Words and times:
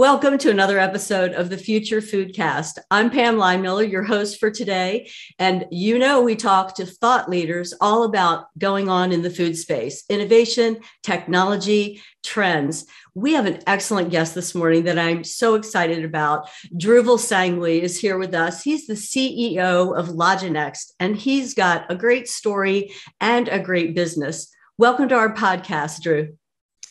Welcome 0.00 0.38
to 0.38 0.50
another 0.50 0.78
episode 0.78 1.34
of 1.34 1.50
the 1.50 1.58
Future 1.58 2.00
Foodcast. 2.00 2.78
I'm 2.90 3.10
Pam 3.10 3.36
Leinmiller, 3.36 3.86
your 3.86 4.02
host 4.02 4.40
for 4.40 4.50
today. 4.50 5.10
And 5.38 5.66
you 5.70 5.98
know, 5.98 6.22
we 6.22 6.36
talk 6.36 6.74
to 6.76 6.86
thought 6.86 7.28
leaders 7.28 7.74
all 7.82 8.04
about 8.04 8.46
going 8.56 8.88
on 8.88 9.12
in 9.12 9.20
the 9.20 9.28
food 9.28 9.58
space 9.58 10.04
innovation, 10.08 10.78
technology, 11.02 12.00
trends. 12.22 12.86
We 13.14 13.34
have 13.34 13.44
an 13.44 13.60
excellent 13.66 14.08
guest 14.08 14.34
this 14.34 14.54
morning 14.54 14.84
that 14.84 14.98
I'm 14.98 15.22
so 15.22 15.54
excited 15.54 16.02
about. 16.02 16.48
Dhruvil 16.74 17.18
Sanghvi 17.18 17.82
is 17.82 18.00
here 18.00 18.16
with 18.16 18.32
us. 18.32 18.62
He's 18.62 18.86
the 18.86 18.94
CEO 18.94 19.94
of 19.94 20.08
Loginext, 20.08 20.92
and 20.98 21.14
he's 21.14 21.52
got 21.52 21.92
a 21.92 21.94
great 21.94 22.26
story 22.26 22.90
and 23.20 23.48
a 23.48 23.58
great 23.58 23.94
business. 23.94 24.50
Welcome 24.78 25.10
to 25.10 25.16
our 25.16 25.34
podcast, 25.34 26.00
Drew. 26.00 26.38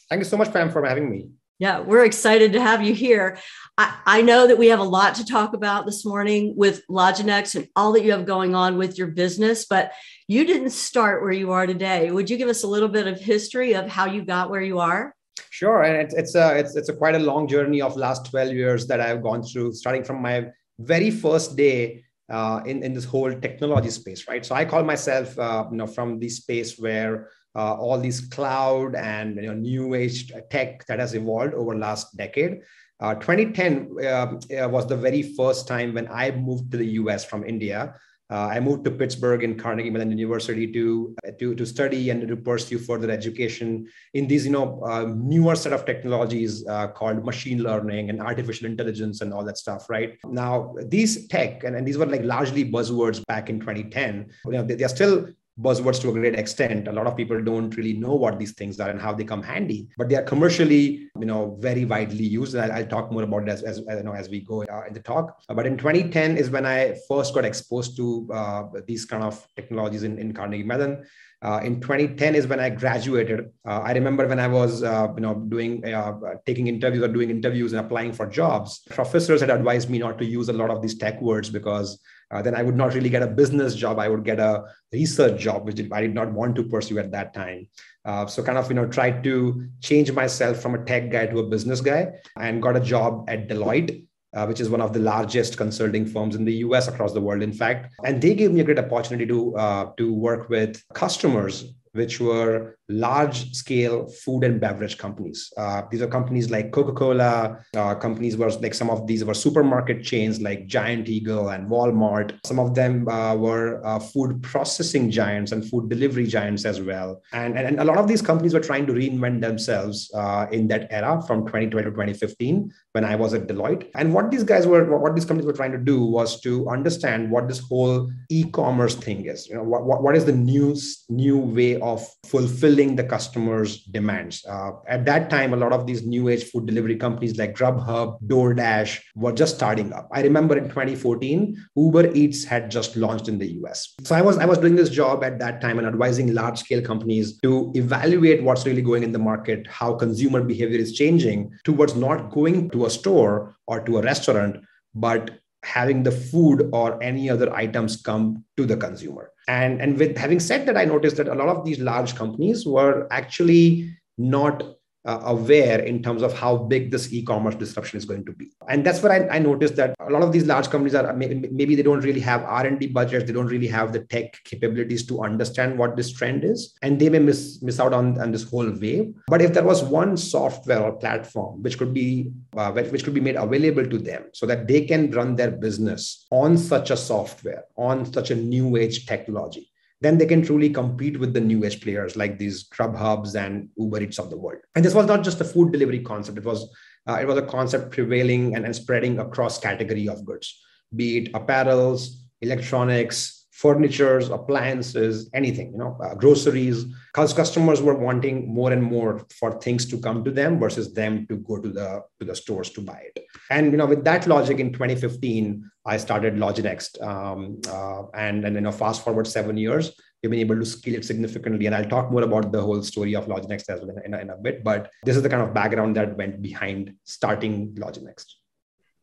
Thank 0.10 0.20
you 0.20 0.26
so 0.26 0.38
much, 0.38 0.54
Pam, 0.54 0.70
for 0.70 0.86
having 0.86 1.10
me. 1.10 1.30
Yeah, 1.60 1.82
we're 1.82 2.06
excited 2.06 2.54
to 2.54 2.62
have 2.62 2.82
you 2.82 2.94
here. 2.94 3.38
I, 3.78 3.94
I, 4.06 4.22
know 4.22 4.48
that 4.48 4.58
we 4.58 4.68
have 4.68 4.80
a 4.80 4.84
lot 4.84 5.16
to 5.16 5.26
talk 5.26 5.54
about 5.54 5.86
this 5.86 6.06
morning 6.06 6.54
with 6.56 6.88
Loginext 6.88 7.56
and 7.56 7.68
all 7.76 7.92
that 7.92 8.04
you 8.04 8.12
have 8.14 8.26
going 8.26 8.56
on 8.56 8.78
with 8.78 8.98
your 8.98 9.08
business, 9.08 9.66
but 9.66 9.92
you 10.30 10.46
didn't 10.46 10.70
start 10.70 11.22
where 11.22 11.34
you 11.34 11.52
are 11.52 11.68
today. 11.68 12.12
Would 12.12 12.30
you 12.30 12.38
give 12.38 12.48
us 12.48 12.64
a 12.64 12.68
little 12.68 12.88
bit 12.88 13.08
of 13.08 13.20
history 13.20 13.74
of 13.76 13.90
how 13.90 14.06
you 14.06 14.24
got 14.24 14.50
where 14.50 14.62
you 14.62 14.80
are? 14.80 15.14
Sure, 15.50 15.84
and 15.84 15.98
it's 15.98 16.14
it's 16.14 16.36
a 16.36 16.58
it's 16.58 16.76
it's 16.78 16.88
a 16.88 16.94
quite 16.94 17.16
a 17.16 17.20
long 17.20 17.46
journey 17.46 17.82
of 17.82 17.98
last 17.98 18.26
twelve 18.26 18.54
years 18.54 18.88
that 18.88 19.02
I've 19.02 19.22
gone 19.22 19.44
through, 19.44 19.74
starting 19.74 20.06
from 20.06 20.22
my 20.22 20.48
very 20.80 21.12
first 21.12 21.58
day 21.58 22.06
uh, 22.30 22.62
in 22.66 22.84
in 22.84 22.94
this 22.94 23.04
whole 23.04 23.34
technology 23.34 23.90
space, 23.90 24.28
right? 24.30 24.46
So 24.46 24.56
I 24.56 24.64
call 24.64 24.84
myself, 24.84 25.38
uh, 25.38 25.66
you 25.72 25.78
know, 25.78 25.88
from 25.88 26.20
the 26.20 26.30
space 26.30 26.80
where 26.80 27.30
uh, 27.60 27.74
all 27.74 28.00
these 28.00 28.22
cloud 28.36 28.96
and 28.96 29.36
you 29.36 29.48
know, 29.50 29.54
new 29.54 29.94
age 29.94 30.32
tech 30.50 30.86
that 30.88 31.00
has 31.00 31.14
evolved 31.14 31.54
over 31.54 31.76
last 31.76 32.16
decade. 32.16 32.62
Uh, 33.02 33.16
2010 33.16 33.96
uh, 34.06 34.70
was 34.70 34.88
the 34.88 34.96
very 34.96 35.24
first 35.40 35.68
time 35.68 35.94
when 35.94 36.08
I 36.10 36.32
moved 36.32 36.72
to 36.72 36.78
the 36.78 36.90
US 37.02 37.26
from 37.26 37.44
India. 37.44 37.96
Uh, 38.32 38.48
I 38.56 38.60
moved 38.60 38.84
to 38.86 38.92
Pittsburgh 38.92 39.44
in 39.44 39.58
Carnegie 39.58 39.90
Mellon 39.90 40.12
University 40.12 40.72
to, 40.72 41.16
to, 41.40 41.56
to 41.56 41.66
study 41.66 42.12
and 42.12 42.28
to 42.28 42.36
pursue 42.36 42.78
further 42.78 43.10
education 43.10 43.88
in 44.14 44.28
these 44.28 44.46
you 44.46 44.52
know 44.52 44.82
uh, 44.84 45.06
newer 45.18 45.56
set 45.56 45.74
of 45.74 45.84
technologies 45.84 46.66
uh, 46.68 46.88
called 46.90 47.26
machine 47.26 47.64
learning 47.64 48.12
and 48.12 48.22
artificial 48.22 48.68
intelligence 48.68 49.22
and 49.22 49.34
all 49.34 49.44
that 49.44 49.58
stuff. 49.58 49.90
Right 49.90 50.18
now, 50.26 50.76
these 50.86 51.28
tech 51.28 51.64
and, 51.64 51.76
and 51.76 51.88
these 51.88 51.98
were 51.98 52.06
like 52.06 52.24
largely 52.24 52.64
buzzwords 52.72 53.26
back 53.26 53.50
in 53.50 53.60
2010. 53.60 54.30
You 54.46 54.52
know, 54.52 54.64
they, 54.64 54.76
they 54.76 54.84
are 54.84 54.96
still 55.00 55.28
buzzwords 55.62 56.02
to 56.02 56.10
a 56.10 56.14
great 56.14 56.36
extent. 56.36 56.88
A 56.88 56.92
lot 56.92 57.08
of 57.08 57.18
people 57.18 57.42
don't 57.42 57.76
really 57.76 57.94
know 57.94 58.14
what 58.14 58.40
these 58.40 58.54
things 58.54 58.80
are 58.80 58.90
and 58.90 59.02
how 59.02 59.14
they 59.14 59.24
come 59.24 59.44
handy, 59.44 59.88
but 59.98 60.10
they 60.10 60.16
are 60.16 60.24
commercially, 60.24 61.10
you 61.20 61.26
know, 61.26 61.58
very 61.60 61.86
widely 61.86 62.26
used. 62.26 62.56
And 62.56 62.72
I'll, 62.72 62.90
talk 62.90 63.12
more 63.12 63.22
about 63.22 63.44
it 63.44 63.50
as, 63.50 63.62
as, 63.64 63.78
you 63.78 64.04
know, 64.04 64.14
as 64.14 64.30
we 64.30 64.40
go 64.40 64.64
uh, 64.64 64.84
in 64.88 64.94
the 64.94 65.00
talk. 65.00 65.40
But 65.48 65.68
in 65.68 65.78
2010 65.78 66.38
is 66.38 66.50
when 66.50 66.66
I 66.66 66.96
first 67.08 67.36
got 67.36 67.46
exposed 67.46 67.96
to 67.98 68.28
uh, 68.34 68.64
these 68.88 69.06
kind 69.06 69.24
of 69.24 69.48
technologies 69.56 70.04
in, 70.04 70.18
in 70.18 70.34
Carnegie 70.34 70.64
Mellon. 70.64 71.06
Uh, 71.42 71.62
in 71.64 71.80
2010 71.80 72.36
is 72.36 72.48
when 72.48 72.60
I 72.60 72.70
graduated. 72.70 73.52
Uh, 73.66 73.80
I 73.80 73.94
remember 73.94 74.28
when 74.28 74.40
I 74.40 74.48
was, 74.48 74.84
uh, 74.84 75.08
you 75.16 75.22
know, 75.22 75.36
doing 75.36 75.86
uh, 75.86 76.14
taking 76.46 76.68
interviews 76.68 77.02
or 77.04 77.08
doing 77.08 77.30
interviews 77.30 77.72
and 77.72 77.86
applying 77.86 78.12
for 78.12 78.26
jobs. 78.26 78.82
Professors 78.90 79.40
had 79.40 79.50
advised 79.50 79.90
me 79.90 80.00
not 80.00 80.18
to 80.18 80.26
use 80.26 80.50
a 80.50 80.54
lot 80.54 80.70
of 80.70 80.82
these 80.82 80.98
tech 80.98 81.22
words 81.22 81.50
because 81.50 81.98
uh, 82.32 82.42
then 82.42 82.56
I 82.56 82.62
would 82.62 82.76
not 82.76 82.94
really 82.94 83.10
get 83.10 83.24
a 83.24 83.28
business 83.28 83.76
job. 83.76 84.00
I 84.00 84.08
would 84.08 84.24
get 84.24 84.40
a 84.40 84.66
research 84.92 85.40
job, 85.40 85.66
which 85.66 85.80
I 85.92 86.02
did 86.02 86.14
not 86.14 86.32
want 86.32 86.56
to 86.58 86.64
pursue 86.64 87.00
at 87.00 87.12
that 87.12 87.34
time. 87.34 87.68
Uh, 88.06 88.26
so 88.26 88.44
kind 88.44 88.58
of 88.58 88.68
you 88.70 88.76
know 88.76 88.88
tried 88.88 89.24
to 89.24 89.68
change 89.82 90.12
myself 90.12 90.62
from 90.62 90.76
a 90.76 90.84
tech 90.86 91.10
guy 91.10 91.26
to 91.28 91.40
a 91.40 91.48
business 91.48 91.82
guy, 91.82 92.14
and 92.38 92.62
got 92.62 92.76
a 92.76 92.80
job 92.80 93.26
at 93.28 93.48
Deloitte. 93.48 94.06
Uh, 94.32 94.46
which 94.46 94.60
is 94.60 94.70
one 94.70 94.80
of 94.80 94.94
the 94.94 95.00
largest 95.00 95.58
consulting 95.58 96.06
firms 96.06 96.36
in 96.36 96.46
the 96.46 96.54
US 96.58 96.88
across 96.88 97.14
the 97.14 97.20
world, 97.20 97.42
in 97.42 97.52
fact. 97.52 97.92
And 98.06 98.22
they 98.22 98.36
gave 98.36 98.52
me 98.52 98.60
a 98.60 98.64
great 98.64 98.78
opportunity 98.78 99.26
to, 99.26 99.58
uh, 99.58 99.92
to 99.98 100.14
work 100.14 100.50
with 100.50 100.84
customers 100.94 101.74
which 101.94 102.20
were 102.20 102.78
large 102.90 103.54
scale 103.54 104.08
food 104.08 104.44
and 104.44 104.60
beverage 104.60 104.98
companies. 104.98 105.54
Uh, 105.56 105.84
these 105.92 106.02
are 106.02 106.08
companies 106.08 106.50
like 106.50 106.72
Coca 106.72 106.92
Cola, 106.92 107.64
uh, 107.76 107.96
companies 107.96 108.36
were 108.36 108.50
like 108.50 108.74
some 108.74 108.90
of 108.90 109.06
these 109.06 109.24
were 109.24 109.36
supermarket 109.36 110.04
chains 110.04 110.42
like 110.42 110.66
Giant 110.66 111.08
Eagle 111.08 111.50
and 111.50 111.70
Walmart. 111.70 112.38
Some 112.46 112.60
of 112.60 112.74
them 112.74 113.08
uh, 113.08 113.36
were 113.36 113.86
uh, 113.86 114.00
food 114.00 114.42
processing 114.42 115.12
giants 115.12 115.52
and 115.52 115.64
food 115.64 115.90
delivery 115.90 116.26
giants 116.26 116.66
as 116.66 116.82
well. 116.82 117.22
And, 117.32 117.58
and, 117.58 117.68
and, 117.68 117.80
a 117.80 117.84
lot 117.84 117.98
of 117.98 118.08
these 118.08 118.22
companies 118.22 118.54
were 118.54 118.60
trying 118.60 118.88
to 118.88 118.94
reinvent 118.94 119.42
themselves 119.42 120.12
uh, 120.16 120.48
in 120.52 120.68
that 120.70 120.88
era 120.90 121.22
from 121.26 121.46
2012 121.46 121.86
to 121.86 121.92
2015 121.92 122.74
when 122.94 123.06
I 123.06 123.16
was 123.16 123.34
at 123.34 123.48
Deloitte. 123.48 123.90
And 123.96 124.14
what 124.14 124.32
these 124.32 124.44
guys 124.44 124.66
were, 124.66 124.98
what 124.98 125.16
these 125.16 125.26
companies 125.26 125.46
were 125.46 125.54
trying 125.54 125.72
to 125.74 125.78
do 125.78 126.04
was 126.04 126.42
to 126.42 126.68
understand 126.70 127.30
what 127.30 127.48
this 127.48 127.60
whole 127.60 128.12
e-commerce 128.30 128.96
thing 128.96 129.26
is. 129.26 129.48
You 129.48 129.56
know, 129.56 129.64
what, 129.64 129.86
what, 129.86 130.02
what 130.02 130.16
is 130.16 130.26
the 130.26 130.32
new, 130.32 130.76
new 131.10 131.38
way 131.38 131.80
of 131.80 132.06
fulfilling 132.26 132.79
the 132.88 133.04
customer's 133.04 133.84
demands. 133.84 134.46
Uh, 134.46 134.72
at 134.88 135.06
that 135.06 135.30
time, 135.30 135.54
a 135.54 135.58
lot 135.58 135.74
of 135.74 135.86
these 135.86 136.06
new 136.06 136.30
age 136.30 136.46
food 136.46 136.66
delivery 136.66 136.96
companies 136.96 137.38
like 137.38 137.56
Grubhub, 137.56 138.22
DoorDash 138.24 139.00
were 139.16 139.32
just 139.32 139.56
starting 139.56 139.92
up. 139.94 140.08
I 140.12 140.22
remember 140.22 140.58
in 140.58 140.70
2014, 140.70 141.66
Uber 141.76 142.14
Eats 142.14 142.44
had 142.44 142.72
just 142.72 142.96
launched 142.96 143.28
in 143.28 143.38
the 143.38 143.48
US. 143.62 143.96
So 144.04 144.16
I 144.16 144.22
was 144.22 144.38
I 144.38 144.46
was 144.46 144.58
doing 144.58 144.76
this 144.76 144.90
job 144.90 145.24
at 145.24 145.40
that 145.40 145.62
time 145.62 145.78
and 145.78 145.88
advising 145.88 146.34
large 146.34 146.60
scale 146.60 146.82
companies 146.82 147.38
to 147.40 147.72
evaluate 147.76 148.44
what's 148.44 148.66
really 148.66 148.82
going 148.82 149.04
in 149.04 149.12
the 149.12 149.20
market, 149.20 149.68
how 149.68 149.94
consumer 149.94 150.42
behavior 150.42 150.80
is 150.80 150.94
changing 150.94 151.52
towards 151.64 151.96
not 151.96 152.32
going 152.32 152.70
to 152.72 152.86
a 152.86 152.90
store 152.90 153.56
or 153.68 153.82
to 153.82 153.98
a 153.98 154.02
restaurant, 154.02 154.58
but 154.96 155.40
having 155.64 156.04
the 156.04 156.12
food 156.12 156.70
or 156.72 157.02
any 157.04 157.30
other 157.30 157.54
items 157.54 158.02
come 158.02 158.44
to 158.58 158.66
the 158.66 158.78
consumer. 158.78 159.32
And, 159.50 159.82
and 159.82 159.98
with 159.98 160.16
having 160.16 160.40
said 160.40 160.68
that, 160.68 160.78
I 160.78 160.86
noticed 160.86 161.18
that 161.18 161.28
a 161.28 161.34
lot 161.34 161.48
of 161.48 161.66
these 161.66 161.80
large 161.80 162.16
companies 162.16 162.68
were 162.68 163.08
actually 163.10 163.92
not 164.16 164.64
uh, 165.10 165.22
aware 165.26 165.80
in 165.80 166.04
terms 166.04 166.22
of 166.22 166.32
how 166.38 166.56
big 166.56 166.92
this 166.92 167.12
e-commerce 167.12 167.56
disruption 167.56 167.98
is 167.98 168.06
going 168.06 168.24
to 168.26 168.32
be. 168.32 168.52
And 168.68 168.86
that's 168.86 169.02
where 169.02 169.12
I, 169.12 169.38
I, 169.38 169.40
noticed 169.40 169.76
that 169.78 169.96
a 170.00 170.12
lot 170.12 170.22
of 170.22 170.32
these 170.32 170.46
large 170.46 170.70
companies 170.70 170.94
are 170.94 171.12
maybe, 171.14 171.76
they 171.76 171.82
don't 171.82 172.02
really 172.02 172.20
have 172.20 172.44
r&d 172.44 172.88
budgets. 172.88 173.26
They 173.26 173.34
don't 173.34 173.48
really 173.48 173.68
have 173.68 173.92
the 173.92 174.02
tech 174.02 174.38
capabilities 174.44 175.08
to 175.08 175.24
understand 175.24 175.80
what 175.80 175.96
this 175.98 176.12
trend 176.12 176.44
is. 176.44 176.76
And 176.84 177.00
they 177.00 177.10
may 177.10 177.20
miss 177.20 177.60
miss 177.64 177.80
out 177.80 177.94
on, 177.94 178.20
on 178.22 178.32
this 178.32 178.44
whole 178.44 178.70
wave. 178.70 179.16
But 179.28 179.42
if 179.42 179.54
there 179.54 179.64
was 179.64 179.84
one 179.84 180.16
software 180.16 180.82
or 180.82 180.92
platform 180.92 181.64
which 181.64 181.80
could 181.80 181.94
be 181.94 182.32
uh, 182.56 182.72
which 182.72 183.04
could 183.04 183.16
be 183.16 183.22
made 183.22 183.36
available 183.36 183.86
to 183.88 183.98
them 183.98 184.26
so 184.34 184.46
that 184.46 184.68
they 184.68 184.82
can 184.86 185.10
run 185.12 185.36
their 185.36 185.52
business 185.52 186.28
on 186.30 186.58
such 186.58 186.92
a 186.92 186.98
software 186.98 187.64
on 187.78 188.06
such 188.14 188.30
a 188.30 188.36
new 188.36 188.78
age 188.78 189.06
technology 189.08 189.69
then 190.02 190.18
they 190.18 190.26
can 190.26 190.42
truly 190.42 190.70
compete 190.70 191.20
with 191.20 191.34
the 191.34 191.42
new 191.42 191.66
age 191.66 191.82
players 191.82 192.16
like 192.16 192.38
these 192.38 192.68
Grubhubs 192.70 193.36
and 193.36 193.70
Uber 193.78 194.04
Eats 194.04 194.20
of 194.20 194.30
the 194.30 194.38
world. 194.38 194.62
And 194.76 194.84
this 194.84 194.94
was 194.94 195.06
not 195.06 195.24
just 195.24 195.42
a 195.42 195.46
food 195.46 195.72
delivery 195.72 196.00
concept; 196.00 196.38
it 196.38 196.46
was 196.46 196.70
uh, 197.08 197.18
it 197.22 197.28
was 197.28 197.38
a 197.38 197.46
concept 197.46 197.92
prevailing 197.92 198.56
and, 198.56 198.66
and 198.66 198.76
spreading 198.76 199.20
across 199.20 199.60
category 199.60 200.08
of 200.08 200.26
goods, 200.26 200.62
be 200.96 201.18
it 201.18 201.34
apparels, 201.34 202.10
electronics, 202.42 203.39
furnitures, 203.62 204.30
appliances, 204.30 205.30
anything, 205.34 205.72
you 205.74 205.78
know, 205.78 205.98
uh, 206.02 206.16
groceries, 206.16 206.86
because 207.12 207.34
customers 207.34 207.82
were 207.82 207.94
wanting 207.94 208.48
more 208.48 208.72
and 208.72 208.82
more 208.82 209.26
for 209.38 209.60
things 209.60 209.86
to 209.86 209.98
come 210.00 210.24
to 210.24 210.32
them 210.32 210.58
versus 210.58 210.94
them 210.94 211.28
to 211.28 211.36
go 211.38 211.60
to 211.60 211.70
the 211.70 212.02
to 212.20 212.26
the 212.26 212.36
stores 212.36 212.70
to 212.70 212.82
buy 212.82 213.02
it. 213.10 213.26
And 213.50 213.72
you 213.72 213.78
know, 213.78 213.86
with 213.86 214.06
that 214.06 214.28
logic, 214.28 214.60
in 214.60 214.72
2015, 214.72 215.70
I 215.86 215.98
started 215.98 216.36
Loginext, 216.36 217.02
um, 217.06 217.60
uh, 217.68 218.04
and 218.14 218.46
and 218.46 218.56
you 218.56 218.62
know, 218.62 218.72
fast 218.72 219.04
forward 219.04 219.28
seven 219.28 219.58
years, 219.58 219.92
we've 220.24 220.32
been 220.32 220.40
able 220.40 220.60
to 220.60 220.66
scale 220.66 220.96
it 220.96 221.06
significantly. 221.06 221.66
And 221.66 221.76
I'll 221.76 221.94
talk 221.96 222.12
more 222.12 222.24
about 222.24 222.52
the 222.54 222.62
whole 222.62 222.82
story 222.84 223.14
of 223.16 223.28
Loginext 223.28 223.70
as 223.70 223.82
well 223.82 223.90
in, 223.90 224.14
in, 224.14 224.20
in 224.22 224.30
a 224.30 224.38
bit. 224.38 224.64
But 224.64 224.90
this 225.04 225.18
is 225.18 225.24
the 225.24 225.30
kind 225.30 225.42
of 225.42 225.54
background 225.54 225.98
that 225.98 226.18
went 226.18 226.42
behind 226.42 226.94
starting 227.04 227.76
Loginext. 227.76 228.39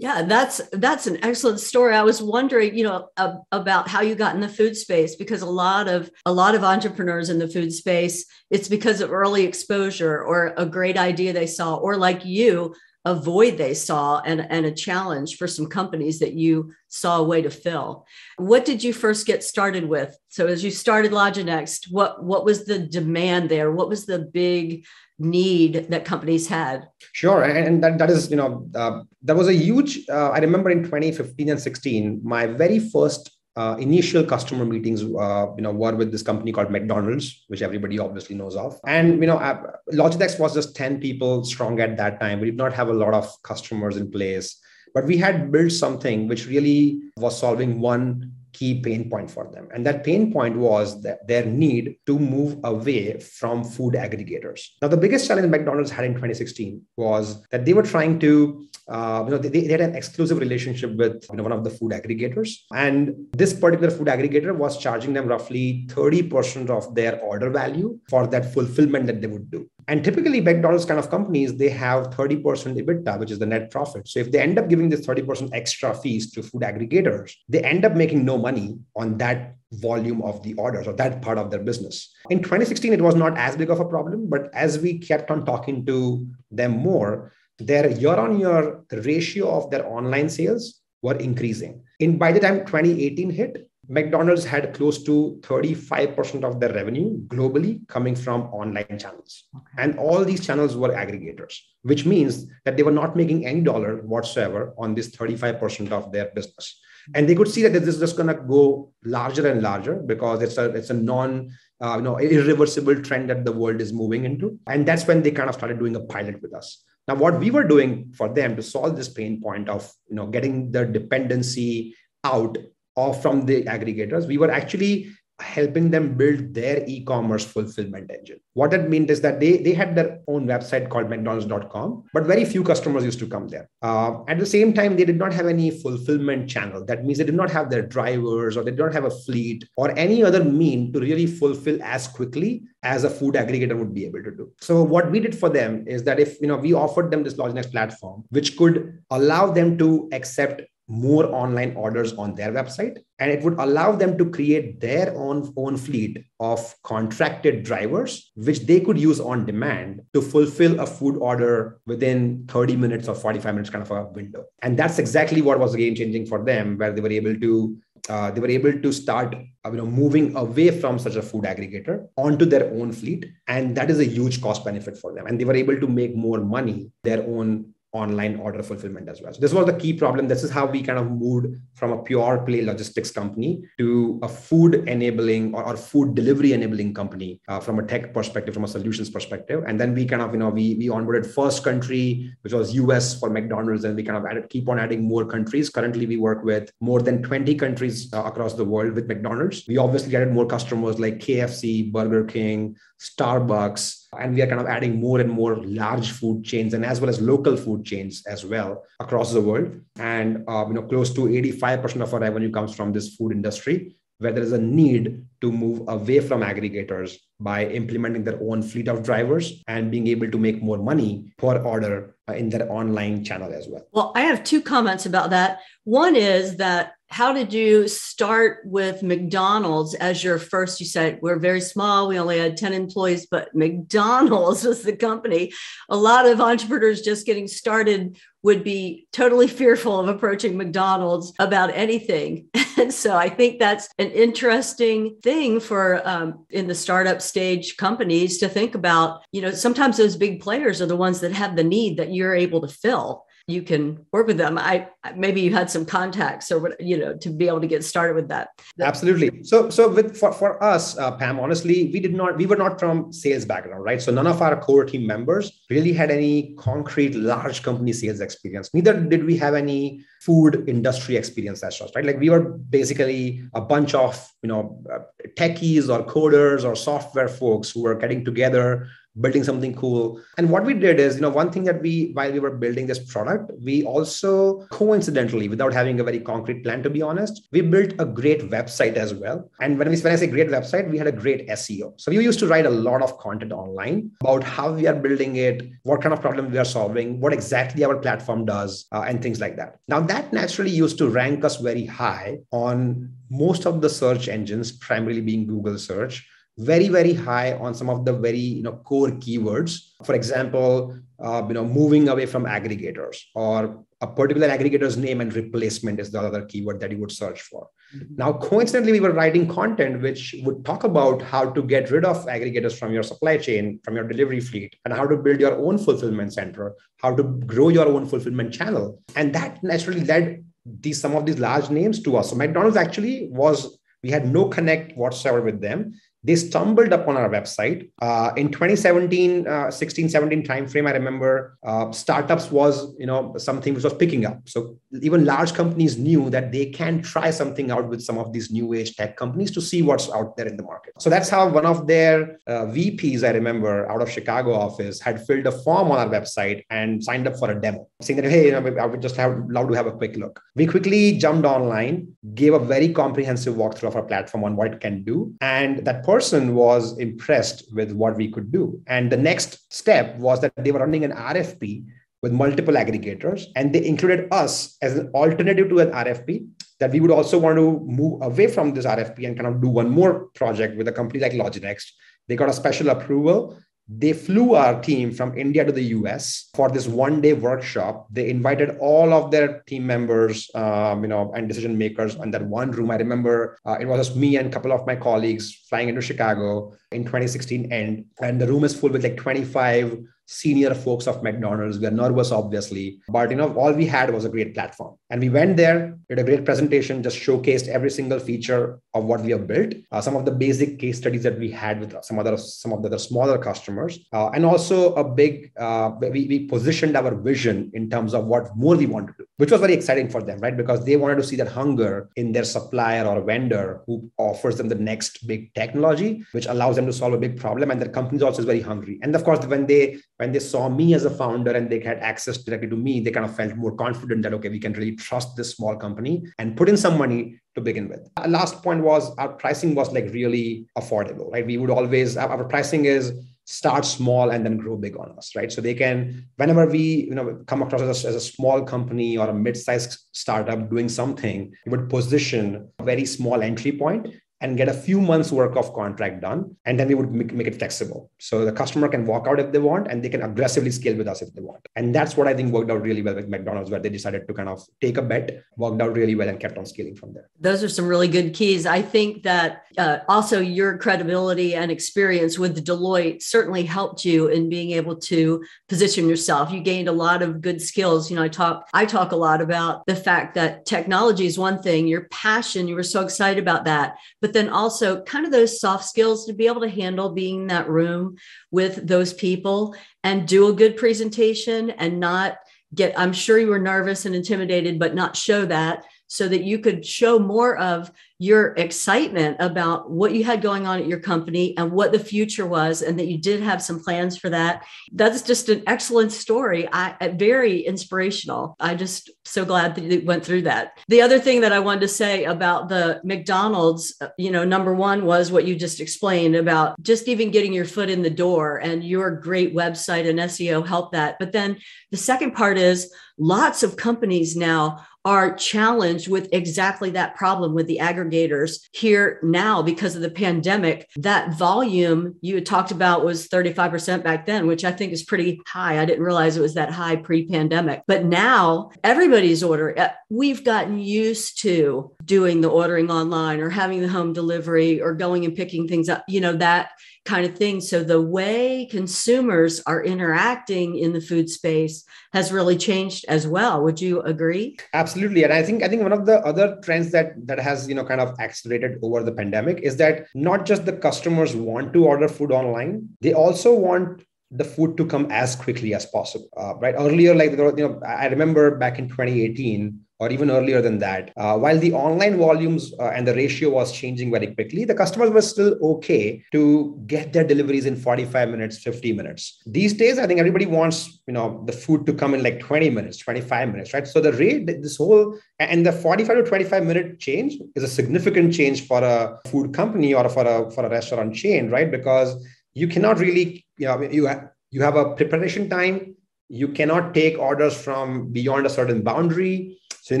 Yeah, 0.00 0.22
that's 0.22 0.60
that's 0.72 1.08
an 1.08 1.24
excellent 1.24 1.58
story. 1.58 1.92
I 1.92 2.04
was 2.04 2.22
wondering, 2.22 2.76
you 2.76 2.84
know, 2.84 3.08
uh, 3.16 3.34
about 3.50 3.88
how 3.88 4.00
you 4.00 4.14
got 4.14 4.36
in 4.36 4.40
the 4.40 4.48
food 4.48 4.76
space 4.76 5.16
because 5.16 5.42
a 5.42 5.50
lot 5.50 5.88
of 5.88 6.08
a 6.24 6.32
lot 6.32 6.54
of 6.54 6.62
entrepreneurs 6.62 7.30
in 7.30 7.38
the 7.40 7.48
food 7.48 7.72
space, 7.72 8.24
it's 8.48 8.68
because 8.68 9.00
of 9.00 9.12
early 9.12 9.44
exposure 9.44 10.22
or 10.22 10.54
a 10.56 10.64
great 10.64 10.96
idea 10.96 11.32
they 11.32 11.48
saw, 11.48 11.74
or 11.74 11.96
like 11.96 12.24
you, 12.24 12.76
a 13.04 13.14
void 13.14 13.56
they 13.58 13.74
saw 13.74 14.20
and, 14.20 14.46
and 14.50 14.66
a 14.66 14.70
challenge 14.72 15.36
for 15.36 15.48
some 15.48 15.66
companies 15.66 16.20
that 16.20 16.34
you 16.34 16.72
saw 16.88 17.18
a 17.18 17.24
way 17.24 17.42
to 17.42 17.50
fill. 17.50 18.06
What 18.36 18.64
did 18.64 18.84
you 18.84 18.92
first 18.92 19.26
get 19.26 19.42
started 19.42 19.88
with? 19.88 20.16
So 20.28 20.46
as 20.46 20.62
you 20.62 20.70
started 20.70 21.10
Loginext, 21.10 21.90
what 21.90 22.22
what 22.22 22.44
was 22.44 22.66
the 22.66 22.78
demand 22.78 23.48
there? 23.48 23.72
What 23.72 23.88
was 23.88 24.06
the 24.06 24.20
big 24.20 24.84
need 25.18 25.86
that 25.90 26.04
companies 26.04 26.46
had 26.46 26.88
sure 27.12 27.42
and 27.42 27.82
that, 27.82 27.98
that 27.98 28.10
is 28.10 28.30
you 28.30 28.36
know 28.36 28.66
uh, 28.74 29.02
that 29.22 29.36
was 29.36 29.48
a 29.48 29.54
huge 29.54 30.08
uh, 30.08 30.30
i 30.30 30.38
remember 30.38 30.70
in 30.70 30.84
2015 30.84 31.48
and 31.48 31.60
16 31.60 32.20
my 32.22 32.46
very 32.46 32.78
first 32.78 33.38
uh, 33.58 33.76
initial 33.80 34.22
customer 34.22 34.64
meetings, 34.64 35.02
uh, 35.02 35.46
you 35.56 35.62
know, 35.62 35.72
were 35.72 35.96
with 35.96 36.12
this 36.12 36.22
company 36.22 36.52
called 36.52 36.70
McDonald's, 36.70 37.44
which 37.48 37.60
everybody 37.60 37.98
obviously 37.98 38.36
knows 38.36 38.54
of. 38.54 38.78
And 38.86 39.20
you 39.20 39.26
know, 39.26 39.38
uh, 39.38 39.60
Loginext 39.92 40.38
was 40.38 40.54
just 40.54 40.76
ten 40.76 41.00
people 41.00 41.42
strong 41.42 41.80
at 41.80 41.96
that 41.96 42.20
time. 42.20 42.38
We 42.38 42.46
did 42.46 42.56
not 42.56 42.72
have 42.72 42.88
a 42.88 42.92
lot 42.92 43.14
of 43.14 43.28
customers 43.42 43.96
in 43.96 44.12
place, 44.12 44.56
but 44.94 45.06
we 45.06 45.16
had 45.16 45.50
built 45.50 45.72
something 45.72 46.28
which 46.28 46.46
really 46.46 47.00
was 47.16 47.36
solving 47.36 47.80
one 47.80 48.32
key 48.58 48.80
pain 48.80 49.08
point 49.08 49.30
for 49.30 49.44
them. 49.54 49.68
And 49.72 49.86
that 49.86 50.04
pain 50.04 50.32
point 50.32 50.56
was 50.56 51.00
that 51.02 51.26
their 51.28 51.44
need 51.44 51.96
to 52.06 52.18
move 52.18 52.58
away 52.64 53.18
from 53.20 53.62
food 53.62 53.94
aggregators. 53.94 54.60
Now, 54.82 54.88
the 54.88 54.96
biggest 54.96 55.28
challenge 55.28 55.48
McDonald's 55.48 55.90
had 55.90 56.04
in 56.04 56.14
2016 56.14 56.82
was 56.96 57.42
that 57.50 57.64
they 57.64 57.72
were 57.72 57.84
trying 57.94 58.18
to, 58.20 58.66
uh, 58.88 59.22
you 59.24 59.30
know, 59.30 59.38
they, 59.38 59.48
they 59.48 59.72
had 59.76 59.80
an 59.80 59.94
exclusive 59.94 60.38
relationship 60.38 60.96
with 60.96 61.24
you 61.30 61.36
know, 61.36 61.44
one 61.44 61.52
of 61.52 61.62
the 61.62 61.70
food 61.70 61.92
aggregators. 61.92 62.50
And 62.74 63.14
this 63.32 63.52
particular 63.54 63.90
food 63.90 64.08
aggregator 64.08 64.56
was 64.56 64.78
charging 64.78 65.12
them 65.12 65.28
roughly 65.28 65.86
30% 65.88 66.70
of 66.70 66.94
their 66.94 67.20
order 67.20 67.50
value 67.50 67.98
for 68.10 68.26
that 68.26 68.52
fulfillment 68.52 69.06
that 69.06 69.20
they 69.20 69.28
would 69.28 69.50
do. 69.50 69.68
And 69.88 70.04
typically, 70.04 70.42
McDonald's 70.42 70.84
kind 70.84 71.00
of 71.00 71.08
companies, 71.08 71.56
they 71.56 71.70
have 71.70 72.10
30% 72.10 72.42
EBITDA, 72.42 73.18
which 73.18 73.30
is 73.30 73.38
the 73.38 73.46
net 73.46 73.70
profit. 73.70 74.06
So 74.06 74.20
if 74.20 74.30
they 74.30 74.38
end 74.38 74.58
up 74.58 74.68
giving 74.68 74.90
this 74.90 75.06
30% 75.06 75.48
extra 75.54 75.94
fees 75.94 76.30
to 76.32 76.42
food 76.42 76.60
aggregators, 76.60 77.32
they 77.48 77.62
end 77.64 77.86
up 77.86 77.94
making 77.94 78.22
no 78.22 78.36
money 78.36 78.78
on 78.94 79.16
that 79.16 79.56
volume 79.72 80.20
of 80.22 80.42
the 80.42 80.52
orders 80.54 80.86
or 80.86 80.92
that 80.94 81.22
part 81.22 81.38
of 81.38 81.50
their 81.50 81.60
business. 81.60 82.14
In 82.28 82.42
2016, 82.42 82.92
it 82.92 83.00
was 83.00 83.14
not 83.14 83.36
as 83.38 83.56
big 83.56 83.70
of 83.70 83.80
a 83.80 83.84
problem, 83.84 84.28
but 84.28 84.50
as 84.54 84.78
we 84.78 84.98
kept 84.98 85.30
on 85.30 85.46
talking 85.46 85.86
to 85.86 86.26
them 86.50 86.72
more, 86.72 87.32
their 87.58 87.90
year 87.90 88.14
on 88.14 88.38
year 88.38 88.80
ratio 88.92 89.50
of 89.50 89.70
their 89.70 89.86
online 89.86 90.28
sales 90.28 90.80
were 91.02 91.16
increasing. 91.16 91.82
In 91.98 92.18
by 92.18 92.32
the 92.32 92.40
time 92.40 92.58
2018 92.66 93.30
hit, 93.30 93.67
McDonald's 93.88 94.44
had 94.44 94.74
close 94.74 95.02
to 95.04 95.40
35% 95.42 96.44
of 96.44 96.60
their 96.60 96.72
revenue 96.72 97.18
globally 97.26 97.86
coming 97.88 98.14
from 98.14 98.42
online 98.52 98.98
channels. 98.98 99.44
Okay. 99.56 99.82
And 99.82 99.98
all 99.98 100.24
these 100.24 100.44
channels 100.44 100.76
were 100.76 100.90
aggregators, 100.90 101.54
which 101.82 102.04
means 102.04 102.46
that 102.64 102.76
they 102.76 102.82
were 102.82 102.90
not 102.90 103.16
making 103.16 103.46
any 103.46 103.62
dollar 103.62 104.02
whatsoever 104.02 104.74
on 104.76 104.94
this 104.94 105.10
35% 105.10 105.90
of 105.90 106.12
their 106.12 106.30
business. 106.34 106.78
And 107.14 107.26
they 107.26 107.34
could 107.34 107.48
see 107.48 107.62
that 107.62 107.72
this 107.72 107.86
is 107.86 107.98
just 107.98 108.16
going 108.16 108.28
to 108.28 108.34
go 108.34 108.92
larger 109.04 109.48
and 109.50 109.62
larger 109.62 109.94
because 109.94 110.42
it's 110.42 110.58
a, 110.58 110.66
it's 110.70 110.90
a 110.90 110.94
non 110.94 111.50
uh, 111.80 111.96
you 111.96 112.02
know, 112.02 112.18
irreversible 112.18 113.00
trend 113.02 113.30
that 113.30 113.44
the 113.44 113.52
world 113.52 113.80
is 113.80 113.92
moving 113.92 114.24
into. 114.24 114.58
And 114.66 114.86
that's 114.86 115.06
when 115.06 115.22
they 115.22 115.30
kind 115.30 115.48
of 115.48 115.54
started 115.54 115.78
doing 115.78 115.96
a 115.96 116.00
pilot 116.00 116.42
with 116.42 116.52
us. 116.54 116.84
Now, 117.06 117.14
what 117.14 117.40
we 117.40 117.50
were 117.50 117.64
doing 117.64 118.12
for 118.14 118.28
them 118.28 118.54
to 118.56 118.62
solve 118.62 118.96
this 118.96 119.08
pain 119.08 119.40
point 119.40 119.70
of 119.70 119.90
you 120.10 120.16
know 120.16 120.26
getting 120.26 120.70
the 120.70 120.84
dependency 120.84 121.96
out 122.22 122.58
or 122.98 123.14
from 123.14 123.46
the 123.46 123.62
aggregators. 123.64 124.26
We 124.26 124.38
were 124.38 124.50
actually 124.50 125.08
helping 125.40 125.90
them 125.90 126.14
build 126.14 126.52
their 126.52 126.84
e-commerce 126.86 127.44
fulfillment 127.44 128.10
engine. 128.10 128.40
What 128.54 128.72
that 128.72 128.90
meant 128.90 129.08
is 129.08 129.20
that 129.20 129.38
they, 129.38 129.58
they 129.58 129.72
had 129.72 129.94
their 129.94 130.18
own 130.26 130.46
website 130.46 130.88
called 130.88 131.06
mcdonalds.com, 131.06 132.04
but 132.12 132.24
very 132.24 132.44
few 132.44 132.64
customers 132.64 133.04
used 133.04 133.20
to 133.20 133.28
come 133.28 133.46
there. 133.46 133.68
Uh, 133.80 134.24
at 134.26 134.40
the 134.40 134.46
same 134.46 134.72
time, 134.72 134.96
they 134.96 135.04
did 135.04 135.16
not 135.16 135.32
have 135.32 135.46
any 135.46 135.70
fulfillment 135.70 136.50
channel. 136.50 136.84
That 136.84 137.04
means 137.04 137.18
they 137.18 137.24
did 137.24 137.36
not 137.36 137.50
have 137.52 137.70
their 137.70 137.82
drivers 137.82 138.56
or 138.56 138.64
they 138.64 138.72
did 138.72 138.80
not 138.80 138.92
have 138.92 139.04
a 139.04 139.10
fleet 139.10 139.64
or 139.76 139.96
any 139.96 140.24
other 140.24 140.42
mean 140.42 140.92
to 140.92 140.98
really 140.98 141.26
fulfill 141.26 141.80
as 141.82 142.08
quickly 142.08 142.62
as 142.82 143.04
a 143.04 143.10
food 143.10 143.34
aggregator 143.34 143.78
would 143.78 143.94
be 143.94 144.06
able 144.06 144.22
to 144.24 144.32
do. 144.32 144.50
So 144.60 144.82
what 144.82 145.10
we 145.10 145.20
did 145.20 145.38
for 145.38 145.48
them 145.48 145.84
is 145.86 146.02
that 146.04 146.18
if 146.18 146.40
you 146.40 146.48
know 146.48 146.56
we 146.56 146.72
offered 146.74 147.12
them 147.12 147.22
this 147.22 147.34
Loginext 147.34 147.70
platform, 147.70 148.24
which 148.30 148.56
could 148.56 148.98
allow 149.10 149.50
them 149.52 149.78
to 149.78 150.08
accept 150.12 150.62
more 150.88 151.26
online 151.34 151.74
orders 151.76 152.14
on 152.14 152.34
their 152.34 152.50
website 152.50 152.98
and 153.18 153.30
it 153.30 153.42
would 153.42 153.58
allow 153.58 153.92
them 153.92 154.16
to 154.16 154.30
create 154.30 154.80
their 154.80 155.14
own 155.16 155.52
own 155.56 155.76
fleet 155.76 156.24
of 156.40 156.74
contracted 156.82 157.62
drivers 157.62 158.32
which 158.36 158.60
they 158.60 158.80
could 158.80 158.98
use 158.98 159.20
on 159.20 159.44
demand 159.44 160.00
to 160.14 160.22
fulfill 160.22 160.80
a 160.80 160.86
food 160.86 161.16
order 161.18 161.78
within 161.86 162.44
30 162.48 162.76
minutes 162.76 163.06
or 163.06 163.14
45 163.14 163.54
minutes 163.54 163.70
kind 163.70 163.82
of 163.82 163.90
a 163.90 164.04
window. 164.06 164.44
And 164.62 164.78
that's 164.78 164.98
exactly 164.98 165.42
what 165.42 165.58
was 165.58 165.76
game 165.76 165.94
changing 165.94 166.26
for 166.26 166.42
them 166.42 166.78
where 166.78 166.92
they 166.92 167.02
were 167.02 167.12
able 167.12 167.38
to 167.38 167.78
uh, 168.08 168.30
they 168.30 168.40
were 168.40 168.48
able 168.48 168.72
to 168.72 168.92
start 168.92 169.34
you 169.34 169.72
know 169.72 169.84
moving 169.84 170.34
away 170.36 170.70
from 170.80 170.98
such 170.98 171.16
a 171.16 171.22
food 171.22 171.44
aggregator 171.44 172.08
onto 172.16 172.46
their 172.46 172.70
own 172.72 172.90
fleet 172.90 173.26
and 173.48 173.76
that 173.76 173.90
is 173.90 174.00
a 174.00 174.04
huge 174.04 174.40
cost 174.40 174.64
benefit 174.64 174.96
for 174.96 175.12
them. 175.14 175.26
And 175.26 175.38
they 175.38 175.44
were 175.44 175.56
able 175.56 175.78
to 175.78 175.86
make 175.86 176.16
more 176.16 176.38
money 176.38 176.90
their 177.04 177.22
own 177.22 177.74
online 177.92 178.36
order 178.36 178.62
fulfillment 178.62 179.08
as 179.08 179.22
well. 179.22 179.32
So 179.32 179.40
this 179.40 179.52
was 179.52 179.66
the 179.66 179.72
key 179.72 179.94
problem. 179.94 180.28
This 180.28 180.44
is 180.44 180.50
how 180.50 180.66
we 180.66 180.82
kind 180.82 180.98
of 180.98 181.10
moved 181.10 181.56
from 181.74 181.92
a 181.92 182.02
pure 182.02 182.38
play 182.46 182.62
logistics 182.62 183.10
company 183.10 183.64
to 183.78 184.18
a 184.22 184.28
food 184.28 184.86
enabling 184.86 185.54
or, 185.54 185.64
or 185.64 185.76
food 185.76 186.14
delivery 186.14 186.52
enabling 186.52 186.92
company 186.92 187.40
uh, 187.48 187.60
from 187.60 187.78
a 187.78 187.82
tech 187.82 188.12
perspective, 188.12 188.52
from 188.52 188.64
a 188.64 188.68
solutions 188.68 189.08
perspective. 189.08 189.64
And 189.66 189.80
then 189.80 189.94
we 189.94 190.04
kind 190.04 190.20
of, 190.20 190.32
you 190.32 190.38
know, 190.38 190.50
we, 190.50 190.74
we 190.74 190.88
onboarded 190.88 191.26
first 191.32 191.64
country, 191.64 192.30
which 192.42 192.52
was 192.52 192.74
US 192.74 193.18
for 193.18 193.30
McDonald's, 193.30 193.84
and 193.84 193.96
we 193.96 194.02
kind 194.02 194.18
of 194.18 194.26
added, 194.26 194.50
keep 194.50 194.68
on 194.68 194.78
adding 194.78 195.02
more 195.02 195.24
countries. 195.24 195.70
Currently, 195.70 196.04
we 196.04 196.18
work 196.18 196.44
with 196.44 196.70
more 196.80 197.00
than 197.00 197.22
20 197.22 197.54
countries 197.54 198.12
uh, 198.12 198.22
across 198.24 198.54
the 198.54 198.64
world 198.64 198.92
with 198.92 199.06
McDonald's. 199.06 199.64
We 199.66 199.78
obviously 199.78 200.14
added 200.14 200.32
more 200.32 200.46
customers 200.46 200.98
like 200.98 201.20
KFC, 201.20 201.90
Burger 201.90 202.24
King, 202.24 202.76
Starbucks, 203.00 204.08
and 204.18 204.34
we 204.34 204.42
are 204.42 204.46
kind 204.46 204.60
of 204.60 204.66
adding 204.66 204.98
more 205.00 205.20
and 205.20 205.30
more 205.30 205.56
large 205.64 206.10
food 206.10 206.44
chains 206.44 206.74
and 206.74 206.84
as 206.84 207.00
well 207.00 207.10
as 207.10 207.20
local 207.20 207.56
food 207.56 207.77
chains 207.84 208.24
as 208.26 208.44
well 208.44 208.84
across 209.00 209.32
the 209.32 209.40
world. 209.40 209.80
And 209.98 210.44
uh, 210.48 210.64
you 210.68 210.74
know, 210.74 210.82
close 210.82 211.12
to 211.14 211.22
85% 211.22 212.02
of 212.02 212.14
our 212.14 212.20
revenue 212.20 212.50
comes 212.50 212.74
from 212.74 212.92
this 212.92 213.16
food 213.16 213.32
industry, 213.32 213.96
where 214.18 214.32
there 214.32 214.42
is 214.42 214.52
a 214.52 214.58
need 214.58 215.24
to 215.40 215.52
move 215.52 215.82
away 215.88 216.20
from 216.20 216.42
aggregators 216.42 217.16
by 217.40 217.66
implementing 217.66 218.24
their 218.24 218.40
own 218.42 218.62
fleet 218.62 218.88
of 218.88 219.04
drivers 219.04 219.62
and 219.68 219.90
being 219.90 220.08
able 220.08 220.30
to 220.30 220.38
make 220.38 220.60
more 220.60 220.78
money 220.78 221.32
per 221.38 221.58
order 221.62 222.16
uh, 222.28 222.32
in 222.32 222.48
their 222.48 222.70
online 222.70 223.24
channel 223.24 223.52
as 223.52 223.68
well. 223.68 223.86
Well, 223.92 224.12
I 224.16 224.22
have 224.22 224.42
two 224.42 224.60
comments 224.60 225.06
about 225.06 225.30
that. 225.30 225.60
One 225.84 226.16
is 226.16 226.56
that 226.56 226.92
how 227.10 227.32
did 227.32 227.52
you 227.52 227.88
start 227.88 228.60
with 228.64 229.02
McDonald's 229.02 229.94
as 229.94 230.22
your 230.22 230.38
first? 230.38 230.78
You 230.78 230.86
said 230.86 231.18
we're 231.22 231.38
very 231.38 231.60
small, 231.60 232.08
we 232.08 232.18
only 232.18 232.38
had 232.38 232.56
10 232.56 232.72
employees, 232.74 233.26
but 233.30 233.54
McDonald's 233.54 234.64
was 234.66 234.82
the 234.82 234.94
company. 234.94 235.52
A 235.88 235.96
lot 235.96 236.26
of 236.26 236.40
entrepreneurs 236.40 237.00
just 237.00 237.26
getting 237.26 237.48
started 237.48 238.18
would 238.42 238.62
be 238.62 239.06
totally 239.12 239.48
fearful 239.48 239.98
of 239.98 240.08
approaching 240.08 240.56
McDonald's 240.56 241.32
about 241.38 241.70
anything. 241.74 242.46
And 242.78 242.94
so 242.94 243.16
I 243.16 243.28
think 243.28 243.58
that's 243.58 243.88
an 243.98 244.12
interesting 244.12 245.16
thing 245.20 245.58
for 245.58 246.00
um, 246.08 246.46
in 246.48 246.68
the 246.68 246.76
startup 246.76 247.20
stage 247.20 247.76
companies 247.76 248.38
to 248.38 248.48
think 248.48 248.76
about. 248.76 249.24
You 249.32 249.42
know, 249.42 249.50
sometimes 249.50 249.96
those 249.96 250.14
big 250.14 250.40
players 250.40 250.80
are 250.80 250.86
the 250.86 250.94
ones 250.94 251.18
that 251.20 251.32
have 251.32 251.56
the 251.56 251.64
need 251.64 251.96
that 251.96 252.14
you're 252.14 252.36
able 252.36 252.60
to 252.60 252.68
fill 252.68 253.24
you 253.48 253.62
can 253.62 254.04
work 254.12 254.26
with 254.26 254.36
them. 254.36 254.58
I 254.58 254.88
maybe 255.16 255.40
you 255.40 255.52
had 255.52 255.70
some 255.70 255.86
contacts 255.86 256.52
or 256.52 256.58
what 256.58 256.80
you 256.80 256.98
know 256.98 257.16
to 257.16 257.30
be 257.30 257.48
able 257.48 257.62
to 257.62 257.66
get 257.66 257.82
started 257.82 258.14
with 258.14 258.28
that. 258.28 258.50
Absolutely. 258.78 259.42
So 259.42 259.70
so 259.70 259.88
with 259.88 260.16
for, 260.16 260.32
for 260.32 260.62
us 260.62 260.98
uh, 260.98 261.12
pam 261.16 261.40
honestly 261.40 261.90
we 261.92 261.98
did 261.98 262.14
not 262.14 262.36
we 262.36 262.44
were 262.44 262.56
not 262.56 262.78
from 262.78 263.10
sales 263.10 263.46
background 263.46 263.84
right? 263.84 264.00
So 264.00 264.12
none 264.12 264.26
of 264.26 264.42
our 264.42 264.60
core 264.60 264.84
team 264.84 265.06
members 265.06 265.64
really 265.70 265.94
had 265.94 266.10
any 266.10 266.54
concrete 266.58 267.14
large 267.14 267.62
company 267.62 267.94
sales 267.94 268.20
experience. 268.20 268.72
Neither 268.74 269.00
did 269.00 269.24
we 269.24 269.38
have 269.38 269.54
any 269.54 270.04
food 270.20 270.68
industry 270.68 271.16
experience 271.16 271.62
as 271.62 271.78
such 271.78 271.90
right? 271.96 272.04
Like 272.04 272.20
we 272.20 272.28
were 272.28 272.42
basically 272.42 273.42
a 273.54 273.62
bunch 273.62 273.94
of 273.94 274.30
you 274.42 274.48
know 274.48 274.84
uh, 274.92 274.98
techies 275.38 275.88
or 275.88 276.04
coders 276.04 276.64
or 276.64 276.76
software 276.76 277.28
folks 277.28 277.70
who 277.70 277.82
were 277.82 277.94
getting 277.94 278.26
together 278.26 278.88
building 279.20 279.44
something 279.44 279.74
cool. 279.74 280.20
And 280.36 280.50
what 280.50 280.64
we 280.64 280.74
did 280.74 281.00
is, 281.00 281.16
you 281.16 281.22
know, 281.22 281.30
one 281.30 281.50
thing 281.50 281.64
that 281.64 281.82
we, 281.82 282.10
while 282.14 282.32
we 282.32 282.40
were 282.40 282.50
building 282.50 282.86
this 282.86 282.98
product, 282.98 283.50
we 283.60 283.84
also 283.84 284.66
coincidentally, 284.70 285.48
without 285.48 285.72
having 285.72 286.00
a 286.00 286.04
very 286.04 286.20
concrete 286.20 286.62
plan, 286.62 286.82
to 286.82 286.90
be 286.90 287.02
honest, 287.02 287.48
we 287.52 287.60
built 287.60 287.92
a 287.98 288.04
great 288.04 288.50
website 288.50 288.94
as 288.94 289.14
well. 289.14 289.50
And 289.60 289.78
when 289.78 289.90
we 289.90 289.98
when 289.98 290.12
I 290.12 290.16
say 290.16 290.26
great 290.26 290.48
website, 290.48 290.90
we 290.90 290.98
had 290.98 291.06
a 291.06 291.12
great 291.12 291.48
SEO. 291.48 292.00
So 292.00 292.10
we 292.10 292.22
used 292.22 292.38
to 292.40 292.46
write 292.46 292.66
a 292.66 292.70
lot 292.70 293.02
of 293.02 293.18
content 293.18 293.52
online 293.52 294.10
about 294.20 294.44
how 294.44 294.72
we 294.72 294.86
are 294.86 294.94
building 294.94 295.36
it, 295.36 295.68
what 295.82 296.00
kind 296.02 296.12
of 296.12 296.20
problem 296.20 296.50
we 296.50 296.58
are 296.58 296.64
solving, 296.64 297.20
what 297.20 297.32
exactly 297.32 297.84
our 297.84 297.96
platform 297.96 298.44
does, 298.44 298.86
uh, 298.92 299.04
and 299.06 299.22
things 299.22 299.40
like 299.40 299.56
that. 299.56 299.78
Now 299.88 300.00
that 300.00 300.32
naturally 300.32 300.70
used 300.70 300.98
to 300.98 301.08
rank 301.08 301.44
us 301.44 301.56
very 301.56 301.84
high 301.84 302.38
on 302.52 303.12
most 303.30 303.66
of 303.66 303.80
the 303.80 303.90
search 303.90 304.28
engines, 304.28 304.72
primarily 304.72 305.20
being 305.20 305.46
Google 305.46 305.78
search 305.78 306.26
very 306.58 306.88
very 306.88 307.14
high 307.14 307.52
on 307.54 307.74
some 307.74 307.88
of 307.88 308.04
the 308.04 308.12
very 308.12 308.38
you 308.38 308.62
know 308.62 308.72
core 308.84 309.10
keywords 309.10 309.92
for 310.04 310.14
example 310.14 310.96
uh, 311.24 311.42
you 311.46 311.54
know 311.54 311.64
moving 311.64 312.08
away 312.08 312.26
from 312.26 312.44
aggregators 312.44 313.16
or 313.34 313.84
a 314.00 314.06
particular 314.06 314.48
aggregator's 314.48 314.96
name 314.96 315.20
and 315.20 315.34
replacement 315.34 315.98
is 315.98 316.10
the 316.12 316.20
other 316.20 316.44
keyword 316.44 316.78
that 316.80 316.92
you 316.92 316.98
would 316.98 317.10
search 317.12 317.42
for 317.42 317.68
mm-hmm. 317.94 318.14
now 318.16 318.32
coincidentally 318.32 318.92
we 318.92 319.00
were 319.00 319.12
writing 319.12 319.46
content 319.46 320.02
which 320.02 320.34
would 320.42 320.64
talk 320.64 320.84
about 320.84 321.22
how 321.22 321.48
to 321.48 321.62
get 321.62 321.90
rid 321.90 322.04
of 322.04 322.26
aggregators 322.26 322.78
from 322.78 322.92
your 322.92 323.02
supply 323.02 323.36
chain 323.36 323.78
from 323.84 323.94
your 323.94 324.06
delivery 324.06 324.40
fleet 324.40 324.74
and 324.84 324.94
how 324.94 325.06
to 325.06 325.16
build 325.16 325.40
your 325.40 325.56
own 325.56 325.78
fulfillment 325.78 326.32
center 326.32 326.74
how 326.98 327.14
to 327.14 327.22
grow 327.54 327.68
your 327.68 327.88
own 327.88 328.04
fulfillment 328.06 328.52
channel 328.52 329.00
and 329.16 329.34
that 329.34 329.62
naturally 329.62 330.04
led 330.04 330.44
these 330.80 331.00
some 331.00 331.14
of 331.16 331.26
these 331.26 331.38
large 331.38 331.70
names 331.70 332.02
to 332.02 332.16
us. 332.16 332.30
So 332.30 332.36
McDonald's 332.36 332.76
actually 332.76 333.28
was 333.30 333.78
we 334.02 334.10
had 334.10 334.32
no 334.32 334.46
connect 334.48 334.96
whatsoever 334.96 335.42
with 335.42 335.60
them 335.60 335.94
they 336.24 336.36
stumbled 336.36 336.92
upon 336.92 337.16
our 337.16 337.28
website. 337.28 337.90
Uh, 338.02 338.32
in 338.36 338.50
2017 338.50 339.46
uh, 339.46 339.70
16 339.70 340.08
17 340.08 340.42
timeframe 340.42 340.88
i 340.88 340.92
remember 340.92 341.56
uh, 341.64 341.90
startups 341.92 342.50
was 342.50 342.94
you 342.98 343.06
know 343.06 343.34
something 343.36 343.74
which 343.74 343.84
was 343.84 343.94
picking 343.94 344.26
up. 344.26 344.40
So 344.46 344.76
even 345.02 345.24
large 345.24 345.54
companies 345.54 345.98
knew 345.98 346.30
that 346.30 346.52
they 346.52 346.66
can 346.66 347.02
try 347.02 347.30
something 347.30 347.70
out 347.70 347.88
with 347.88 348.02
some 348.02 348.18
of 348.18 348.32
these 348.32 348.50
new 348.50 348.74
age 348.74 348.96
tech 348.96 349.16
companies 349.16 349.50
to 349.52 349.60
see 349.60 349.82
what's 349.82 350.10
out 350.10 350.36
there 350.36 350.46
in 350.46 350.56
the 350.56 350.62
market. 350.62 350.94
So 350.98 351.10
that's 351.10 351.28
how 351.28 351.48
one 351.48 351.66
of 351.66 351.86
their 351.86 352.38
uh, 352.46 352.66
vps 352.74 353.22
i 353.24 353.30
remember 353.30 353.90
out 353.90 354.02
of 354.02 354.10
chicago 354.10 354.52
office 354.54 355.00
had 355.00 355.24
filled 355.26 355.46
a 355.46 355.52
form 355.52 355.90
on 355.90 355.98
our 355.98 356.08
website 356.08 356.64
and 356.70 357.02
signed 357.02 357.26
up 357.26 357.36
for 357.36 357.50
a 357.50 357.60
demo 357.60 357.86
saying 358.00 358.20
that 358.20 358.30
hey 358.30 358.46
you 358.46 358.52
know, 358.52 358.76
i 358.82 358.86
would 358.86 359.02
just 359.02 359.16
have 359.16 359.32
love 359.48 359.68
to 359.68 359.74
have 359.74 359.86
a 359.86 359.92
quick 359.92 360.16
look. 360.16 360.40
We 360.54 360.66
quickly 360.66 361.18
jumped 361.18 361.46
online 361.46 362.16
gave 362.34 362.54
a 362.54 362.58
very 362.58 362.92
comprehensive 362.92 363.54
walkthrough 363.54 363.88
of 363.88 363.96
our 363.96 364.02
platform 364.02 364.44
on 364.44 364.56
what 364.56 364.72
it 364.72 364.80
can 364.80 365.04
do 365.04 365.34
and 365.40 365.84
that 365.84 366.04
person 366.08 366.54
was 366.54 366.96
impressed 366.98 367.64
with 367.74 367.92
what 367.92 368.16
we 368.16 368.30
could 368.30 368.50
do. 368.50 368.80
And 368.86 369.12
the 369.12 369.16
next 369.18 369.70
step 369.70 370.16
was 370.16 370.40
that 370.40 370.54
they 370.56 370.72
were 370.72 370.80
running 370.80 371.04
an 371.04 371.12
RFP 371.12 371.84
with 372.22 372.32
multiple 372.32 372.74
aggregators, 372.74 373.44
and 373.54 373.74
they 373.74 373.84
included 373.84 374.26
us 374.32 374.78
as 374.80 374.96
an 374.96 375.10
alternative 375.14 375.68
to 375.68 375.80
an 375.80 375.90
RFP. 375.90 376.48
That 376.80 376.92
we 376.92 377.00
would 377.00 377.10
also 377.10 377.38
want 377.38 377.58
to 377.58 377.80
move 377.80 378.22
away 378.22 378.46
from 378.46 378.72
this 378.72 378.86
RFP 378.86 379.26
and 379.26 379.36
kind 379.36 379.48
of 379.52 379.60
do 379.60 379.68
one 379.68 379.90
more 379.90 380.28
project 380.34 380.78
with 380.78 380.88
a 380.88 380.92
company 380.92 381.20
like 381.20 381.32
Loginext. 381.32 381.86
They 382.28 382.36
got 382.36 382.48
a 382.48 382.52
special 382.52 382.88
approval 382.88 383.58
they 383.88 384.12
flew 384.12 384.54
our 384.54 384.80
team 384.82 385.12
from 385.12 385.36
India 385.36 385.64
to 385.64 385.72
the 385.72 385.82
US 385.96 386.50
for 386.54 386.68
this 386.68 386.86
one 386.86 387.22
day 387.22 387.32
workshop. 387.32 388.06
They 388.10 388.28
invited 388.28 388.76
all 388.80 389.14
of 389.14 389.30
their 389.30 389.62
team 389.66 389.86
members, 389.86 390.50
um, 390.54 391.02
you 391.02 391.08
know, 391.08 391.32
and 391.34 391.48
decision 391.48 391.78
makers 391.78 392.14
in 392.16 392.30
that 392.32 392.44
one 392.44 392.70
room. 392.70 392.90
I 392.90 392.96
remember 392.96 393.58
uh, 393.64 393.78
it 393.80 393.86
was 393.86 394.06
just 394.06 394.16
me 394.16 394.36
and 394.36 394.48
a 394.48 394.50
couple 394.50 394.72
of 394.72 394.86
my 394.86 394.94
colleagues 394.94 395.54
flying 395.70 395.88
into 395.88 396.02
Chicago 396.02 396.74
in 396.92 397.04
2016 397.04 397.72
end, 397.72 398.04
and 398.20 398.40
the 398.40 398.46
room 398.46 398.64
is 398.64 398.78
full 398.78 398.90
with 398.90 399.04
like 399.04 399.16
25 399.16 399.98
senior 400.28 400.74
folks 400.74 401.06
of 401.06 401.22
McDonald's. 401.22 401.78
We 401.78 401.86
are 401.86 401.90
nervous, 401.90 402.30
obviously, 402.30 403.00
but 403.08 403.30
you 403.30 403.36
know, 403.36 403.52
all 403.54 403.72
we 403.72 403.86
had 403.86 404.12
was 404.12 404.26
a 404.26 404.28
great 404.28 404.54
platform. 404.54 404.94
And 405.08 405.22
we 405.22 405.30
went 405.30 405.56
there, 405.56 405.98
did 406.08 406.18
a 406.18 406.22
great 406.22 406.44
presentation, 406.44 407.02
just 407.02 407.18
showcased 407.18 407.66
every 407.66 407.90
single 407.90 408.18
feature 408.18 408.78
of 408.92 409.04
what 409.04 409.22
we 409.22 409.30
have 409.30 409.46
built. 409.46 409.72
Uh, 409.90 410.02
some 410.02 410.16
of 410.16 410.26
the 410.26 410.30
basic 410.30 410.78
case 410.78 410.98
studies 410.98 411.22
that 411.22 411.38
we 411.38 411.50
had 411.50 411.80
with 411.80 411.96
some 412.04 412.18
other 412.18 412.36
some 412.36 412.72
of 412.74 412.82
the 412.82 412.88
other 412.88 412.98
smaller 412.98 413.38
customers, 413.38 413.98
uh, 414.12 414.28
and 414.30 414.44
also 414.44 414.94
a 414.94 415.04
big. 415.04 415.50
Uh, 415.56 415.92
we, 415.98 416.26
we 416.26 416.40
positioned 416.46 416.94
our 416.94 417.14
vision 417.14 417.70
in 417.72 417.88
terms 417.88 418.12
of 418.12 418.26
what 418.26 418.54
more 418.54 418.76
we 418.76 418.86
want 418.86 419.06
to 419.06 419.14
do, 419.18 419.26
which 419.38 419.50
was 419.50 419.60
very 419.60 419.72
exciting 419.72 420.10
for 420.10 420.22
them, 420.22 420.38
right? 420.40 420.56
Because 420.56 420.84
they 420.84 420.96
wanted 420.96 421.16
to 421.16 421.24
see 421.24 421.36
that 421.36 421.48
hunger 421.48 422.10
in 422.16 422.32
their 422.32 422.44
supplier 422.44 423.06
or 423.06 423.22
vendor 423.22 423.80
who 423.86 424.10
offers 424.18 424.56
them 424.56 424.68
the 424.68 424.74
next 424.74 425.26
big 425.26 425.54
technology, 425.54 426.22
which 426.32 426.46
allows 426.46 426.76
them 426.78 426.86
to 426.86 426.92
solve 426.92 427.14
a 427.14 427.18
big 427.18 427.34
problem, 427.44 427.70
and 427.70 427.78
their 427.82 427.92
company 427.98 428.22
also 428.22 428.40
is 428.42 428.46
very 428.52 428.64
hungry. 428.70 428.98
And 429.02 429.14
of 429.18 429.24
course, 429.24 429.44
when 429.52 429.66
they 429.66 429.82
when 430.16 430.32
they 430.32 430.42
saw 430.52 430.68
me 430.80 430.86
as 430.98 431.04
a 431.04 431.10
founder 431.22 431.52
and 431.58 431.68
they 431.70 431.80
had 431.80 431.98
access 432.12 432.38
directly 432.38 432.70
to 432.70 432.76
me, 432.86 433.00
they 433.00 433.12
kind 433.16 433.26
of 433.28 433.34
felt 433.40 433.54
more 433.64 433.74
confident 433.84 434.22
that, 434.22 434.34
okay, 434.34 434.50
we 434.56 434.62
can 434.66 434.72
really 434.80 434.96
trust 434.96 435.36
this 435.36 435.50
small 435.56 435.74
company 435.76 436.14
and 436.38 436.56
put 436.56 436.68
in 436.68 436.76
some 436.84 436.96
money 437.04 437.20
to 437.54 437.60
begin 437.60 437.88
with. 437.88 438.02
Our 438.16 438.28
last 438.28 438.62
point 438.62 438.82
was 438.90 439.14
our 439.16 439.32
pricing 439.42 439.74
was 439.74 439.92
like 439.92 440.06
really 440.12 440.66
affordable, 440.76 441.30
right? 441.32 441.46
We 441.46 441.56
would 441.58 441.70
always, 441.70 442.16
our 442.16 442.44
pricing 442.44 442.84
is 442.84 443.12
start 443.44 443.84
small 443.84 444.30
and 444.30 444.44
then 444.44 444.58
grow 444.58 444.76
big 444.76 444.94
on 444.96 445.08
us, 445.16 445.34
right? 445.34 445.50
So 445.50 445.62
they 445.62 445.74
can, 445.74 446.28
whenever 446.36 446.66
we, 446.66 446.82
you 447.08 447.14
know, 447.14 447.42
come 447.46 447.62
across 447.62 447.80
as 447.80 448.04
a, 448.04 448.08
as 448.08 448.14
a 448.14 448.20
small 448.20 448.62
company 448.62 449.16
or 449.16 449.26
a 449.28 449.34
mid-sized 449.34 449.98
startup 450.12 450.68
doing 450.68 450.88
something, 450.88 451.50
we 451.64 451.70
would 451.70 451.88
position 451.88 452.68
a 452.78 452.84
very 452.84 453.06
small 453.06 453.42
entry 453.42 453.72
point 453.72 454.08
and 454.40 454.56
get 454.56 454.68
a 454.68 454.72
few 454.72 455.00
months 455.00 455.32
work 455.32 455.56
of 455.56 455.72
contract 455.74 456.20
done 456.20 456.56
and 456.64 456.78
then 456.78 456.88
we 456.88 456.94
would 456.94 457.12
make, 457.12 457.32
make, 457.32 457.46
it 457.46 457.58
flexible. 457.58 458.10
So 458.18 458.44
the 458.44 458.52
customer 458.52 458.88
can 458.88 459.04
walk 459.06 459.26
out 459.26 459.40
if 459.40 459.52
they 459.52 459.58
want 459.58 459.88
and 459.88 460.02
they 460.02 460.08
can 460.08 460.22
aggressively 460.22 460.70
scale 460.70 460.96
with 460.96 461.08
us 461.08 461.22
if 461.22 461.32
they 461.34 461.42
want. 461.42 461.66
And 461.76 461.94
that's 461.94 462.16
what 462.16 462.26
i 462.28 462.34
think 462.34 462.52
worked 462.52 462.70
out 462.70 462.82
really 462.82 463.02
well 463.02 463.14
with 463.14 463.28
mcdonald's 463.28 463.70
where 463.70 463.80
they 463.80 463.88
decided 463.88 464.28
to 464.28 464.34
kind 464.34 464.48
of 464.48 464.62
take 464.80 464.96
a 464.96 465.02
bet 465.02 465.42
worked 465.56 465.82
out 465.82 465.94
really 465.94 466.14
well 466.14 466.28
and 466.28 466.38
kept 466.38 466.56
on 466.58 466.66
scaling 466.66 466.94
from 466.94 467.14
there. 467.14 467.28
Those 467.40 467.62
are 467.62 467.68
some 467.68 467.86
really 467.86 468.08
good 468.08 468.34
keys. 468.34 468.66
I 468.66 468.82
think 468.82 469.22
that 469.24 469.62
uh, 469.76 469.98
also 470.08 470.40
your 470.40 470.78
credibility 470.78 471.54
and 471.54 471.70
experience 471.70 472.38
with 472.38 472.64
deloitte 472.64 473.22
certainly 473.22 473.64
helped 473.64 474.04
you 474.04 474.28
in 474.28 474.48
being 474.48 474.72
able 474.72 474.96
to 474.96 475.42
position 475.68 476.08
yourself. 476.08 476.52
You 476.52 476.60
gained 476.60 476.88
a 476.88 476.92
lot 476.92 477.22
of 477.22 477.40
good 477.40 477.60
skills. 477.60 478.10
You 478.10 478.16
know 478.16 478.22
i 478.22 478.28
talk 478.28 478.68
i 478.74 478.84
talk 478.84 479.12
a 479.12 479.16
lot 479.16 479.40
about 479.40 479.86
the 479.86 479.96
fact 479.96 480.34
that 480.34 480.66
technology 480.66 481.26
is 481.26 481.38
one 481.38 481.62
thing 481.62 481.86
your 481.86 482.04
passion 482.10 482.68
you 482.68 482.74
were 482.74 482.82
so 482.82 483.02
excited 483.02 483.42
about 483.42 483.64
that 483.64 483.96
but 484.20 484.27
but 484.28 484.34
then 484.34 484.50
also 484.50 485.00
kind 485.04 485.24
of 485.24 485.32
those 485.32 485.58
soft 485.58 485.86
skills 485.86 486.26
to 486.26 486.34
be 486.34 486.48
able 486.48 486.60
to 486.60 486.68
handle 486.68 487.14
being 487.14 487.40
in 487.40 487.46
that 487.46 487.66
room 487.66 488.18
with 488.50 488.86
those 488.86 489.14
people 489.14 489.74
and 490.04 490.28
do 490.28 490.48
a 490.48 490.52
good 490.52 490.76
presentation 490.76 491.70
and 491.70 491.98
not 491.98 492.36
get 492.74 492.92
i'm 492.98 493.14
sure 493.14 493.38
you 493.38 493.46
were 493.46 493.58
nervous 493.58 494.04
and 494.04 494.14
intimidated 494.14 494.78
but 494.78 494.94
not 494.94 495.16
show 495.16 495.46
that 495.46 495.86
so 496.08 496.28
that 496.28 496.44
you 496.44 496.58
could 496.58 496.84
show 496.84 497.18
more 497.18 497.56
of 497.56 497.90
your 498.18 498.54
excitement 498.56 499.36
about 499.38 499.90
what 499.90 500.12
you 500.12 500.24
had 500.24 500.42
going 500.42 500.66
on 500.66 500.80
at 500.80 500.86
your 500.86 500.98
company 500.98 501.56
and 501.56 501.70
what 501.70 501.92
the 501.92 501.98
future 501.98 502.46
was 502.46 502.82
and 502.82 502.98
that 502.98 503.06
you 503.06 503.16
did 503.16 503.40
have 503.40 503.62
some 503.62 503.82
plans 503.82 504.18
for 504.18 504.28
that. 504.28 504.66
That's 504.92 505.22
just 505.22 505.48
an 505.48 505.62
excellent 505.66 506.10
story. 506.10 506.68
I 506.72 506.96
very 507.16 507.60
inspirational. 507.60 508.56
I 508.58 508.74
just 508.74 509.10
so 509.24 509.44
glad 509.44 509.76
that 509.76 509.84
you 509.84 510.04
went 510.04 510.24
through 510.24 510.42
that. 510.42 510.78
The 510.88 511.02
other 511.02 511.20
thing 511.20 511.40
that 511.42 511.52
i 511.52 511.58
wanted 511.58 511.80
to 511.80 511.88
say 511.88 512.24
about 512.24 512.68
the 512.68 513.00
mcdonald's 513.04 513.94
uh, 514.00 514.08
you 514.16 514.30
know 514.30 514.44
number 514.44 514.74
one 514.74 515.04
was 515.04 515.30
what 515.30 515.44
you 515.44 515.54
just 515.54 515.80
explained 515.80 516.34
about 516.34 516.80
just 516.82 517.08
even 517.08 517.30
getting 517.30 517.52
your 517.52 517.64
foot 517.64 517.90
in 517.90 518.02
the 518.02 518.10
door 518.10 518.56
and 518.58 518.84
your 518.84 519.10
great 519.10 519.54
website 519.54 520.08
and 520.08 520.18
seo 520.18 520.66
helped 520.66 520.92
that. 520.92 521.16
But 521.18 521.32
then 521.32 521.58
the 521.90 521.96
second 521.96 522.32
part 522.34 522.58
is 522.58 522.92
lots 523.18 523.62
of 523.62 523.76
companies 523.76 524.36
now 524.36 524.86
are 525.04 525.34
challenged 525.34 526.08
with 526.08 526.28
exactly 526.32 526.90
that 526.90 527.16
problem 527.16 527.54
with 527.54 527.66
the 527.66 527.80
aggregators 528.08 528.60
here 528.72 529.20
now 529.22 529.62
because 529.62 529.96
of 529.96 530.02
the 530.02 530.10
pandemic. 530.10 530.88
That 530.96 531.34
volume 531.34 532.16
you 532.20 532.34
had 532.34 532.46
talked 532.46 532.70
about 532.70 533.04
was 533.04 533.28
35% 533.28 534.02
back 534.02 534.26
then, 534.26 534.46
which 534.46 534.64
I 534.64 534.72
think 534.72 534.92
is 534.92 535.02
pretty 535.02 535.40
high. 535.46 535.80
I 535.80 535.84
didn't 535.84 536.04
realize 536.04 536.36
it 536.36 536.42
was 536.42 536.54
that 536.54 536.70
high 536.70 536.96
pre 536.96 537.26
pandemic. 537.26 537.82
But 537.86 538.04
now 538.04 538.70
everybody's 538.82 539.42
ordering. 539.42 539.78
Uh, 539.78 539.92
we've 540.10 540.44
gotten 540.44 540.78
used 540.78 541.40
to 541.42 541.92
doing 542.04 542.40
the 542.40 542.48
ordering 542.48 542.90
online 542.90 543.40
or 543.40 543.50
having 543.50 543.80
the 543.80 543.88
home 543.88 544.12
delivery 544.12 544.80
or 544.80 544.94
going 544.94 545.24
and 545.24 545.36
picking 545.36 545.68
things 545.68 545.88
up, 545.88 546.04
you 546.08 546.20
know, 546.20 546.34
that 546.34 546.70
kind 547.08 547.24
of 547.24 547.36
thing. 547.36 547.60
So 547.60 547.82
the 547.82 548.00
way 548.00 548.66
consumers 548.70 549.62
are 549.66 549.82
interacting 549.82 550.76
in 550.76 550.92
the 550.92 551.00
food 551.00 551.30
space 551.30 551.84
has 552.12 552.30
really 552.30 552.56
changed 552.56 553.06
as 553.08 553.26
well. 553.26 553.64
Would 553.64 553.80
you 553.80 554.02
agree? 554.02 554.58
Absolutely. 554.74 555.24
And 555.24 555.32
I 555.32 555.42
think 555.42 555.62
I 555.62 555.68
think 555.68 555.82
one 555.82 555.92
of 555.92 556.04
the 556.04 556.18
other 556.30 556.58
trends 556.62 556.92
that 556.92 557.14
that 557.26 557.40
has 557.40 557.66
you 557.68 557.74
know 557.74 557.84
kind 557.84 558.02
of 558.02 558.18
accelerated 558.20 558.78
over 558.82 559.02
the 559.02 559.12
pandemic 559.12 559.60
is 559.62 559.78
that 559.78 560.06
not 560.14 560.44
just 560.44 560.66
the 560.66 560.76
customers 560.88 561.34
want 561.34 561.72
to 561.72 561.86
order 561.86 562.08
food 562.08 562.30
online, 562.30 562.88
they 563.00 563.14
also 563.14 563.54
want 563.54 564.04
the 564.30 564.44
food 564.44 564.76
to 564.76 564.84
come 564.84 565.10
as 565.10 565.34
quickly 565.34 565.72
as 565.74 565.86
possible. 565.86 566.28
Uh, 566.36 566.54
right 566.56 566.74
earlier, 566.76 567.14
like 567.14 567.30
you 567.30 567.64
know, 567.66 567.80
I 567.86 568.06
remember 568.08 568.58
back 568.58 568.78
in 568.78 568.88
2018 568.88 569.80
or 570.00 570.10
even 570.10 570.30
earlier 570.30 570.62
than 570.62 570.78
that. 570.78 571.12
Uh, 571.16 571.36
while 571.36 571.58
the 571.58 571.72
online 571.72 572.16
volumes 572.16 572.72
uh, 572.78 572.90
and 572.94 573.06
the 573.06 573.14
ratio 573.14 573.50
was 573.50 573.72
changing 573.72 574.10
very 574.10 574.28
quickly, 574.28 574.64
the 574.64 574.74
customers 574.74 575.10
were 575.10 575.22
still 575.22 575.56
okay 575.62 576.22
to 576.32 576.80
get 576.86 577.12
their 577.12 577.24
deliveries 577.24 577.66
in 577.66 577.74
45 577.74 578.28
minutes, 578.28 578.58
50 578.58 578.92
minutes. 578.92 579.42
These 579.46 579.74
days, 579.74 579.98
I 579.98 580.06
think 580.06 580.20
everybody 580.20 580.46
wants 580.46 581.00
you 581.06 581.12
know 581.12 581.42
the 581.46 581.52
food 581.52 581.84
to 581.86 581.92
come 581.92 582.14
in 582.14 582.22
like 582.22 582.40
20 582.40 582.70
minutes, 582.70 582.98
25 582.98 583.48
minutes, 583.52 583.74
right? 583.74 583.86
So 583.86 584.00
the 584.00 584.12
rate, 584.12 584.46
this 584.46 584.76
whole 584.76 585.18
and 585.40 585.66
the 585.66 585.72
45 585.72 586.16
to 586.16 586.22
25 586.22 586.64
minute 586.64 587.00
change 587.00 587.34
is 587.56 587.64
a 587.64 587.68
significant 587.68 588.32
change 588.32 588.66
for 588.66 588.82
a 588.82 589.18
food 589.26 589.52
company 589.52 589.94
or 589.94 590.08
for 590.08 590.24
a 590.24 590.50
for 590.50 590.64
a 590.64 590.70
restaurant 590.70 591.14
chain, 591.14 591.50
right? 591.50 591.70
Because 591.70 592.24
you 592.54 592.68
cannot 592.68 592.98
really 592.98 593.44
you 593.58 593.66
know 593.66 593.82
you 593.82 594.06
have 594.06 594.30
you 594.50 594.62
have 594.62 594.76
a 594.76 594.94
preparation 594.94 595.50
time. 595.50 595.96
You 596.30 596.48
cannot 596.48 596.92
take 596.92 597.18
orders 597.18 597.58
from 597.58 598.12
beyond 598.12 598.44
a 598.44 598.50
certain 598.50 598.82
boundary 598.82 599.58
so 599.88 599.94
you 599.94 600.00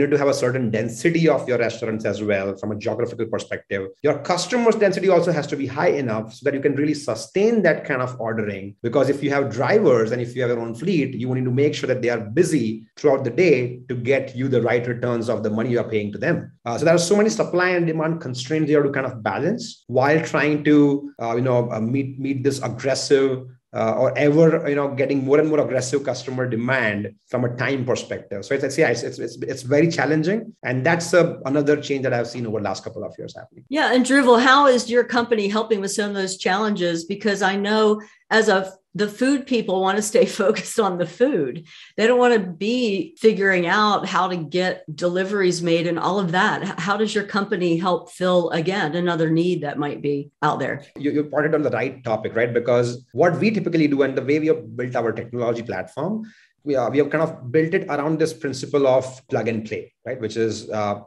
need 0.00 0.10
to 0.10 0.18
have 0.18 0.28
a 0.28 0.34
certain 0.34 0.70
density 0.70 1.30
of 1.30 1.48
your 1.48 1.56
restaurants 1.56 2.04
as 2.04 2.22
well 2.22 2.54
from 2.58 2.72
a 2.72 2.76
geographical 2.76 3.24
perspective. 3.24 3.88
Your 4.02 4.18
customers' 4.18 4.74
density 4.74 5.08
also 5.08 5.32
has 5.32 5.46
to 5.46 5.56
be 5.56 5.66
high 5.66 5.92
enough 6.02 6.34
so 6.34 6.44
that 6.44 6.52
you 6.52 6.60
can 6.60 6.74
really 6.74 6.92
sustain 6.92 7.62
that 7.62 7.86
kind 7.86 8.02
of 8.02 8.14
ordering. 8.20 8.76
Because 8.82 9.08
if 9.08 9.22
you 9.22 9.30
have 9.30 9.50
drivers 9.50 10.12
and 10.12 10.20
if 10.20 10.36
you 10.36 10.42
have 10.42 10.50
your 10.50 10.60
own 10.60 10.74
fleet, 10.74 11.14
you 11.14 11.34
need 11.34 11.46
to 11.46 11.50
make 11.50 11.74
sure 11.74 11.86
that 11.86 12.02
they 12.02 12.10
are 12.10 12.20
busy 12.20 12.84
throughout 12.98 13.24
the 13.24 13.30
day 13.30 13.80
to 13.88 13.94
get 13.94 14.36
you 14.36 14.46
the 14.48 14.60
right 14.60 14.86
returns 14.86 15.30
of 15.30 15.42
the 15.42 15.48
money 15.48 15.70
you 15.70 15.80
are 15.80 15.88
paying 15.88 16.12
to 16.12 16.18
them. 16.18 16.52
Uh, 16.66 16.76
so 16.76 16.84
there 16.84 16.94
are 16.94 16.98
so 16.98 17.16
many 17.16 17.30
supply 17.30 17.70
and 17.70 17.86
demand 17.86 18.20
constraints 18.20 18.68
you 18.68 18.76
have 18.76 18.84
to 18.84 18.92
kind 18.92 19.06
of 19.06 19.22
balance 19.22 19.84
while 19.86 20.20
trying 20.20 20.62
to, 20.64 21.10
uh, 21.22 21.34
you 21.34 21.40
know, 21.40 21.72
uh, 21.72 21.80
meet 21.80 22.18
meet 22.18 22.44
this 22.44 22.60
aggressive 22.60 23.46
uh, 23.74 23.92
or 23.92 24.16
ever 24.16 24.68
you 24.68 24.74
know 24.74 24.88
getting 24.88 25.24
more 25.24 25.38
and 25.38 25.48
more 25.48 25.60
aggressive 25.60 26.02
customer 26.04 26.48
demand 26.48 27.14
from 27.26 27.44
a 27.44 27.54
time 27.56 27.84
perspective. 27.84 28.44
So 28.44 28.54
it's 28.54 28.78
yeah 28.78 28.88
it's 28.88 29.02
it's, 29.02 29.18
it's, 29.18 29.36
it's 29.42 29.62
very 29.62 29.88
challenging. 29.88 30.54
And 30.62 30.84
that's 30.84 31.12
a, 31.12 31.40
another 31.44 31.80
change 31.80 32.02
that 32.04 32.12
i've 32.12 32.28
seen 32.28 32.46
over 32.46 32.58
the 32.58 32.64
last 32.64 32.84
couple 32.84 33.04
of 33.04 33.14
years 33.18 33.34
happening. 33.36 33.64
Yeah 33.68 33.92
and 33.92 34.04
Dhruvil, 34.04 34.42
how 34.42 34.66
is 34.66 34.90
your 34.90 35.04
company 35.04 35.48
helping 35.48 35.80
with 35.80 35.92
some 35.92 36.10
of 36.10 36.14
those 36.14 36.36
challenges? 36.36 37.04
Because 37.04 37.42
i 37.42 37.56
know 37.56 38.00
as 38.30 38.48
a 38.48 38.72
the 38.94 39.08
food 39.08 39.46
people 39.46 39.80
want 39.80 39.96
to 39.96 40.02
stay 40.02 40.26
focused 40.42 40.78
on 40.80 40.98
the 40.98 41.06
food. 41.06 41.66
They 41.96 42.06
don't 42.06 42.18
want 42.18 42.34
to 42.34 42.40
be 42.40 43.16
figuring 43.18 43.66
out 43.66 44.06
how 44.06 44.28
to 44.28 44.36
get 44.36 44.84
deliveries 44.94 45.62
made 45.62 45.86
and 45.86 45.98
all 45.98 46.18
of 46.18 46.32
that. 46.32 46.80
How 46.80 46.96
does 46.96 47.14
your 47.14 47.24
company 47.24 47.76
help 47.76 48.10
fill 48.10 48.50
again 48.50 48.96
another 48.96 49.30
need 49.30 49.62
that 49.62 49.78
might 49.78 50.02
be 50.02 50.30
out 50.42 50.58
there? 50.58 50.84
You, 50.96 51.10
you 51.10 51.24
pointed 51.24 51.54
on 51.54 51.62
the 51.62 51.70
right 51.70 52.02
topic, 52.04 52.34
right? 52.34 52.52
Because 52.52 53.04
what 53.12 53.38
we 53.38 53.50
typically 53.50 53.88
do 53.88 54.02
and 54.02 54.16
the 54.16 54.22
way 54.22 54.38
we 54.38 54.48
have 54.48 54.76
built 54.76 54.96
our 54.96 55.12
technology 55.12 55.62
platform, 55.62 56.24
we, 56.64 56.74
are, 56.74 56.90
we 56.90 56.98
have 56.98 57.10
kind 57.10 57.22
of 57.22 57.52
built 57.52 57.74
it 57.74 57.86
around 57.88 58.18
this 58.18 58.32
principle 58.32 58.86
of 58.86 59.26
plug 59.28 59.48
and 59.48 59.64
play, 59.66 59.92
right? 60.04 60.20
Which 60.20 60.36
is 60.36 60.68
uh, 60.70 61.00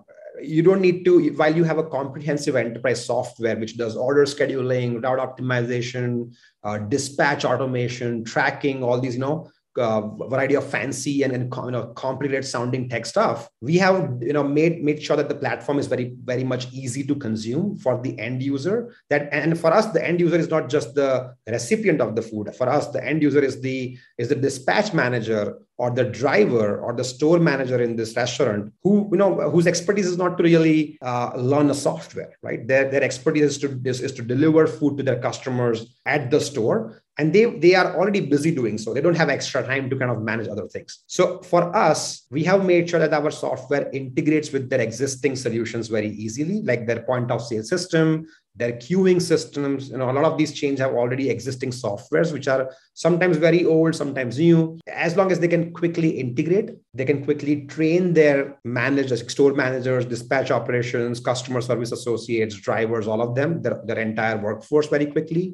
you 0.43 0.61
don't 0.61 0.81
need 0.81 1.05
to 1.05 1.29
while 1.35 1.55
you 1.55 1.63
have 1.63 1.77
a 1.77 1.83
comprehensive 1.83 2.55
enterprise 2.55 3.05
software 3.05 3.57
which 3.57 3.77
does 3.77 3.95
order 3.95 4.25
scheduling 4.25 5.03
route 5.03 5.19
optimization 5.19 6.33
uh, 6.63 6.77
dispatch 6.77 7.45
automation 7.45 8.23
tracking 8.23 8.83
all 8.83 8.99
these 8.99 9.15
you 9.15 9.21
know 9.21 9.49
uh, 9.77 10.01
variety 10.27 10.55
of 10.55 10.65
fancy 10.65 11.23
and, 11.23 11.33
and 11.33 11.53
you 11.65 11.71
know 11.71 11.87
complicated 11.95 12.45
sounding 12.45 12.89
tech 12.89 13.05
stuff 13.05 13.49
we 13.61 13.77
have 13.77 14.17
you 14.21 14.33
know 14.33 14.43
made 14.43 14.83
made 14.83 15.01
sure 15.01 15.15
that 15.15 15.29
the 15.29 15.35
platform 15.35 15.79
is 15.79 15.87
very 15.87 16.13
very 16.23 16.43
much 16.43 16.71
easy 16.71 17.03
to 17.03 17.15
consume 17.15 17.77
for 17.77 18.01
the 18.01 18.17
end 18.19 18.41
user. 18.41 18.93
That 19.09 19.29
and 19.31 19.57
for 19.59 19.71
us 19.71 19.87
the 19.87 20.05
end 20.05 20.19
user 20.19 20.37
is 20.37 20.49
not 20.49 20.69
just 20.69 20.95
the 20.95 21.35
recipient 21.47 22.01
of 22.01 22.15
the 22.15 22.21
food. 22.21 22.53
For 22.55 22.67
us 22.69 22.87
the 22.87 23.03
end 23.05 23.21
user 23.21 23.41
is 23.41 23.61
the 23.61 23.97
is 24.17 24.29
the 24.29 24.35
dispatch 24.35 24.93
manager 24.93 25.59
or 25.77 25.89
the 25.89 26.03
driver 26.03 26.79
or 26.79 26.93
the 26.93 27.03
store 27.03 27.39
manager 27.39 27.81
in 27.81 27.95
this 27.95 28.15
restaurant 28.15 28.71
who 28.83 29.09
you 29.11 29.17
know 29.17 29.49
whose 29.49 29.67
expertise 29.67 30.07
is 30.07 30.17
not 30.17 30.37
to 30.37 30.43
really 30.43 30.97
uh, 31.01 31.31
learn 31.35 31.69
a 31.69 31.73
software 31.73 32.33
right? 32.43 32.67
Their, 32.67 32.89
their 32.89 33.03
expertise 33.03 33.43
is 33.43 33.57
to 33.59 33.81
is, 33.85 34.01
is 34.01 34.11
to 34.13 34.21
deliver 34.21 34.67
food 34.67 34.97
to 34.97 35.03
their 35.03 35.19
customers 35.19 35.95
at 36.05 36.31
the 36.31 36.39
store 36.39 37.01
and 37.21 37.31
they 37.31 37.45
they 37.63 37.73
are 37.75 37.89
already 37.95 38.21
busy 38.33 38.51
doing 38.59 38.77
so. 38.79 38.93
They 38.93 39.03
don't 39.05 39.21
have 39.23 39.29
extra 39.29 39.61
time 39.71 39.89
to 39.91 39.95
kind 39.95 40.11
of 40.11 40.23
manage 40.29 40.47
other 40.47 40.67
things. 40.67 41.03
So 41.05 41.39
for 41.51 41.63
us 41.87 42.25
we 42.31 42.43
have 42.45 42.65
made 42.65 42.89
sure 42.89 42.99
that 42.99 43.13
our 43.13 43.29
software 43.29 43.89
integrates 43.93 44.51
with 44.51 44.69
their 44.71 44.81
existing 44.81 45.35
solutions 45.35 45.87
very 45.97 46.09
easily 46.25 46.63
like 46.63 46.87
their 46.87 47.03
point 47.03 47.29
of 47.29 47.43
sale 47.49 47.63
system 47.63 48.25
their 48.55 48.73
queuing 48.73 49.21
systems. 49.21 49.89
You 49.89 49.97
know 49.97 50.09
a 50.09 50.17
lot 50.17 50.25
of 50.25 50.37
these 50.37 50.53
chains 50.59 50.79
have 50.79 50.93
already 50.93 51.29
existing 51.29 51.71
softwares 51.71 52.33
which 52.33 52.47
are 52.47 52.63
sometimes 52.93 53.37
very 53.37 53.65
old 53.65 53.95
sometimes 53.95 54.39
new. 54.39 54.79
As 54.87 55.15
long 55.15 55.31
as 55.31 55.39
they 55.39 55.47
can 55.47 55.71
quickly 55.73 56.09
integrate 56.23 56.71
they 56.93 57.05
can 57.05 57.23
quickly 57.23 57.55
train 57.75 58.13
their 58.13 58.57
managers 58.63 59.21
store 59.31 59.53
managers 59.53 60.05
dispatch 60.05 60.49
operations 60.59 61.19
customer 61.19 61.61
service 61.61 61.91
associates 61.91 62.55
drivers 62.55 63.07
all 63.07 63.21
of 63.21 63.35
them 63.35 63.61
their, 63.61 63.79
their 63.85 63.99
entire 63.99 64.37
workforce 64.37 64.87
very 64.87 65.05
quickly 65.05 65.45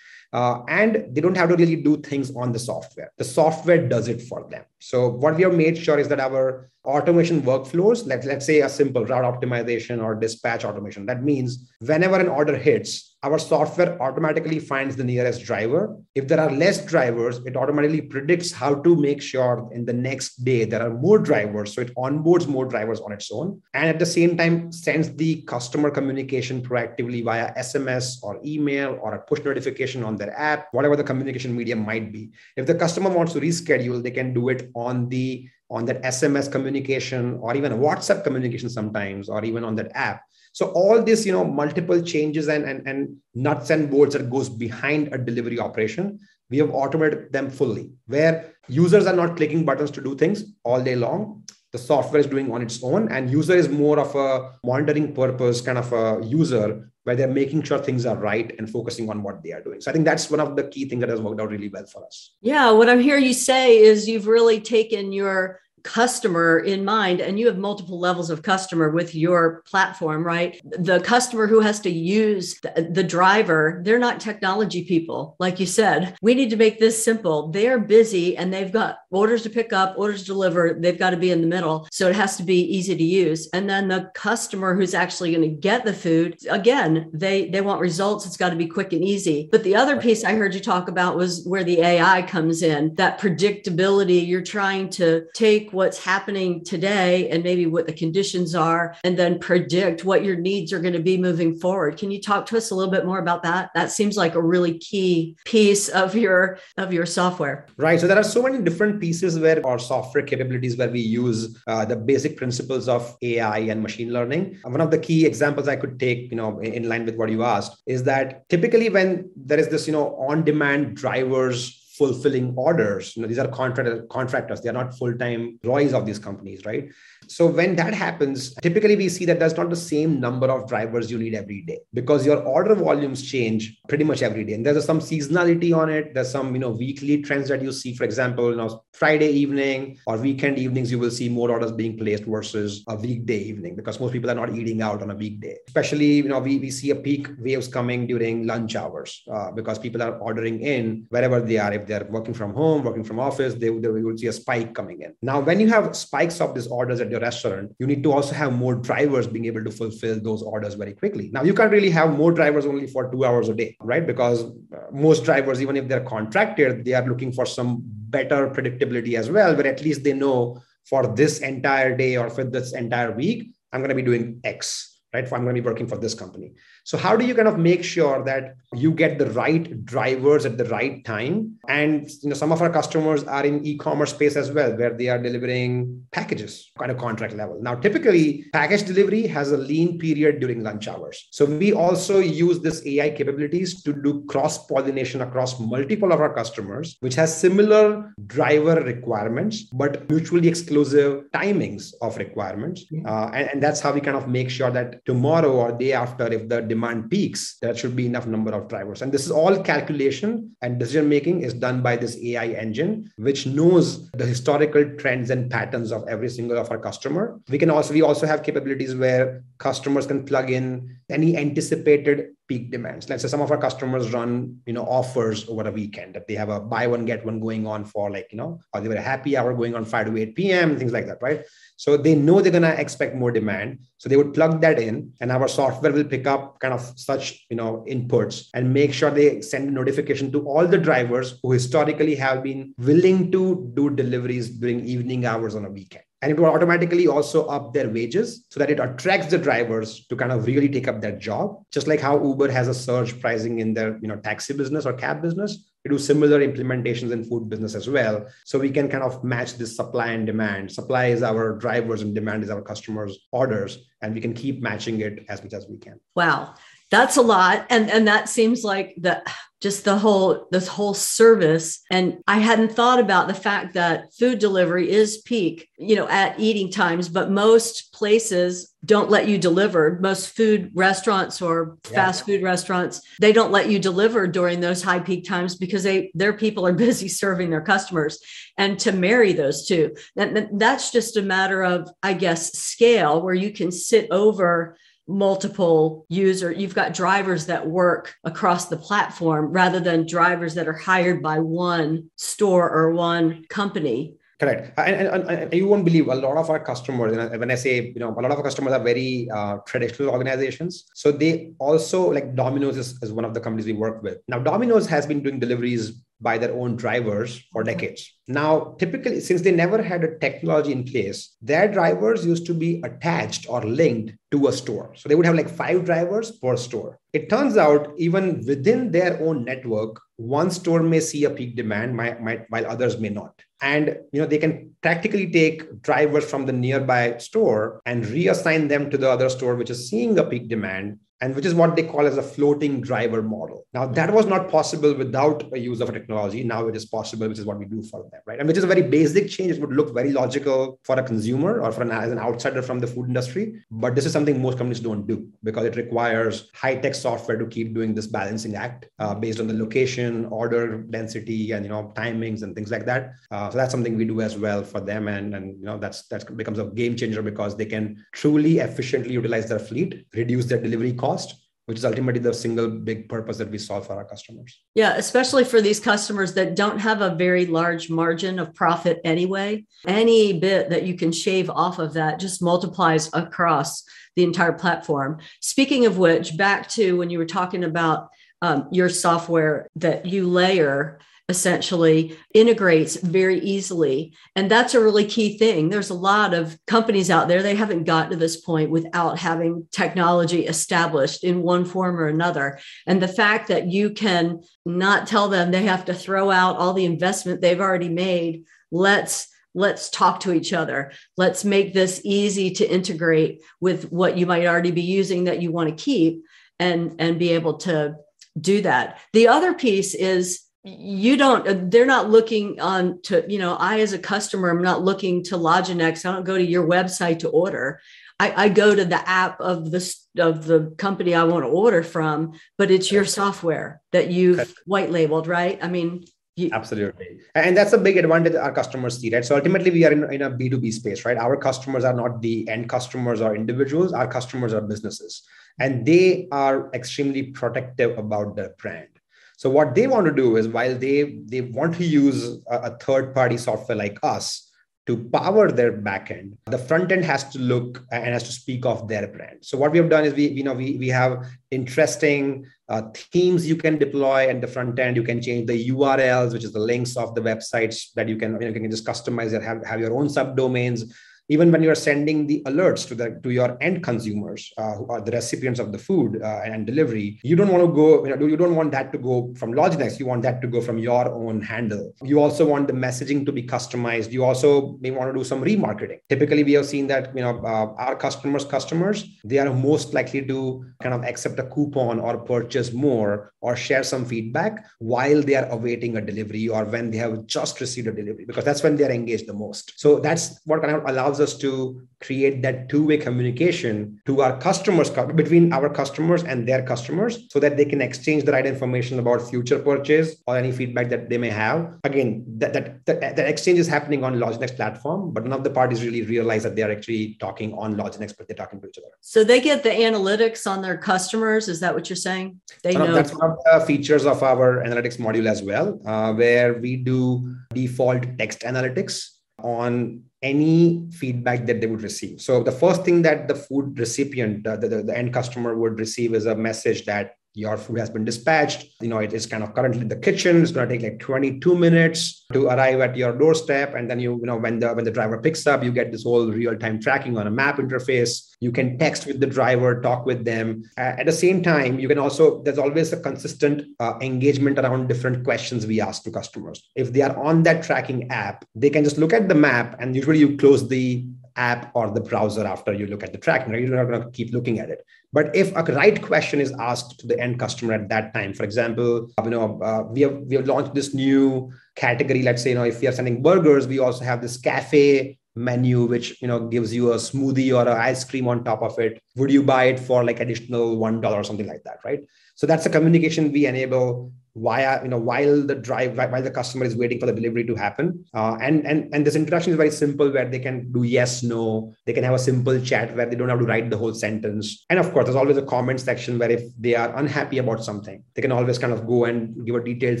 uh, 0.34 0.64
and 0.66 1.06
they 1.14 1.20
don't 1.20 1.36
have 1.36 1.48
to 1.48 1.56
really 1.56 1.76
do 1.76 1.96
things 1.96 2.34
on 2.34 2.50
the 2.50 2.58
software. 2.58 3.12
The 3.18 3.24
software 3.24 3.88
does 3.88 4.08
it 4.08 4.20
for 4.20 4.46
them. 4.50 4.64
So 4.80 5.08
what 5.08 5.36
we 5.36 5.44
have 5.44 5.54
made 5.54 5.78
sure 5.78 5.96
is 5.96 6.08
that 6.08 6.18
our 6.18 6.70
automation 6.84 7.40
workflows, 7.42 8.04
let, 8.04 8.24
let's 8.24 8.44
say 8.44 8.60
a 8.60 8.68
simple 8.68 9.06
route 9.06 9.22
optimization 9.22 10.02
or 10.02 10.16
dispatch 10.16 10.64
automation, 10.64 11.06
that 11.06 11.22
means 11.22 11.70
whenever 11.78 12.18
an 12.18 12.28
order 12.28 12.56
hits, 12.56 13.13
our 13.24 13.38
software 13.38 14.00
automatically 14.02 14.58
finds 14.58 14.96
the 14.96 15.02
nearest 15.02 15.44
driver. 15.44 15.96
If 16.14 16.28
there 16.28 16.38
are 16.38 16.50
less 16.50 16.84
drivers, 16.84 17.38
it 17.46 17.56
automatically 17.56 18.02
predicts 18.02 18.52
how 18.52 18.74
to 18.82 18.94
make 18.94 19.22
sure 19.22 19.70
in 19.72 19.86
the 19.86 19.94
next 19.94 20.44
day 20.44 20.66
there 20.66 20.82
are 20.82 20.92
more 20.92 21.18
drivers. 21.18 21.72
So 21.72 21.80
it 21.80 21.94
onboards 21.96 22.46
more 22.46 22.66
drivers 22.66 23.00
on 23.00 23.12
its 23.12 23.32
own. 23.32 23.62
And 23.72 23.88
at 23.88 23.98
the 23.98 24.04
same 24.04 24.36
time, 24.36 24.70
sends 24.70 25.10
the 25.14 25.40
customer 25.42 25.90
communication 25.90 26.60
proactively 26.60 27.24
via 27.24 27.54
SMS 27.54 28.22
or 28.22 28.40
email 28.44 28.98
or 29.00 29.14
a 29.14 29.22
push 29.22 29.42
notification 29.42 30.04
on 30.04 30.16
their 30.16 30.38
app, 30.38 30.68
whatever 30.72 30.94
the 30.94 31.04
communication 31.04 31.56
medium 31.56 31.78
might 31.78 32.12
be. 32.12 32.30
If 32.58 32.66
the 32.66 32.74
customer 32.74 33.08
wants 33.08 33.32
to 33.32 33.40
reschedule, 33.40 34.02
they 34.02 34.10
can 34.10 34.34
do 34.34 34.50
it 34.50 34.70
on 34.74 35.08
the 35.08 35.48
on 35.70 35.86
that 35.86 36.02
SMS 36.02 36.52
communication 36.52 37.38
or 37.40 37.56
even 37.56 37.72
WhatsApp 37.72 38.22
communication 38.22 38.68
sometimes, 38.68 39.30
or 39.30 39.42
even 39.44 39.64
on 39.64 39.74
that 39.76 39.90
app. 39.94 40.22
So 40.54 40.66
all 40.66 41.02
this, 41.02 41.26
you 41.26 41.32
know, 41.32 41.44
multiple 41.44 42.00
changes 42.00 42.46
and, 42.46 42.64
and, 42.64 42.86
and 42.86 43.16
nuts 43.34 43.70
and 43.70 43.90
bolts 43.90 44.14
that 44.14 44.30
goes 44.30 44.48
behind 44.48 45.12
a 45.12 45.18
delivery 45.18 45.58
operation, 45.58 46.20
we 46.48 46.58
have 46.58 46.70
automated 46.70 47.32
them 47.32 47.50
fully, 47.50 47.90
where 48.06 48.54
users 48.68 49.06
are 49.06 49.16
not 49.16 49.36
clicking 49.36 49.64
buttons 49.64 49.90
to 49.90 50.00
do 50.00 50.14
things 50.14 50.44
all 50.62 50.80
day 50.80 50.94
long. 50.94 51.42
The 51.72 51.78
software 51.78 52.20
is 52.20 52.28
doing 52.28 52.52
on 52.52 52.62
its 52.62 52.84
own, 52.84 53.10
and 53.10 53.28
user 53.28 53.56
is 53.56 53.68
more 53.68 53.98
of 53.98 54.14
a 54.14 54.52
monitoring 54.64 55.12
purpose 55.12 55.60
kind 55.60 55.76
of 55.76 55.92
a 55.92 56.24
user 56.24 56.88
where 57.02 57.16
they're 57.16 57.26
making 57.26 57.64
sure 57.64 57.78
things 57.78 58.06
are 58.06 58.14
right 58.14 58.54
and 58.56 58.70
focusing 58.70 59.10
on 59.10 59.24
what 59.24 59.42
they 59.42 59.50
are 59.50 59.60
doing. 59.60 59.80
So 59.80 59.90
I 59.90 59.92
think 59.92 60.04
that's 60.04 60.30
one 60.30 60.38
of 60.38 60.54
the 60.54 60.68
key 60.68 60.88
things 60.88 61.00
that 61.00 61.10
has 61.10 61.20
worked 61.20 61.40
out 61.40 61.50
really 61.50 61.68
well 61.68 61.84
for 61.84 62.06
us. 62.06 62.36
Yeah, 62.42 62.70
what 62.70 62.88
I'm 62.88 63.00
hearing 63.00 63.24
you 63.24 63.34
say 63.34 63.76
is 63.76 64.08
you've 64.08 64.28
really 64.28 64.60
taken 64.60 65.12
your 65.12 65.60
customer 65.84 66.58
in 66.60 66.84
mind 66.84 67.20
and 67.20 67.38
you 67.38 67.46
have 67.46 67.58
multiple 67.58 67.98
levels 67.98 68.30
of 68.30 68.42
customer 68.42 68.90
with 68.90 69.14
your 69.14 69.62
platform 69.66 70.24
right? 70.24 70.60
The 70.64 71.00
customer 71.00 71.46
who 71.46 71.60
has 71.60 71.78
to 71.80 71.90
use 71.90 72.58
the, 72.60 72.88
the, 72.90 73.04
driver 73.04 73.82
they're 73.84 73.98
not 73.98 74.18
technology 74.18 74.82
people 74.84 75.36
like 75.38 75.60
you 75.60 75.66
said. 75.66 76.16
We 76.22 76.34
need 76.34 76.50
to 76.50 76.56
make 76.56 76.80
this 76.80 77.04
simple. 77.04 77.48
They're 77.48 77.78
busy 77.78 78.36
and 78.36 78.52
they've 78.52 78.72
got 78.72 79.00
orders 79.14 79.42
to 79.42 79.50
pick 79.50 79.72
up 79.72 79.94
orders 79.96 80.20
to 80.20 80.26
deliver 80.26 80.76
they've 80.78 80.98
got 80.98 81.10
to 81.10 81.16
be 81.16 81.30
in 81.30 81.40
the 81.40 81.46
middle 81.46 81.86
so 81.90 82.08
it 82.08 82.16
has 82.16 82.36
to 82.36 82.42
be 82.42 82.60
easy 82.76 82.96
to 82.96 83.04
use 83.04 83.48
and 83.52 83.68
then 83.68 83.88
the 83.88 84.10
customer 84.14 84.74
who's 84.74 84.94
actually 84.94 85.30
going 85.30 85.42
to 85.42 85.56
get 85.56 85.84
the 85.84 85.92
food 85.92 86.36
again 86.50 87.10
they 87.12 87.48
they 87.48 87.60
want 87.60 87.80
results 87.80 88.26
it's 88.26 88.36
got 88.36 88.50
to 88.50 88.56
be 88.56 88.66
quick 88.66 88.92
and 88.92 89.04
easy 89.04 89.48
but 89.50 89.62
the 89.64 89.74
other 89.74 90.00
piece 90.00 90.24
i 90.24 90.34
heard 90.34 90.54
you 90.54 90.60
talk 90.60 90.88
about 90.88 91.16
was 91.16 91.44
where 91.44 91.64
the 91.64 91.80
ai 91.80 92.22
comes 92.22 92.62
in 92.62 92.94
that 92.94 93.20
predictability 93.20 94.26
you're 94.26 94.42
trying 94.42 94.88
to 94.88 95.26
take 95.34 95.72
what's 95.72 96.02
happening 96.02 96.64
today 96.64 97.28
and 97.30 97.42
maybe 97.42 97.66
what 97.66 97.86
the 97.86 97.92
conditions 97.92 98.54
are, 98.54 98.96
and 99.04 99.18
then 99.18 99.38
predict 99.38 100.04
what 100.04 100.24
your 100.24 100.36
needs 100.36 100.72
are 100.72 100.80
going 100.80 100.94
to 100.94 101.00
be 101.00 101.16
moving 101.16 101.58
forward. 101.58 101.96
Can 101.98 102.10
you 102.10 102.20
talk 102.20 102.46
to 102.46 102.56
us 102.56 102.70
a 102.70 102.74
little 102.74 102.92
bit 102.92 103.06
more 103.06 103.18
about 103.18 103.42
that? 103.42 103.70
That 103.74 103.90
seems 103.90 104.16
like 104.16 104.34
a 104.34 104.42
really 104.42 104.78
key 104.78 105.36
piece 105.44 105.88
of 105.88 106.16
your 106.16 106.58
of 106.76 106.92
your 106.92 107.06
software. 107.06 107.66
Right. 107.76 108.00
So 108.00 108.06
there 108.06 108.18
are 108.18 108.24
so 108.24 108.42
many 108.42 108.62
different 108.62 109.00
pieces 109.04 109.38
where 109.38 109.60
our 109.66 109.78
software 109.78 110.24
capabilities 110.32 110.76
where 110.78 110.88
we 110.88 111.00
use 111.00 111.38
uh, 111.66 111.84
the 111.84 111.96
basic 112.10 112.36
principles 112.38 112.88
of 112.88 113.02
AI 113.22 113.58
and 113.72 113.82
machine 113.82 114.10
learning. 114.16 114.58
One 114.62 114.80
of 114.80 114.90
the 114.90 114.98
key 114.98 115.26
examples 115.26 115.68
I 115.68 115.76
could 115.76 116.00
take, 116.00 116.30
you 116.30 116.36
know, 116.40 116.58
in 116.60 116.88
line 116.88 117.04
with 117.04 117.16
what 117.16 117.28
you 117.30 117.44
asked, 117.44 117.82
is 117.86 118.04
that 118.04 118.48
typically 118.48 118.88
when 118.88 119.30
there 119.36 119.58
is 119.58 119.68
this, 119.68 119.86
you 119.86 119.92
know, 119.92 120.06
on-demand 120.28 120.96
drivers 120.96 121.83
fulfilling 121.96 122.54
orders. 122.56 123.16
You 123.16 123.22
know, 123.22 123.28
these 123.28 123.38
are 123.38 123.48
contract, 123.48 124.08
contractors. 124.08 124.60
They 124.60 124.68
are 124.68 124.72
not 124.72 124.96
full-time 124.96 125.58
employees 125.62 125.94
of 125.94 126.06
these 126.06 126.18
companies, 126.18 126.64
right? 126.64 126.90
So 127.28 127.46
when 127.46 127.76
that 127.76 127.94
happens, 127.94 128.54
typically 128.54 128.96
we 128.96 129.08
see 129.08 129.24
that 129.26 129.38
there's 129.38 129.56
not 129.56 129.70
the 129.70 129.76
same 129.76 130.20
number 130.20 130.50
of 130.50 130.68
drivers 130.68 131.10
you 131.10 131.18
need 131.18 131.34
every 131.34 131.62
day 131.62 131.78
because 131.92 132.26
your 132.26 132.42
order 132.42 132.74
volumes 132.74 133.22
change 133.22 133.78
pretty 133.88 134.04
much 134.04 134.22
every 134.22 134.44
day. 134.44 134.54
And 134.54 134.66
there's 134.66 134.84
some 134.84 135.00
seasonality 135.00 135.76
on 135.76 135.88
it. 135.88 136.14
There's 136.14 136.30
some, 136.30 136.52
you 136.54 136.60
know, 136.60 136.70
weekly 136.70 137.22
trends 137.22 137.48
that 137.48 137.62
you 137.62 137.72
see. 137.72 137.94
For 137.94 138.04
example, 138.04 138.50
you 138.50 138.56
know, 138.56 138.84
Friday 138.92 139.30
evening 139.30 139.98
or 140.06 140.16
weekend 140.16 140.58
evenings, 140.58 140.90
you 140.90 140.98
will 140.98 141.10
see 141.10 141.28
more 141.28 141.50
orders 141.50 141.72
being 141.72 141.96
placed 141.96 142.24
versus 142.24 142.84
a 142.88 142.96
weekday 142.96 143.38
evening 143.38 143.76
because 143.76 144.00
most 144.00 144.12
people 144.12 144.30
are 144.30 144.34
not 144.34 144.54
eating 144.54 144.82
out 144.82 145.02
on 145.02 145.10
a 145.10 145.14
weekday. 145.14 145.56
Especially, 145.68 146.12
you 146.16 146.28
know, 146.28 146.40
we, 146.40 146.58
we 146.58 146.70
see 146.70 146.90
a 146.90 146.96
peak 146.96 147.28
waves 147.38 147.68
coming 147.68 148.06
during 148.06 148.46
lunch 148.46 148.76
hours 148.76 149.22
uh, 149.32 149.50
because 149.52 149.78
people 149.78 150.02
are 150.02 150.18
ordering 150.18 150.60
in 150.60 151.06
wherever 151.08 151.40
they 151.40 151.58
are. 151.58 151.72
If 151.72 151.83
they're 151.86 152.06
working 152.10 152.34
from 152.34 152.54
home, 152.54 152.82
working 152.82 153.04
from 153.04 153.18
office, 153.20 153.54
they, 153.54 153.68
they 153.68 153.88
will 153.88 154.16
see 154.16 154.26
a 154.26 154.32
spike 154.32 154.74
coming 154.74 155.02
in. 155.02 155.14
Now, 155.22 155.40
when 155.40 155.60
you 155.60 155.68
have 155.68 155.96
spikes 155.96 156.40
of 156.40 156.54
these 156.54 156.66
orders 156.66 157.00
at 157.00 157.10
your 157.10 157.20
restaurant, 157.20 157.72
you 157.78 157.86
need 157.86 158.02
to 158.02 158.12
also 158.12 158.34
have 158.34 158.52
more 158.52 158.74
drivers 158.74 159.26
being 159.26 159.46
able 159.46 159.64
to 159.64 159.70
fulfill 159.70 160.20
those 160.20 160.42
orders 160.42 160.74
very 160.74 160.92
quickly. 160.92 161.30
Now, 161.32 161.42
you 161.42 161.54
can't 161.54 161.70
really 161.70 161.90
have 161.90 162.16
more 162.16 162.32
drivers 162.32 162.66
only 162.66 162.86
for 162.86 163.10
two 163.10 163.24
hours 163.24 163.48
a 163.48 163.54
day, 163.54 163.76
right? 163.80 164.06
Because 164.06 164.44
uh, 164.44 164.90
most 164.92 165.24
drivers, 165.24 165.62
even 165.62 165.76
if 165.76 165.88
they're 165.88 166.04
contracted, 166.04 166.84
they 166.84 166.94
are 166.94 167.06
looking 167.06 167.32
for 167.32 167.46
some 167.46 167.82
better 167.84 168.48
predictability 168.48 169.14
as 169.18 169.30
well, 169.30 169.54
where 169.56 169.66
at 169.66 169.82
least 169.82 170.04
they 170.04 170.12
know 170.12 170.60
for 170.84 171.06
this 171.14 171.40
entire 171.40 171.96
day 171.96 172.16
or 172.16 172.28
for 172.30 172.44
this 172.44 172.74
entire 172.74 173.12
week, 173.12 173.52
I'm 173.72 173.80
going 173.80 173.88
to 173.88 173.94
be 173.94 174.02
doing 174.02 174.40
X 174.44 174.94
right? 175.14 175.24
I'm 175.32 175.44
going 175.44 175.54
to 175.54 175.62
be 175.62 175.66
working 175.66 175.86
for 175.86 175.96
this 175.96 176.12
company. 176.12 176.54
So 176.82 176.98
how 176.98 177.16
do 177.16 177.24
you 177.24 177.34
kind 177.34 177.46
of 177.46 177.56
make 177.56 177.84
sure 177.84 178.24
that 178.24 178.56
you 178.76 178.92
get 178.92 179.18
the 179.18 179.30
right 179.30 179.84
drivers 179.84 180.46
at 180.46 180.58
the 180.58 180.64
right 180.66 181.04
time? 181.04 181.58
And 181.68 182.08
you 182.22 182.28
know, 182.30 182.34
some 182.34 182.52
of 182.52 182.60
our 182.62 182.70
customers 182.70 183.24
are 183.24 183.44
in 183.44 183.64
e-commerce 183.64 184.10
space 184.10 184.36
as 184.36 184.50
well, 184.52 184.76
where 184.76 184.94
they 184.94 185.08
are 185.08 185.18
delivering 185.18 186.04
packages 186.12 186.70
kind 186.78 186.90
of 186.90 186.98
contract 186.98 187.34
level. 187.34 187.60
Now, 187.60 187.74
typically, 187.74 188.46
package 188.52 188.84
delivery 188.84 189.26
has 189.26 189.52
a 189.52 189.56
lean 189.56 189.98
period 189.98 190.40
during 190.40 190.62
lunch 190.62 190.88
hours. 190.88 191.28
So 191.30 191.44
we 191.44 191.72
also 191.72 192.18
use 192.18 192.60
this 192.60 192.84
AI 192.86 193.10
capabilities 193.10 193.82
to 193.82 193.92
do 193.92 194.24
cross 194.24 194.66
pollination 194.66 195.20
across 195.22 195.58
multiple 195.60 196.12
of 196.12 196.20
our 196.20 196.32
customers, 196.34 196.96
which 197.00 197.14
has 197.14 197.36
similar 197.36 198.12
driver 198.26 198.80
requirements, 198.82 199.64
but 199.72 200.08
mutually 200.08 200.48
exclusive 200.48 201.24
timings 201.32 201.92
of 202.00 202.16
requirements. 202.16 202.84
Uh, 203.06 203.30
and, 203.34 203.48
and 203.50 203.62
that's 203.62 203.80
how 203.80 203.92
we 203.92 204.00
kind 204.00 204.16
of 204.16 204.28
make 204.28 204.50
sure 204.50 204.70
that 204.70 205.04
tomorrow 205.04 205.52
or 205.52 205.72
day 205.72 205.92
after, 205.92 206.32
if 206.32 206.48
the 206.48 206.60
demand 206.60 207.10
peaks, 207.10 207.56
there 207.60 207.76
should 207.76 207.96
be 207.96 208.06
enough 208.06 208.26
number 208.26 208.52
of 208.52 208.63
drivers. 208.68 209.02
And 209.02 209.12
this 209.12 209.24
is 209.24 209.30
all 209.30 209.62
calculation 209.62 210.56
and 210.62 210.78
decision 210.78 211.08
making 211.08 211.42
is 211.42 211.54
done 211.54 211.82
by 211.82 211.96
this 211.96 212.16
AI 212.22 212.48
engine, 212.48 213.10
which 213.16 213.46
knows 213.46 214.10
the 214.12 214.26
historical 214.26 214.84
trends 214.96 215.30
and 215.30 215.50
patterns 215.50 215.92
of 215.92 216.06
every 216.08 216.28
single 216.28 216.58
of 216.58 216.70
our 216.70 216.78
customer. 216.78 217.40
We 217.48 217.58
can 217.58 217.70
also 217.70 217.94
we 217.94 218.02
also 218.02 218.26
have 218.26 218.42
capabilities 218.42 218.94
where 218.94 219.42
customers 219.58 220.06
can 220.06 220.24
plug 220.24 220.50
in 220.50 220.96
any 221.10 221.36
anticipated 221.36 222.34
peak 222.48 222.70
demands. 222.70 223.08
Let's 223.08 223.22
say 223.22 223.28
some 223.28 223.40
of 223.40 223.50
our 223.50 223.58
customers 223.58 224.12
run, 224.12 224.60
you 224.66 224.72
know, 224.72 224.84
offers 224.84 225.48
over 225.48 225.66
a 225.66 225.72
weekend 225.72 226.14
that 226.14 226.26
they 226.26 226.34
have 226.34 226.48
a 226.48 226.60
buy 226.60 226.86
one 226.86 227.04
get 227.04 227.24
one 227.24 227.40
going 227.40 227.66
on 227.66 227.84
for 227.84 228.10
like, 228.10 228.28
you 228.30 228.38
know, 228.38 228.60
or 228.72 228.80
they 228.80 228.88
were 228.88 228.96
a 228.96 229.02
happy 229.02 229.36
hour 229.36 229.54
going 229.54 229.74
on 229.74 229.84
5 229.84 230.06
to 230.06 230.16
8 230.16 230.34
p.m. 230.34 230.78
things 230.78 230.92
like 230.92 231.06
that, 231.06 231.22
right? 231.22 231.44
So 231.76 231.96
they 231.96 232.14
know 232.14 232.40
they're 232.40 232.52
gonna 232.52 232.68
expect 232.70 233.14
more 233.16 233.30
demand. 233.30 233.80
So 233.98 234.08
they 234.08 234.16
would 234.16 234.34
plug 234.34 234.60
that 234.60 234.78
in, 234.78 235.12
and 235.20 235.32
our 235.32 235.48
software 235.48 235.92
will 235.92 236.04
pick 236.04 236.26
up 236.26 236.60
kind 236.60 236.74
of 236.74 236.80
such, 236.96 237.46
you 237.48 237.56
know, 237.56 237.84
inputs 237.88 238.48
and 238.54 238.72
make 238.72 238.92
sure 238.92 239.10
they 239.10 239.40
send 239.40 239.68
a 239.68 239.72
notification 239.72 240.30
to 240.32 240.46
all 240.46 240.66
the 240.66 240.78
drivers 240.78 241.38
who 241.42 241.52
historically 241.52 242.14
have 242.16 242.42
been 242.42 242.74
willing 242.78 243.32
to 243.32 243.72
do 243.74 243.90
deliveries 243.90 244.50
during 244.50 244.84
evening 244.84 245.24
hours 245.24 245.54
on 245.54 245.64
a 245.64 245.70
weekend 245.70 246.04
and 246.24 246.32
it 246.32 246.40
will 246.40 246.46
automatically 246.46 247.06
also 247.06 247.44
up 247.48 247.74
their 247.74 247.90
wages 247.90 248.46
so 248.48 248.58
that 248.58 248.70
it 248.70 248.80
attracts 248.80 249.26
the 249.26 249.36
drivers 249.36 250.06
to 250.06 250.16
kind 250.16 250.32
of 250.32 250.46
really 250.46 250.70
take 250.70 250.88
up 250.88 251.02
that 251.02 251.18
job. 251.18 251.62
Just 251.70 251.86
like 251.86 252.00
how 252.00 252.18
uber 252.18 252.50
has 252.50 252.66
a 252.66 252.72
surge 252.72 253.20
pricing 253.20 253.58
in 253.58 253.74
their 253.74 253.98
you 254.00 254.08
know 254.08 254.16
taxi 254.16 254.54
business 254.54 254.86
or 254.86 254.94
cab 254.94 255.20
business 255.20 255.70
we 255.84 255.90
do 255.90 255.98
similar 255.98 256.40
implementations 256.40 257.12
in 257.12 257.24
food 257.24 257.50
business 257.50 257.74
as 257.74 257.90
well. 257.90 258.26
So 258.46 258.58
we 258.58 258.70
can 258.70 258.88
kind 258.88 259.02
of 259.02 259.22
match 259.22 259.58
this 259.58 259.76
supply 259.76 260.12
and 260.12 260.24
demand. 260.26 260.72
Supply 260.72 261.08
is 261.08 261.22
our 261.22 261.58
drivers 261.58 262.00
and 262.00 262.14
demand 262.14 262.42
is 262.42 262.48
our 262.48 262.62
customers 262.62 263.18
orders 263.32 263.86
and 264.00 264.14
we 264.14 264.22
can 264.22 264.32
keep 264.32 264.62
matching 264.62 265.02
it 265.02 265.26
as 265.28 265.42
much 265.42 265.52
as 265.52 265.66
we 265.68 265.76
can. 265.76 266.00
Wow 266.16 266.54
that's 266.94 267.16
a 267.16 267.22
lot. 267.22 267.66
And 267.70 267.90
and 267.90 268.06
that 268.06 268.28
seems 268.28 268.62
like 268.62 268.94
the 268.96 269.22
just 269.60 269.84
the 269.84 269.98
whole 269.98 270.46
this 270.52 270.68
whole 270.68 270.94
service. 270.94 271.80
And 271.90 272.18
i 272.28 272.38
hadn't 272.38 272.72
thought 272.72 273.00
about 273.00 273.26
the 273.26 273.34
fact 273.34 273.74
that 273.74 274.14
food 274.14 274.38
delivery 274.38 274.90
is 274.90 275.18
peak 275.22 275.68
you 275.76 275.96
know 275.96 276.06
at 276.08 276.38
eating 276.38 276.70
times 276.70 277.08
but 277.08 277.30
most 277.30 277.92
places 277.92 278.74
don't 278.84 279.10
let 279.10 279.26
you 279.26 279.38
deliver. 279.38 279.98
Most 280.00 280.36
food 280.36 280.70
restaurants 280.74 281.40
or 281.40 281.78
yeah. 281.86 281.94
fast 281.94 282.26
food 282.26 282.42
restaurants 282.42 283.00
they 283.20 283.32
don't 283.32 283.50
let 283.50 283.68
you 283.70 283.78
deliver 283.78 284.28
during 284.28 284.60
those 284.60 284.82
high 284.82 285.00
peak 285.00 285.24
times 285.26 285.56
because 285.56 285.82
they 285.82 286.12
their 286.14 286.34
people 286.34 286.64
are 286.66 286.72
busy 286.88 287.08
serving 287.08 287.50
their 287.50 287.66
customers. 287.72 288.20
And 288.56 288.78
to 288.80 288.92
marry 288.92 289.32
those 289.32 289.66
two 289.66 289.96
that, 290.14 290.58
that's 290.58 290.92
just 290.92 291.16
a 291.16 291.22
matter 291.22 291.64
of 291.64 291.90
i 292.04 292.12
guess 292.12 292.52
scale 292.52 293.20
where 293.20 293.34
you 293.34 293.50
can 293.50 293.72
sit 293.72 294.06
over 294.12 294.76
multiple 295.06 296.06
user 296.08 296.50
you've 296.50 296.74
got 296.74 296.94
drivers 296.94 297.46
that 297.46 297.66
work 297.66 298.14
across 298.24 298.68
the 298.68 298.76
platform 298.76 299.52
rather 299.52 299.78
than 299.78 300.06
drivers 300.06 300.54
that 300.54 300.66
are 300.66 300.72
hired 300.72 301.22
by 301.22 301.38
one 301.38 302.10
store 302.16 302.70
or 302.70 302.92
one 302.92 303.44
company 303.50 304.14
correct 304.44 304.78
and, 304.78 305.08
and, 305.08 305.30
and, 305.30 305.54
you 305.54 305.66
won't 305.66 305.84
believe 305.84 306.08
a 306.08 306.14
lot 306.14 306.36
of 306.36 306.50
our 306.50 306.62
customers 306.70 307.16
when 307.42 307.50
i 307.50 307.54
say 307.54 307.74
you 307.94 308.00
know 308.02 308.10
a 308.10 308.22
lot 308.24 308.30
of 308.30 308.38
our 308.38 308.42
customers 308.42 308.72
are 308.72 308.84
very 308.92 309.28
uh, 309.34 309.56
traditional 309.66 310.10
organizations 310.10 310.84
so 310.94 311.10
they 311.10 311.52
also 311.58 312.00
like 312.16 312.34
domino's 312.34 312.76
is, 312.76 312.90
is 313.02 313.12
one 313.12 313.24
of 313.24 313.34
the 313.34 313.40
companies 313.40 313.66
we 313.66 313.72
work 313.72 314.02
with 314.02 314.18
now 314.28 314.38
domino's 314.38 314.86
has 314.86 315.06
been 315.06 315.22
doing 315.22 315.38
deliveries 315.38 316.04
by 316.20 316.38
their 316.38 316.54
own 316.54 316.74
drivers 316.74 317.44
for 317.52 317.62
decades. 317.62 318.10
Now, 318.26 318.76
typically, 318.78 319.20
since 319.20 319.42
they 319.42 319.52
never 319.52 319.82
had 319.82 320.02
a 320.02 320.18
technology 320.18 320.72
in 320.72 320.84
place, 320.84 321.36
their 321.42 321.70
drivers 321.70 322.24
used 322.24 322.46
to 322.46 322.54
be 322.54 322.80
attached 322.84 323.46
or 323.48 323.62
linked 323.62 324.14
to 324.30 324.48
a 324.48 324.52
store. 324.52 324.92
So 324.96 325.08
they 325.08 325.14
would 325.14 325.26
have 325.26 325.34
like 325.34 325.50
five 325.50 325.84
drivers 325.84 326.30
per 326.32 326.56
store. 326.56 326.98
It 327.12 327.28
turns 327.28 327.56
out, 327.56 327.92
even 327.98 328.44
within 328.46 328.90
their 328.90 329.20
own 329.20 329.44
network, 329.44 330.00
one 330.16 330.50
store 330.50 330.82
may 330.82 331.00
see 331.00 331.24
a 331.24 331.30
peak 331.30 331.56
demand, 331.56 331.96
while 331.96 332.66
others 332.66 332.98
may 332.98 333.10
not. 333.10 333.34
And 333.60 333.98
you 334.12 334.20
know 334.20 334.26
they 334.26 334.38
can 334.38 334.74
practically 334.82 335.30
take 335.30 335.82
drivers 335.82 336.28
from 336.28 336.46
the 336.46 336.52
nearby 336.52 337.18
store 337.18 337.80
and 337.86 338.04
reassign 338.04 338.68
them 338.68 338.90
to 338.90 338.98
the 338.98 339.10
other 339.10 339.28
store, 339.28 339.54
which 339.54 339.70
is 339.70 339.88
seeing 339.88 340.18
a 340.18 340.24
peak 340.24 340.48
demand, 340.48 340.98
and 341.24 341.34
which 341.34 341.46
is 341.46 341.54
what 341.54 341.74
they 341.74 341.82
call 341.82 342.06
as 342.06 342.18
a 342.18 342.22
floating 342.22 342.82
driver 342.82 343.22
model. 343.22 343.66
Now, 343.72 343.86
that 343.86 344.12
was 344.12 344.26
not 344.26 344.50
possible 344.50 344.94
without 344.94 345.42
a 345.54 345.58
use 345.58 345.80
of 345.80 345.88
a 345.88 345.92
technology. 345.92 346.44
Now 346.44 346.66
it 346.66 346.76
is 346.76 346.84
possible, 346.84 347.28
which 347.28 347.38
is 347.38 347.46
what 347.46 347.58
we 347.58 347.64
do 347.64 347.82
for 347.82 348.02
them, 348.10 348.20
right? 348.26 348.38
And 348.38 348.46
which 348.46 348.58
is 348.58 348.64
a 348.64 348.66
very 348.66 348.82
basic 348.82 349.30
change. 349.30 349.52
It 349.52 349.60
would 349.62 349.72
look 349.72 349.94
very 349.94 350.12
logical 350.12 350.78
for 350.82 350.98
a 350.98 351.02
consumer 351.02 351.62
or 351.62 351.72
for 351.72 351.80
an, 351.80 351.90
as 351.90 352.12
an 352.12 352.18
outsider 352.18 352.60
from 352.60 352.78
the 352.78 352.86
food 352.86 353.06
industry. 353.08 353.64
But 353.70 353.94
this 353.94 354.04
is 354.04 354.12
something 354.12 354.42
most 354.42 354.58
companies 354.58 354.80
don't 354.80 355.06
do 355.06 355.26
because 355.42 355.64
it 355.64 355.76
requires 355.76 356.50
high 356.54 356.76
tech 356.76 356.94
software 356.94 357.38
to 357.38 357.46
keep 357.46 357.72
doing 357.72 357.94
this 357.94 358.06
balancing 358.06 358.54
act 358.54 358.90
uh, 358.98 359.14
based 359.14 359.40
on 359.40 359.46
the 359.46 359.54
location, 359.54 360.26
order 360.26 360.82
density, 360.96 361.52
and 361.52 361.64
you 361.64 361.70
know 361.70 361.90
timings 361.96 362.42
and 362.42 362.54
things 362.54 362.70
like 362.70 362.84
that. 362.84 363.12
Uh, 363.30 363.48
so 363.48 363.56
that's 363.56 363.70
something 363.70 363.96
we 363.96 364.04
do 364.04 364.20
as 364.20 364.36
well 364.36 364.62
for 364.62 364.80
them, 364.80 365.08
and 365.08 365.34
and 365.34 365.58
you 365.58 365.64
know 365.64 365.78
that's 365.78 366.06
that 366.08 366.36
becomes 366.36 366.58
a 366.58 366.66
game 366.66 366.94
changer 366.96 367.22
because 367.22 367.56
they 367.56 367.66
can 367.74 368.04
truly 368.12 368.58
efficiently 368.58 369.14
utilize 369.14 369.48
their 369.48 369.58
fleet, 369.70 370.04
reduce 370.12 370.44
their 370.44 370.60
delivery 370.60 370.92
cost 370.92 371.13
cost 371.14 371.44
which 371.66 371.78
is 371.78 371.84
ultimately 371.84 372.20
the 372.20 372.34
single 372.34 372.68
big 372.68 373.08
purpose 373.08 373.38
that 373.38 373.50
we 373.50 373.56
solve 373.56 373.86
for 373.86 373.94
our 373.94 374.04
customers. 374.04 374.60
Yeah, 374.74 374.96
especially 374.96 375.44
for 375.44 375.62
these 375.62 375.80
customers 375.80 376.34
that 376.34 376.56
don't 376.56 376.78
have 376.78 377.00
a 377.00 377.14
very 377.14 377.46
large 377.46 377.88
margin 377.88 378.38
of 378.38 378.54
profit 378.54 379.00
anyway. 379.02 379.64
Any 379.86 380.34
bit 380.34 380.68
that 380.70 380.82
you 380.82 380.94
can 380.94 381.10
shave 381.10 381.48
off 381.48 381.78
of 381.78 381.94
that 381.94 382.20
just 382.20 382.42
multiplies 382.42 383.08
across 383.14 383.82
the 384.14 384.24
entire 384.24 384.52
platform. 384.52 385.20
Speaking 385.40 385.86
of 385.86 385.96
which, 385.96 386.36
back 386.36 386.68
to 386.70 386.98
when 386.98 387.08
you 387.08 387.18
were 387.18 387.24
talking 387.24 387.64
about 387.64 388.08
um, 388.42 388.68
your 388.70 388.90
software 388.90 389.68
that 389.76 390.04
you 390.04 390.28
layer 390.28 390.98
essentially 391.28 392.16
integrates 392.34 392.96
very 392.96 393.38
easily. 393.38 394.12
And 394.36 394.50
that's 394.50 394.74
a 394.74 394.82
really 394.82 395.06
key 395.06 395.38
thing. 395.38 395.70
There's 395.70 395.90
a 395.90 395.94
lot 395.94 396.34
of 396.34 396.58
companies 396.66 397.10
out 397.10 397.28
there, 397.28 397.42
they 397.42 397.54
haven't 397.54 397.84
gotten 397.84 398.10
to 398.10 398.16
this 398.16 398.40
point 398.40 398.70
without 398.70 399.18
having 399.18 399.66
technology 399.70 400.46
established 400.46 401.24
in 401.24 401.42
one 401.42 401.64
form 401.64 401.98
or 401.98 402.08
another. 402.08 402.58
And 402.86 403.00
the 403.00 403.08
fact 403.08 403.48
that 403.48 403.68
you 403.68 403.90
can 403.90 404.42
not 404.66 405.06
tell 405.06 405.28
them 405.28 405.50
they 405.50 405.62
have 405.62 405.86
to 405.86 405.94
throw 405.94 406.30
out 406.30 406.56
all 406.56 406.74
the 406.74 406.84
investment 406.84 407.40
they've 407.40 407.60
already 407.60 407.88
made, 407.88 408.44
let's 408.70 409.28
let's 409.54 409.88
talk 409.88 410.18
to 410.18 410.32
each 410.32 410.52
other 410.52 410.90
let's 411.16 411.44
make 411.44 411.72
this 411.72 412.00
easy 412.02 412.50
to 412.50 412.68
integrate 412.68 413.40
with 413.60 413.92
what 413.92 414.18
you 414.18 414.26
might 414.26 414.46
already 414.46 414.72
be 414.72 414.82
using 414.82 415.24
that 415.24 415.40
you 415.40 415.52
want 415.52 415.68
to 415.68 415.84
keep 415.84 416.24
and 416.58 416.96
and 416.98 417.20
be 417.20 417.30
able 417.30 417.58
to 417.58 417.94
do 418.40 418.60
that 418.62 418.98
the 419.12 419.28
other 419.28 419.54
piece 419.54 419.94
is 419.94 420.40
you 420.64 421.18
don't 421.18 421.46
uh, 421.46 421.54
they're 421.68 421.84
not 421.84 422.08
looking 422.08 422.58
on 422.58 423.00
to 423.02 423.22
you 423.28 423.38
know 423.38 423.54
i 423.56 423.80
as 423.80 423.92
a 423.92 423.98
customer 423.98 424.48
i'm 424.48 424.62
not 424.62 424.82
looking 424.82 425.22
to 425.22 425.36
Loginext 425.36 426.06
i 426.06 426.12
don't 426.12 426.24
go 426.24 426.38
to 426.38 426.44
your 426.44 426.66
website 426.66 427.18
to 427.20 427.28
order 427.28 427.80
I, 428.18 428.44
I, 428.44 428.48
go 428.48 428.74
to 428.74 428.84
the 428.84 429.08
app 429.08 429.40
of 429.40 429.70
the 429.70 429.96
of 430.18 430.46
the 430.46 430.74
company 430.78 431.14
i 431.14 431.24
want 431.24 431.44
to 431.44 431.48
order 431.48 431.82
from 431.82 432.32
but 432.56 432.70
it's 432.70 432.90
your 432.90 433.04
software 433.04 433.82
that 433.92 434.10
you've 434.10 434.54
white 434.64 434.90
labeled 434.90 435.26
right 435.26 435.58
i 435.62 435.68
mean 435.68 436.04
you, 436.36 436.50
Absolutely. 436.52 437.20
And 437.36 437.56
that's 437.56 437.74
a 437.74 437.78
big 437.78 437.96
advantage 437.96 438.34
our 438.34 438.50
customers 438.50 438.98
see, 438.98 439.14
right? 439.14 439.24
So 439.24 439.36
ultimately, 439.36 439.70
we 439.70 439.84
are 439.84 439.92
in, 439.92 440.12
in 440.12 440.22
a 440.22 440.28
B2B 440.28 440.72
space, 440.72 441.04
right? 441.04 441.16
Our 441.16 441.36
customers 441.36 441.84
are 441.84 441.94
not 441.94 442.22
the 442.22 442.48
end 442.48 442.68
customers 442.68 443.20
or 443.20 443.36
individuals, 443.36 443.92
our 443.92 444.08
customers 444.08 444.52
are 444.52 444.60
businesses. 444.60 445.22
And 445.60 445.86
they 445.86 446.26
are 446.32 446.72
extremely 446.74 447.22
protective 447.22 447.96
about 447.98 448.34
their 448.34 448.52
brand. 448.58 448.88
So 449.36 449.50
what 449.50 449.74
they 449.74 449.86
want 449.86 450.06
to 450.06 450.12
do 450.12 450.36
is 450.36 450.48
while 450.48 450.74
they 450.76 451.20
they 451.26 451.42
want 451.42 451.74
to 451.76 451.84
use 451.84 452.38
a, 452.48 452.58
a 452.70 452.78
third 452.78 453.14
party 453.14 453.36
software 453.36 453.76
like 453.76 453.98
us 454.02 454.50
to 454.86 455.08
power 455.08 455.50
their 455.50 455.72
backend, 455.72 456.36
the 456.46 456.58
front 456.58 456.92
end 456.92 457.04
has 457.04 457.24
to 457.30 457.38
look 457.38 457.82
and 457.90 458.12
has 458.12 458.24
to 458.24 458.32
speak 458.32 458.66
of 458.66 458.86
their 458.86 459.06
brand. 459.08 459.38
So 459.40 459.56
what 459.56 459.72
we 459.72 459.78
have 459.78 459.88
done 459.88 460.04
is 460.04 460.14
we 460.14 460.28
you 460.28 460.44
know 460.44 460.54
we 460.54 460.76
we 460.76 460.88
have 460.88 461.26
interesting 461.50 462.46
uh, 462.68 462.82
themes 462.94 463.46
you 463.46 463.56
can 463.56 463.78
deploy 463.78 464.28
and 464.28 464.42
the 464.42 464.46
front 464.46 464.78
end. 464.78 464.96
You 464.96 465.02
can 465.02 465.20
change 465.20 465.46
the 465.46 465.68
URLs, 465.70 466.32
which 466.32 466.44
is 466.44 466.52
the 466.52 466.60
links 466.60 466.96
of 466.96 467.14
the 467.14 467.20
websites 467.20 467.92
that 467.94 468.08
you 468.08 468.16
can 468.16 468.32
you, 468.34 468.38
know, 468.38 468.46
you 468.46 468.60
can 468.60 468.70
just 468.70 468.86
customize 468.86 469.32
it, 469.32 469.42
have, 469.42 469.64
have 469.66 469.80
your 469.80 469.94
own 469.94 470.06
subdomains 470.06 470.90
even 471.28 471.50
when 471.50 471.62
you're 471.62 471.74
sending 471.74 472.26
the 472.26 472.42
alerts 472.46 472.86
to 472.88 472.94
the 472.94 473.18
to 473.22 473.30
your 473.30 473.56
end 473.60 473.82
consumers 473.82 474.52
uh, 474.58 474.74
who 474.74 474.86
are 474.88 475.00
the 475.00 475.12
recipients 475.12 475.60
of 475.60 475.72
the 475.72 475.78
food 475.78 476.20
uh, 476.22 476.40
and 476.44 476.66
delivery 476.66 477.18
you 477.22 477.36
don't 477.36 477.48
want 477.48 477.64
to 477.64 477.72
go 477.72 478.04
you 478.06 478.14
know 478.14 478.26
you 478.26 478.36
don't 478.36 478.54
want 478.54 478.70
that 478.70 478.92
to 478.92 478.98
go 478.98 479.32
from 479.36 479.52
Loginext 479.52 479.98
you 479.98 480.06
want 480.06 480.22
that 480.22 480.40
to 480.42 480.48
go 480.48 480.60
from 480.60 480.78
your 480.78 481.12
own 481.12 481.40
handle. 481.40 481.92
You 482.02 482.20
also 482.20 482.46
want 482.46 482.66
the 482.66 482.72
messaging 482.72 483.24
to 483.26 483.32
be 483.32 483.42
customized. 483.42 484.10
You 484.12 484.24
also 484.24 484.76
may 484.80 484.90
want 484.90 485.12
to 485.12 485.18
do 485.18 485.24
some 485.24 485.42
remarketing. 485.42 485.98
Typically 486.08 486.44
we 486.44 486.52
have 486.52 486.66
seen 486.66 486.86
that 486.88 487.14
you 487.16 487.22
know 487.22 487.38
uh, 487.44 487.66
our 487.84 487.96
customers 487.96 488.44
customers 488.44 489.04
they 489.24 489.38
are 489.38 489.52
most 489.52 489.94
likely 489.94 490.24
to 490.26 490.64
kind 490.82 490.94
of 490.94 491.04
accept 491.04 491.38
a 491.38 491.44
coupon 491.44 491.98
or 491.98 492.18
purchase 492.18 492.72
more 492.72 493.32
or 493.40 493.56
share 493.56 493.82
some 493.82 494.04
feedback 494.04 494.66
while 494.78 495.22
they 495.22 495.34
are 495.34 495.48
awaiting 495.50 495.96
a 495.96 496.00
delivery 496.00 496.48
or 496.48 496.64
when 496.64 496.90
they 496.90 496.96
have 496.96 497.26
just 497.26 497.60
received 497.60 497.88
a 497.88 497.92
delivery 497.92 498.24
because 498.24 498.44
that's 498.44 498.62
when 498.62 498.76
they 498.76 498.84
are 498.84 498.90
engaged 498.90 499.26
the 499.26 499.32
most. 499.32 499.78
So 499.78 500.00
that's 500.00 500.40
what 500.46 500.62
kind 500.62 500.74
of 500.74 500.84
allows 500.86 501.13
us 501.20 501.36
to 501.38 501.82
create 502.04 502.42
that 502.42 502.68
two-way 502.68 502.98
communication 502.98 503.98
to 504.04 504.20
our 504.20 504.36
customers 504.38 504.90
between 504.90 505.52
our 505.52 505.70
customers 505.70 506.22
and 506.22 506.46
their 506.46 506.62
customers 506.62 507.26
so 507.30 507.40
that 507.40 507.56
they 507.56 507.64
can 507.64 507.80
exchange 507.80 508.24
the 508.24 508.32
right 508.32 508.46
information 508.46 508.98
about 508.98 509.22
future 509.22 509.58
purchase 509.58 510.16
or 510.26 510.36
any 510.36 510.52
feedback 510.52 510.90
that 510.90 511.08
they 511.08 511.16
may 511.16 511.30
have. 511.30 511.78
Again 511.84 512.24
that 512.38 512.52
that, 512.52 512.84
that, 512.86 513.16
that 513.16 513.26
exchange 513.28 513.58
is 513.58 513.66
happening 513.66 514.04
on 514.04 514.16
Loginext 514.16 514.56
platform 514.56 515.12
but 515.12 515.24
none 515.24 515.32
of 515.32 515.44
the 515.44 515.50
parties 515.50 515.82
really 515.82 516.02
realize 516.02 516.42
that 516.42 516.56
they 516.56 516.62
are 516.62 516.70
actually 516.70 517.16
talking 517.20 517.54
on 517.54 517.74
Loginext 517.76 518.14
but 518.18 518.28
they're 518.28 518.36
talking 518.36 518.60
to 518.60 518.68
each 518.68 518.78
other. 518.78 518.92
So 519.00 519.24
they 519.24 519.40
get 519.40 519.62
the 519.62 519.70
analytics 519.70 520.46
on 520.46 520.60
their 520.60 520.76
customers 520.76 521.48
is 521.48 521.60
that 521.60 521.74
what 521.74 521.88
you're 521.88 521.96
saying? 521.96 522.40
They 522.62 522.74
know. 522.74 522.92
that's 522.92 523.14
one 523.14 523.30
of 523.30 523.60
the 523.60 523.66
features 523.66 524.04
of 524.04 524.22
our 524.22 524.62
analytics 524.62 524.98
module 524.98 525.26
as 525.26 525.42
well 525.42 525.80
uh, 525.86 526.12
where 526.12 526.54
we 526.54 526.76
do 526.76 527.34
default 527.54 528.18
text 528.18 528.40
analytics 528.40 529.13
on 529.42 530.02
any 530.22 530.88
feedback 530.90 531.46
that 531.46 531.60
they 531.60 531.66
would 531.66 531.82
receive. 531.82 532.20
So 532.20 532.42
the 532.42 532.52
first 532.52 532.84
thing 532.84 533.02
that 533.02 533.28
the 533.28 533.34
food 533.34 533.78
recipient, 533.78 534.46
uh, 534.46 534.56
the, 534.56 534.68
the, 534.68 534.82
the 534.82 534.96
end 534.96 535.12
customer 535.12 535.56
would 535.56 535.78
receive 535.78 536.14
is 536.14 536.26
a 536.26 536.34
message 536.34 536.86
that 536.86 537.16
your 537.34 537.56
food 537.56 537.78
has 537.78 537.90
been 537.90 538.04
dispatched. 538.04 538.66
You 538.80 538.88
know, 538.88 538.98
it 538.98 539.12
is 539.12 539.26
kind 539.26 539.42
of 539.42 539.54
currently 539.54 539.80
in 539.80 539.88
the 539.88 539.96
kitchen. 539.96 540.42
It's 540.42 540.52
going 540.52 540.68
to 540.68 540.74
take 540.74 540.84
like 540.84 541.00
22 541.00 541.56
minutes 541.56 542.24
to 542.32 542.46
arrive 542.46 542.80
at 542.80 542.96
your 542.96 543.12
doorstep. 543.12 543.74
And 543.74 543.90
then 543.90 543.98
you, 543.98 544.16
you 544.20 544.26
know, 544.26 544.36
when 544.36 544.60
the 544.60 544.72
when 544.72 544.84
the 544.84 544.90
driver 544.92 545.20
picks 545.20 545.46
up, 545.46 545.64
you 545.64 545.72
get 545.72 545.90
this 545.90 546.04
whole 546.04 546.30
real-time 546.30 546.80
tracking 546.80 547.18
on 547.18 547.26
a 547.26 547.30
map 547.30 547.58
interface. 547.58 548.36
You 548.40 548.52
can 548.52 548.78
text 548.78 549.06
with 549.06 549.18
the 549.18 549.26
driver, 549.26 549.80
talk 549.80 550.06
with 550.06 550.24
them. 550.24 550.62
Uh, 550.78 550.94
at 550.98 551.06
the 551.06 551.12
same 551.12 551.42
time, 551.42 551.80
you 551.80 551.88
can 551.88 551.98
also, 551.98 552.42
there's 552.42 552.58
always 552.58 552.92
a 552.92 553.00
consistent 553.00 553.62
uh, 553.80 553.94
engagement 554.00 554.58
around 554.58 554.86
different 554.86 555.24
questions 555.24 555.66
we 555.66 555.80
ask 555.80 556.04
to 556.04 556.10
customers. 556.10 556.62
If 556.76 556.92
they 556.92 557.02
are 557.02 557.16
on 557.18 557.42
that 557.44 557.64
tracking 557.64 558.10
app, 558.10 558.44
they 558.54 558.70
can 558.70 558.84
just 558.84 558.98
look 558.98 559.12
at 559.12 559.28
the 559.28 559.34
map 559.34 559.76
and 559.80 559.96
usually 559.96 560.18
you 560.18 560.36
close 560.36 560.68
the 560.68 561.04
app 561.36 561.70
or 561.74 561.90
the 561.90 562.00
browser 562.00 562.46
after 562.46 562.72
you 562.72 562.86
look 562.86 563.02
at 563.02 563.12
the 563.12 563.18
tracking. 563.18 563.54
You're 563.54 563.76
not 563.76 563.88
going 563.88 564.02
to 564.02 564.10
keep 564.10 564.32
looking 564.32 564.58
at 564.58 564.70
it. 564.70 564.84
But 565.12 565.34
if 565.34 565.54
a 565.56 565.62
right 565.62 566.00
question 566.00 566.40
is 566.40 566.52
asked 566.58 567.00
to 567.00 567.06
the 567.06 567.18
end 567.18 567.38
customer 567.38 567.74
at 567.74 567.88
that 567.88 568.14
time, 568.14 568.34
for 568.34 568.44
example, 568.44 569.08
you 569.22 569.30
know, 569.30 569.60
uh, 569.62 569.82
we 569.90 570.02
have 570.02 570.16
we 570.26 570.36
have 570.36 570.46
launched 570.46 570.74
this 570.74 570.94
new 570.94 571.52
category. 571.76 572.22
Let's 572.22 572.42
say, 572.42 572.50
you 572.50 572.56
know, 572.56 572.64
if 572.64 572.80
we 572.80 572.88
are 572.88 572.92
sending 572.92 573.22
burgers, 573.22 573.66
we 573.66 573.78
also 573.78 574.04
have 574.04 574.22
this 574.22 574.36
cafe 574.36 575.18
menu 575.36 575.84
which 575.84 576.20
you 576.22 576.28
know 576.28 576.48
gives 576.48 576.72
you 576.72 576.92
a 576.92 576.96
smoothie 576.96 577.52
or 577.52 577.68
an 577.68 577.76
ice 577.76 578.04
cream 578.04 578.28
on 578.28 578.44
top 578.44 578.62
of 578.62 578.78
it 578.78 579.02
would 579.16 579.32
you 579.32 579.42
buy 579.42 579.64
it 579.64 579.80
for 579.80 580.04
like 580.04 580.20
additional 580.20 580.76
one 580.76 581.00
dollar 581.00 581.16
or 581.16 581.24
something 581.24 581.48
like 581.48 581.64
that 581.64 581.78
right 581.84 582.04
so 582.36 582.46
that's 582.46 582.66
a 582.66 582.70
communication 582.70 583.32
we 583.32 583.44
enable 583.44 584.12
via 584.36 584.82
you 584.82 584.88
know 584.88 584.98
while 584.98 585.42
the 585.42 585.54
drive 585.54 585.96
while 585.96 586.22
the 586.22 586.30
customer 586.30 586.64
is 586.64 586.76
waiting 586.76 586.98
for 586.98 587.06
the 587.06 587.12
delivery 587.12 587.44
to 587.44 587.54
happen. 587.54 588.04
Uh, 588.14 588.36
and 588.40 588.66
and 588.66 588.92
and 588.94 589.06
this 589.06 589.16
introduction 589.16 589.52
is 589.52 589.56
very 589.56 589.70
simple 589.70 590.10
where 590.10 590.28
they 590.28 590.38
can 590.38 590.72
do 590.72 590.82
yes 590.82 591.22
no. 591.22 591.72
They 591.86 591.92
can 591.92 592.04
have 592.04 592.14
a 592.14 592.18
simple 592.18 592.60
chat 592.60 592.94
where 592.96 593.06
they 593.06 593.16
don't 593.16 593.28
have 593.28 593.38
to 593.38 593.44
write 593.44 593.70
the 593.70 593.78
whole 593.78 593.94
sentence. 593.94 594.64
And 594.70 594.78
of 594.78 594.92
course 594.92 595.06
there's 595.06 595.16
always 595.16 595.36
a 595.36 595.42
comment 595.42 595.80
section 595.80 596.18
where 596.18 596.30
if 596.30 596.42
they 596.58 596.74
are 596.74 596.94
unhappy 596.96 597.38
about 597.38 597.64
something 597.64 598.02
they 598.14 598.22
can 598.22 598.32
always 598.32 598.58
kind 598.58 598.72
of 598.72 598.86
go 598.86 599.04
and 599.04 599.44
give 599.46 599.54
a 599.54 599.64
detailed 599.64 600.00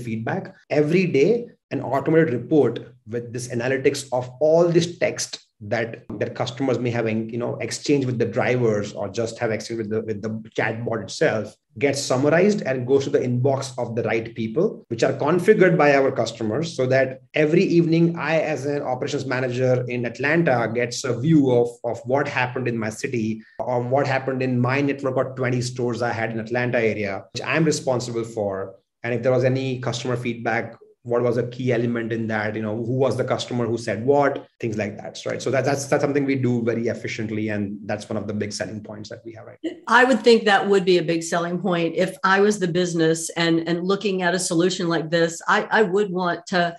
feedback. 0.00 0.54
Every 0.70 1.06
day 1.06 1.46
an 1.70 1.80
automated 1.80 2.32
report 2.32 2.80
with 3.08 3.32
this 3.32 3.48
analytics 3.48 4.06
of 4.12 4.30
all 4.40 4.68
this 4.68 4.98
text 4.98 5.43
that 5.60 6.04
that 6.18 6.34
customers 6.34 6.78
may 6.78 6.90
have 6.90 7.08
you 7.08 7.38
know 7.38 7.56
exchange 7.56 8.04
with 8.04 8.18
the 8.18 8.24
drivers 8.24 8.92
or 8.92 9.08
just 9.08 9.38
have 9.38 9.50
exchange 9.50 9.78
with 9.78 9.90
the 9.90 10.00
with 10.02 10.20
the 10.20 10.28
chatbot 10.56 11.02
itself 11.02 11.54
gets 11.78 12.00
summarized 12.00 12.62
and 12.62 12.86
goes 12.86 13.04
to 13.04 13.10
the 13.10 13.18
inbox 13.18 13.76
of 13.78 13.96
the 13.96 14.02
right 14.02 14.34
people 14.34 14.84
which 14.88 15.02
are 15.02 15.12
configured 15.12 15.76
by 15.76 15.94
our 15.94 16.12
customers 16.12 16.76
so 16.76 16.86
that 16.86 17.20
every 17.34 17.62
evening 17.62 18.16
i 18.18 18.40
as 18.40 18.66
an 18.66 18.82
operations 18.82 19.26
manager 19.26 19.84
in 19.88 20.04
atlanta 20.04 20.70
gets 20.74 21.04
a 21.04 21.18
view 21.18 21.52
of 21.52 21.68
of 21.84 22.00
what 22.04 22.28
happened 22.28 22.68
in 22.68 22.76
my 22.76 22.90
city 22.90 23.40
or 23.58 23.80
what 23.80 24.06
happened 24.06 24.42
in 24.42 24.60
my 24.60 24.80
network 24.80 25.16
of 25.16 25.34
20 25.36 25.60
stores 25.62 26.02
i 26.02 26.12
had 26.12 26.30
in 26.30 26.40
atlanta 26.40 26.78
area 26.78 27.24
which 27.32 27.42
i'm 27.44 27.64
responsible 27.64 28.24
for. 28.24 28.74
And 29.02 29.12
if 29.12 29.22
there 29.22 29.32
was 29.32 29.44
any 29.44 29.80
customer 29.80 30.16
feedback 30.16 30.76
what 31.04 31.22
was 31.22 31.36
a 31.36 31.46
key 31.48 31.70
element 31.70 32.12
in 32.12 32.26
that 32.26 32.56
you 32.56 32.62
know 32.62 32.76
who 32.76 32.94
was 32.94 33.16
the 33.16 33.24
customer 33.24 33.66
who 33.66 33.76
said 33.76 34.04
what 34.04 34.48
things 34.58 34.78
like 34.78 34.96
that 34.96 35.20
right? 35.26 35.40
So 35.40 35.50
that, 35.50 35.64
that's 35.64 35.84
that's 35.86 36.02
something 36.02 36.24
we 36.24 36.34
do 36.34 36.62
very 36.62 36.88
efficiently 36.88 37.50
and 37.50 37.78
that's 37.84 38.08
one 38.08 38.16
of 38.16 38.26
the 38.26 38.32
big 38.32 38.52
selling 38.52 38.82
points 38.82 39.10
that 39.10 39.20
we 39.24 39.32
have 39.34 39.46
right? 39.46 39.58
I 39.86 40.04
would 40.04 40.22
think 40.22 40.44
that 40.44 40.66
would 40.66 40.84
be 40.84 40.98
a 40.98 41.02
big 41.02 41.22
selling 41.22 41.60
point. 41.60 41.94
If 41.94 42.16
i 42.24 42.40
was 42.40 42.58
the 42.58 42.68
business 42.68 43.30
and 43.30 43.68
and 43.68 43.86
looking 43.86 44.22
at 44.22 44.34
a 44.34 44.38
solution 44.38 44.88
like 44.88 45.10
this 45.10 45.40
i 45.46 45.68
i 45.70 45.82
would 45.82 46.10
want 46.10 46.46
to 46.46 46.74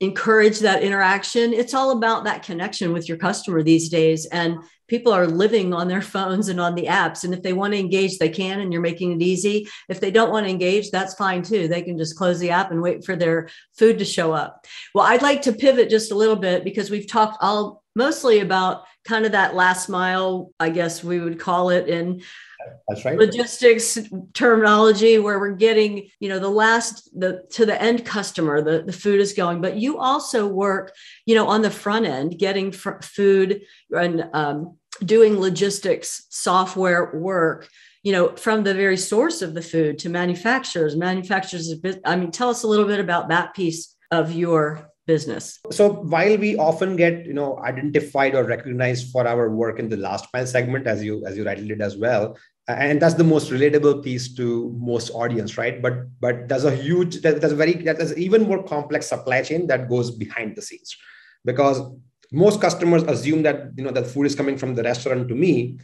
encourage 0.00 0.60
that 0.60 0.82
interaction. 0.82 1.52
It's 1.52 1.74
all 1.74 1.90
about 1.90 2.24
that 2.24 2.42
connection 2.42 2.92
with 2.92 3.08
your 3.08 3.18
customer 3.18 3.62
these 3.62 3.90
days. 3.90 4.26
And 4.26 4.58
people 4.88 5.12
are 5.12 5.26
living 5.26 5.72
on 5.72 5.88
their 5.88 6.02
phones 6.02 6.48
and 6.48 6.58
on 6.58 6.74
the 6.74 6.86
apps. 6.86 7.22
And 7.22 7.32
if 7.32 7.42
they 7.42 7.52
want 7.52 7.74
to 7.74 7.78
engage, 7.78 8.18
they 8.18 8.28
can, 8.28 8.60
and 8.60 8.72
you're 8.72 8.82
making 8.82 9.12
it 9.12 9.22
easy. 9.22 9.68
If 9.88 10.00
they 10.00 10.10
don't 10.10 10.32
want 10.32 10.46
to 10.46 10.50
engage, 10.50 10.90
that's 10.90 11.14
fine 11.14 11.42
too. 11.42 11.68
They 11.68 11.82
can 11.82 11.98
just 11.98 12.16
close 12.16 12.40
the 12.40 12.50
app 12.50 12.72
and 12.72 12.82
wait 12.82 13.04
for 13.04 13.14
their 13.14 13.48
food 13.78 13.98
to 13.98 14.04
show 14.04 14.32
up. 14.32 14.66
Well, 14.94 15.06
I'd 15.06 15.22
like 15.22 15.42
to 15.42 15.52
pivot 15.52 15.90
just 15.90 16.12
a 16.12 16.16
little 16.16 16.36
bit 16.36 16.64
because 16.64 16.90
we've 16.90 17.06
talked 17.06 17.38
all 17.40 17.84
mostly 17.94 18.40
about 18.40 18.84
kind 19.04 19.26
of 19.26 19.32
that 19.32 19.54
last 19.54 19.88
mile, 19.88 20.50
I 20.58 20.70
guess 20.70 21.04
we 21.04 21.20
would 21.20 21.38
call 21.38 21.70
it. 21.70 21.88
And 21.88 22.22
that's 22.88 23.04
right. 23.04 23.18
Logistics 23.18 23.98
terminology 24.34 25.18
where 25.18 25.38
we're 25.38 25.52
getting, 25.52 26.08
you 26.18 26.28
know, 26.28 26.38
the 26.38 26.48
last 26.48 27.08
the 27.18 27.44
to 27.50 27.64
the 27.64 27.80
end 27.80 28.04
customer, 28.04 28.62
the, 28.62 28.82
the 28.82 28.92
food 28.92 29.20
is 29.20 29.32
going. 29.32 29.60
But 29.60 29.76
you 29.76 29.98
also 29.98 30.46
work, 30.46 30.94
you 31.26 31.34
know, 31.34 31.46
on 31.46 31.62
the 31.62 31.70
front 31.70 32.06
end, 32.06 32.38
getting 32.38 32.72
fr- 32.72 33.00
food 33.02 33.62
and 33.90 34.28
um, 34.32 34.76
doing 35.04 35.38
logistics 35.38 36.26
software 36.30 37.12
work 37.14 37.68
you 38.02 38.12
know 38.12 38.34
from 38.36 38.64
the 38.64 38.74
very 38.74 38.96
source 38.96 39.42
of 39.42 39.54
the 39.54 39.62
food 39.62 39.98
to 39.98 40.08
manufacturers 40.08 40.96
manufacturers 40.96 41.72
i 42.04 42.16
mean 42.16 42.30
tell 42.30 42.50
us 42.50 42.62
a 42.62 42.66
little 42.66 42.86
bit 42.86 43.00
about 43.00 43.28
that 43.28 43.54
piece 43.54 43.96
of 44.10 44.32
your 44.32 44.90
business 45.06 45.58
so 45.70 45.92
while 45.92 46.36
we 46.38 46.56
often 46.56 46.96
get 46.96 47.26
you 47.26 47.32
know 47.32 47.58
identified 47.60 48.34
or 48.34 48.44
recognized 48.44 49.10
for 49.10 49.26
our 49.26 49.50
work 49.50 49.78
in 49.78 49.88
the 49.88 49.96
last 49.96 50.26
mile 50.32 50.46
segment 50.46 50.86
as 50.86 51.02
you 51.02 51.24
as 51.26 51.36
you 51.36 51.44
rightly 51.44 51.68
did 51.68 51.80
as 51.80 51.96
well 51.96 52.36
and 52.68 53.00
that's 53.00 53.14
the 53.14 53.24
most 53.24 53.50
relatable 53.50 54.02
piece 54.02 54.34
to 54.34 54.74
most 54.78 55.10
audience 55.10 55.56
right? 55.56 55.80
But 55.82 55.94
but 56.20 56.48
there's 56.48 56.64
a 56.64 56.74
huge 56.74 57.20
there's 57.20 57.52
a 57.52 57.56
very 57.56 57.74
there's 57.74 58.16
even 58.16 58.42
more 58.42 58.62
complex 58.62 59.06
supply 59.08 59.42
chain 59.42 59.66
that 59.68 59.88
goes 59.88 60.10
behind 60.10 60.56
the 60.56 60.62
scenes. 60.62 60.96
Because 61.44 61.80
most 62.32 62.60
customers 62.60 63.02
assume 63.04 63.42
that 63.42 63.72
you 63.76 63.84
know 63.84 63.90
that 63.90 64.06
food 64.06 64.26
is 64.26 64.34
coming 64.34 64.56
from 64.56 64.74
the 64.74 64.82
restaurant 64.82 65.28
to 65.28 65.34
me 65.34 65.78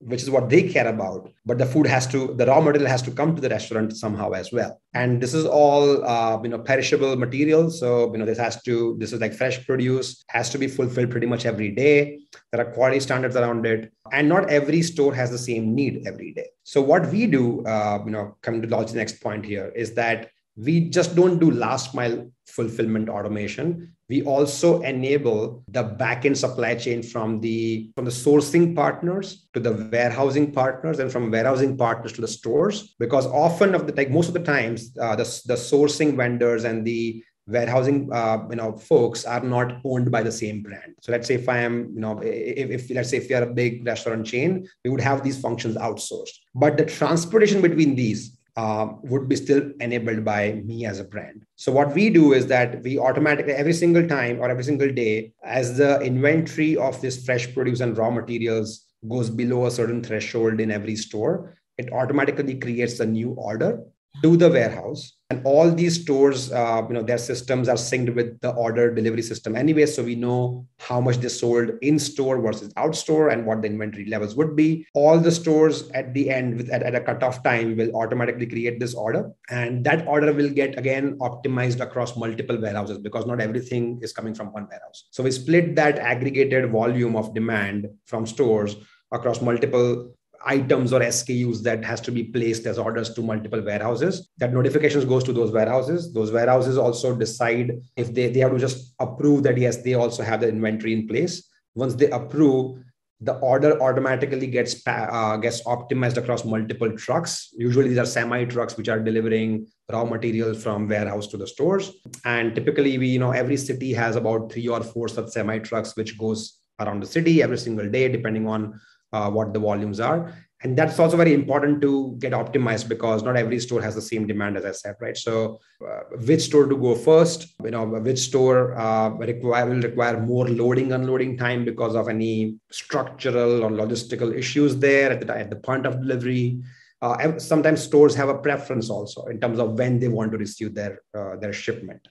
which 0.00 0.22
is 0.22 0.30
what 0.30 0.48
they 0.48 0.62
care 0.62 0.88
about 0.88 1.30
but 1.50 1.58
the 1.58 1.66
food 1.66 1.86
has 1.86 2.06
to 2.06 2.34
the 2.34 2.46
raw 2.46 2.60
material 2.60 2.88
has 2.88 3.02
to 3.02 3.10
come 3.10 3.34
to 3.34 3.40
the 3.40 3.48
restaurant 3.48 3.96
somehow 3.96 4.30
as 4.32 4.52
well. 4.52 4.80
And 4.94 5.20
this 5.20 5.34
is 5.34 5.46
all 5.46 6.04
uh, 6.04 6.40
you 6.42 6.50
know 6.50 6.58
perishable 6.58 7.16
material. 7.16 7.70
So 7.70 8.12
you 8.12 8.18
know 8.18 8.24
this 8.24 8.38
has 8.38 8.62
to 8.64 8.96
this 9.00 9.12
is 9.12 9.20
like 9.20 9.34
fresh 9.34 9.64
produce 9.66 10.22
has 10.28 10.50
to 10.50 10.58
be 10.58 10.68
fulfilled 10.68 11.10
pretty 11.10 11.26
much 11.26 11.46
every 11.46 11.70
day. 11.70 12.20
There 12.52 12.60
are 12.60 12.72
quality 12.72 13.00
standards 13.00 13.36
around 13.36 13.66
it. 13.66 13.92
And 14.12 14.28
not 14.28 14.50
every 14.50 14.82
store 14.82 15.14
has 15.14 15.30
the 15.30 15.38
same 15.38 15.74
need 15.74 16.06
every 16.06 16.32
day. 16.34 16.48
So 16.62 16.80
what 16.80 17.10
we 17.10 17.26
do 17.26 17.64
uh, 17.64 18.02
you 18.04 18.12
know 18.12 18.36
coming 18.42 18.62
to 18.62 18.68
the 18.68 18.94
next 18.94 19.20
point 19.20 19.44
here 19.44 19.72
is 19.74 19.94
that 19.94 20.30
we 20.64 20.88
just 20.90 21.16
don't 21.16 21.38
do 21.38 21.50
last 21.50 21.94
mile 21.94 22.30
fulfillment 22.46 23.08
automation. 23.08 23.94
We 24.08 24.22
also 24.22 24.82
enable 24.82 25.62
the 25.68 25.84
backend 25.84 26.36
supply 26.36 26.74
chain 26.74 27.02
from 27.02 27.40
the 27.40 27.90
from 27.94 28.04
the 28.04 28.10
sourcing 28.10 28.74
partners 28.74 29.46
to 29.54 29.60
the 29.60 29.88
warehousing 29.92 30.52
partners 30.52 30.98
and 30.98 31.10
from 31.10 31.30
warehousing 31.30 31.76
partners 31.76 32.12
to 32.14 32.20
the 32.20 32.28
stores 32.28 32.96
because 32.98 33.26
often 33.26 33.74
of 33.74 33.86
the 33.86 33.94
like 33.94 34.10
most 34.10 34.28
of 34.28 34.34
the 34.34 34.42
times 34.42 34.96
uh, 35.00 35.14
the, 35.14 35.24
the 35.46 35.54
sourcing 35.54 36.16
vendors 36.16 36.64
and 36.64 36.84
the 36.84 37.22
warehousing 37.46 38.12
uh, 38.12 38.38
you 38.50 38.56
know 38.56 38.72
folks 38.76 39.24
are 39.24 39.44
not 39.44 39.80
owned 39.84 40.10
by 40.10 40.22
the 40.22 40.32
same 40.32 40.60
brand. 40.60 40.94
So 41.02 41.12
let's 41.12 41.28
say 41.28 41.34
if 41.34 41.48
i 41.48 41.58
am 41.58 41.92
you 41.94 42.00
know 42.00 42.18
if, 42.18 42.70
if 42.70 42.90
let's 42.90 43.10
say 43.10 43.18
if 43.18 43.30
you 43.30 43.36
are 43.36 43.44
a 43.44 43.54
big 43.62 43.86
restaurant 43.86 44.26
chain 44.26 44.66
we 44.84 44.90
would 44.90 45.00
have 45.00 45.22
these 45.22 45.40
functions 45.40 45.76
outsourced. 45.76 46.36
But 46.54 46.76
the 46.76 46.84
transportation 46.84 47.62
between 47.62 47.94
these 47.94 48.36
um, 48.60 48.98
would 49.10 49.26
be 49.26 49.36
still 49.36 49.62
enabled 49.80 50.22
by 50.22 50.40
me 50.70 50.84
as 50.84 51.00
a 51.00 51.04
brand. 51.04 51.46
So 51.56 51.72
what 51.72 51.94
we 51.94 52.10
do 52.10 52.34
is 52.34 52.46
that 52.48 52.82
we 52.82 52.98
automatically 52.98 53.54
every 53.54 53.72
single 53.72 54.06
time 54.06 54.38
or 54.38 54.50
every 54.50 54.64
single 54.64 54.92
day, 54.92 55.32
as 55.42 55.78
the 55.78 56.00
inventory 56.00 56.76
of 56.76 57.00
this 57.00 57.24
fresh 57.24 57.54
produce 57.54 57.80
and 57.80 57.96
raw 57.96 58.10
materials 58.10 58.84
goes 59.08 59.30
below 59.30 59.64
a 59.66 59.70
certain 59.70 60.02
threshold 60.02 60.60
in 60.60 60.70
every 60.70 60.96
store, 60.96 61.56
it 61.78 61.90
automatically 61.92 62.56
creates 62.58 63.00
a 63.00 63.06
new 63.06 63.30
order 63.50 63.80
to 64.22 64.36
the 64.36 64.50
warehouse 64.50 65.16
and 65.30 65.40
all 65.44 65.70
these 65.70 66.02
stores 66.02 66.52
uh, 66.52 66.82
you 66.88 66.94
know 66.94 67.02
their 67.02 67.18
systems 67.18 67.68
are 67.68 67.76
synced 67.76 68.14
with 68.14 68.40
the 68.40 68.50
order 68.50 68.92
delivery 68.92 69.22
system 69.22 69.56
anyway 69.56 69.86
so 69.86 70.02
we 70.02 70.14
know 70.14 70.66
how 70.80 71.00
much 71.00 71.18
they 71.18 71.28
sold 71.28 71.70
in 71.82 71.98
store 71.98 72.40
versus 72.40 72.72
out 72.76 72.96
store 72.96 73.28
and 73.28 73.46
what 73.46 73.62
the 73.62 73.68
inventory 73.68 74.06
levels 74.06 74.34
would 74.34 74.56
be. 74.56 74.86
All 74.94 75.18
the 75.18 75.30
stores 75.30 75.90
at 75.90 76.12
the 76.14 76.30
end 76.30 76.56
with 76.56 76.70
at, 76.70 76.82
at 76.82 76.94
a 76.94 77.00
cutoff 77.00 77.42
time 77.42 77.76
will 77.76 77.94
automatically 77.94 78.46
create 78.46 78.80
this 78.80 78.94
order 78.94 79.30
and 79.50 79.84
that 79.84 80.06
order 80.06 80.32
will 80.32 80.48
get 80.48 80.78
again 80.78 81.18
optimized 81.18 81.80
across 81.80 82.16
multiple 82.16 82.60
warehouses 82.60 82.98
because 82.98 83.26
not 83.26 83.40
everything 83.40 84.00
is 84.02 84.12
coming 84.12 84.34
from 84.34 84.48
one 84.52 84.66
warehouse. 84.68 85.08
So 85.10 85.22
we 85.22 85.30
split 85.30 85.76
that 85.76 85.98
aggregated 85.98 86.70
volume 86.70 87.14
of 87.14 87.34
demand 87.34 87.88
from 88.06 88.26
stores 88.26 88.76
across 89.12 89.40
multiple 89.40 90.14
items 90.44 90.92
or 90.92 91.00
SKUs 91.00 91.62
that 91.62 91.84
has 91.84 92.00
to 92.02 92.12
be 92.12 92.24
placed 92.24 92.66
as 92.66 92.78
orders 92.78 93.12
to 93.14 93.22
multiple 93.22 93.62
warehouses. 93.62 94.28
That 94.38 94.52
notifications 94.52 95.04
goes 95.04 95.24
to 95.24 95.32
those 95.32 95.52
warehouses. 95.52 96.12
Those 96.12 96.32
warehouses 96.32 96.78
also 96.78 97.14
decide 97.14 97.72
if 97.96 98.14
they, 98.14 98.28
they 98.28 98.40
have 98.40 98.52
to 98.52 98.58
just 98.58 98.94
approve 99.00 99.42
that 99.44 99.58
yes, 99.58 99.78
they 99.78 99.94
also 99.94 100.22
have 100.22 100.40
the 100.40 100.48
inventory 100.48 100.92
in 100.92 101.06
place. 101.06 101.48
Once 101.74 101.94
they 101.94 102.10
approve, 102.10 102.78
the 103.22 103.34
order 103.40 103.80
automatically 103.82 104.46
gets 104.46 104.82
uh, 104.86 105.36
gets 105.36 105.62
optimized 105.64 106.16
across 106.16 106.44
multiple 106.44 106.90
trucks. 106.96 107.50
Usually, 107.58 107.88
these 107.90 107.98
are 107.98 108.06
semi 108.06 108.44
trucks 108.46 108.78
which 108.78 108.88
are 108.88 108.98
delivering 108.98 109.66
raw 109.92 110.04
materials 110.04 110.62
from 110.62 110.88
warehouse 110.88 111.26
to 111.28 111.36
the 111.36 111.46
stores. 111.46 111.92
And 112.24 112.54
typically, 112.54 112.96
we 112.96 113.08
you 113.08 113.18
know 113.18 113.32
every 113.32 113.58
city 113.58 113.92
has 113.92 114.16
about 114.16 114.50
three 114.50 114.68
or 114.68 114.82
four 114.82 115.08
such 115.08 115.28
semi 115.28 115.58
trucks 115.58 115.94
which 115.96 116.16
goes 116.16 116.60
around 116.80 117.02
the 117.02 117.06
city 117.06 117.42
every 117.42 117.58
single 117.58 117.90
day, 117.90 118.08
depending 118.08 118.48
on 118.48 118.80
uh, 119.12 119.30
what 119.30 119.52
the 119.52 119.60
volumes 119.60 120.00
are. 120.00 120.32
And 120.62 120.76
that's 120.76 120.98
also 120.98 121.16
very 121.16 121.32
important 121.32 121.80
to 121.80 122.16
get 122.18 122.32
optimized 122.32 122.86
because 122.88 123.22
not 123.22 123.36
every 123.36 123.58
store 123.60 123.80
has 123.80 123.94
the 123.94 124.02
same 124.02 124.26
demand 124.26 124.58
as 124.58 124.66
i 124.66 124.72
said 124.72 124.96
right? 125.00 125.16
So 125.16 125.58
uh, 125.82 126.00
which 126.26 126.42
store 126.42 126.66
to 126.66 126.76
go 126.76 126.94
first? 126.94 127.54
You 127.64 127.70
know 127.70 127.86
which 127.86 128.18
store 128.18 128.78
uh, 128.78 129.08
require 129.10 129.66
will 129.66 129.80
require 129.80 130.20
more 130.20 130.46
loading 130.48 130.92
unloading 130.92 131.38
time 131.38 131.64
because 131.64 131.94
of 131.94 132.08
any 132.08 132.56
structural 132.70 133.64
or 133.64 133.70
logistical 133.70 134.36
issues 134.36 134.76
there 134.76 135.12
at 135.12 135.26
the, 135.26 135.34
at 135.34 135.48
the 135.48 135.56
point 135.56 135.86
of 135.86 136.02
delivery? 136.02 136.62
Uh, 137.00 137.38
sometimes 137.38 137.82
stores 137.82 138.14
have 138.14 138.28
a 138.28 138.36
preference 138.36 138.90
also 138.90 139.24
in 139.26 139.40
terms 139.40 139.58
of 139.58 139.78
when 139.78 139.98
they 139.98 140.08
want 140.08 140.30
to 140.30 140.36
receive 140.36 140.74
their 140.74 141.00
uh, 141.16 141.36
their 141.36 141.54
shipment. 141.54 142.06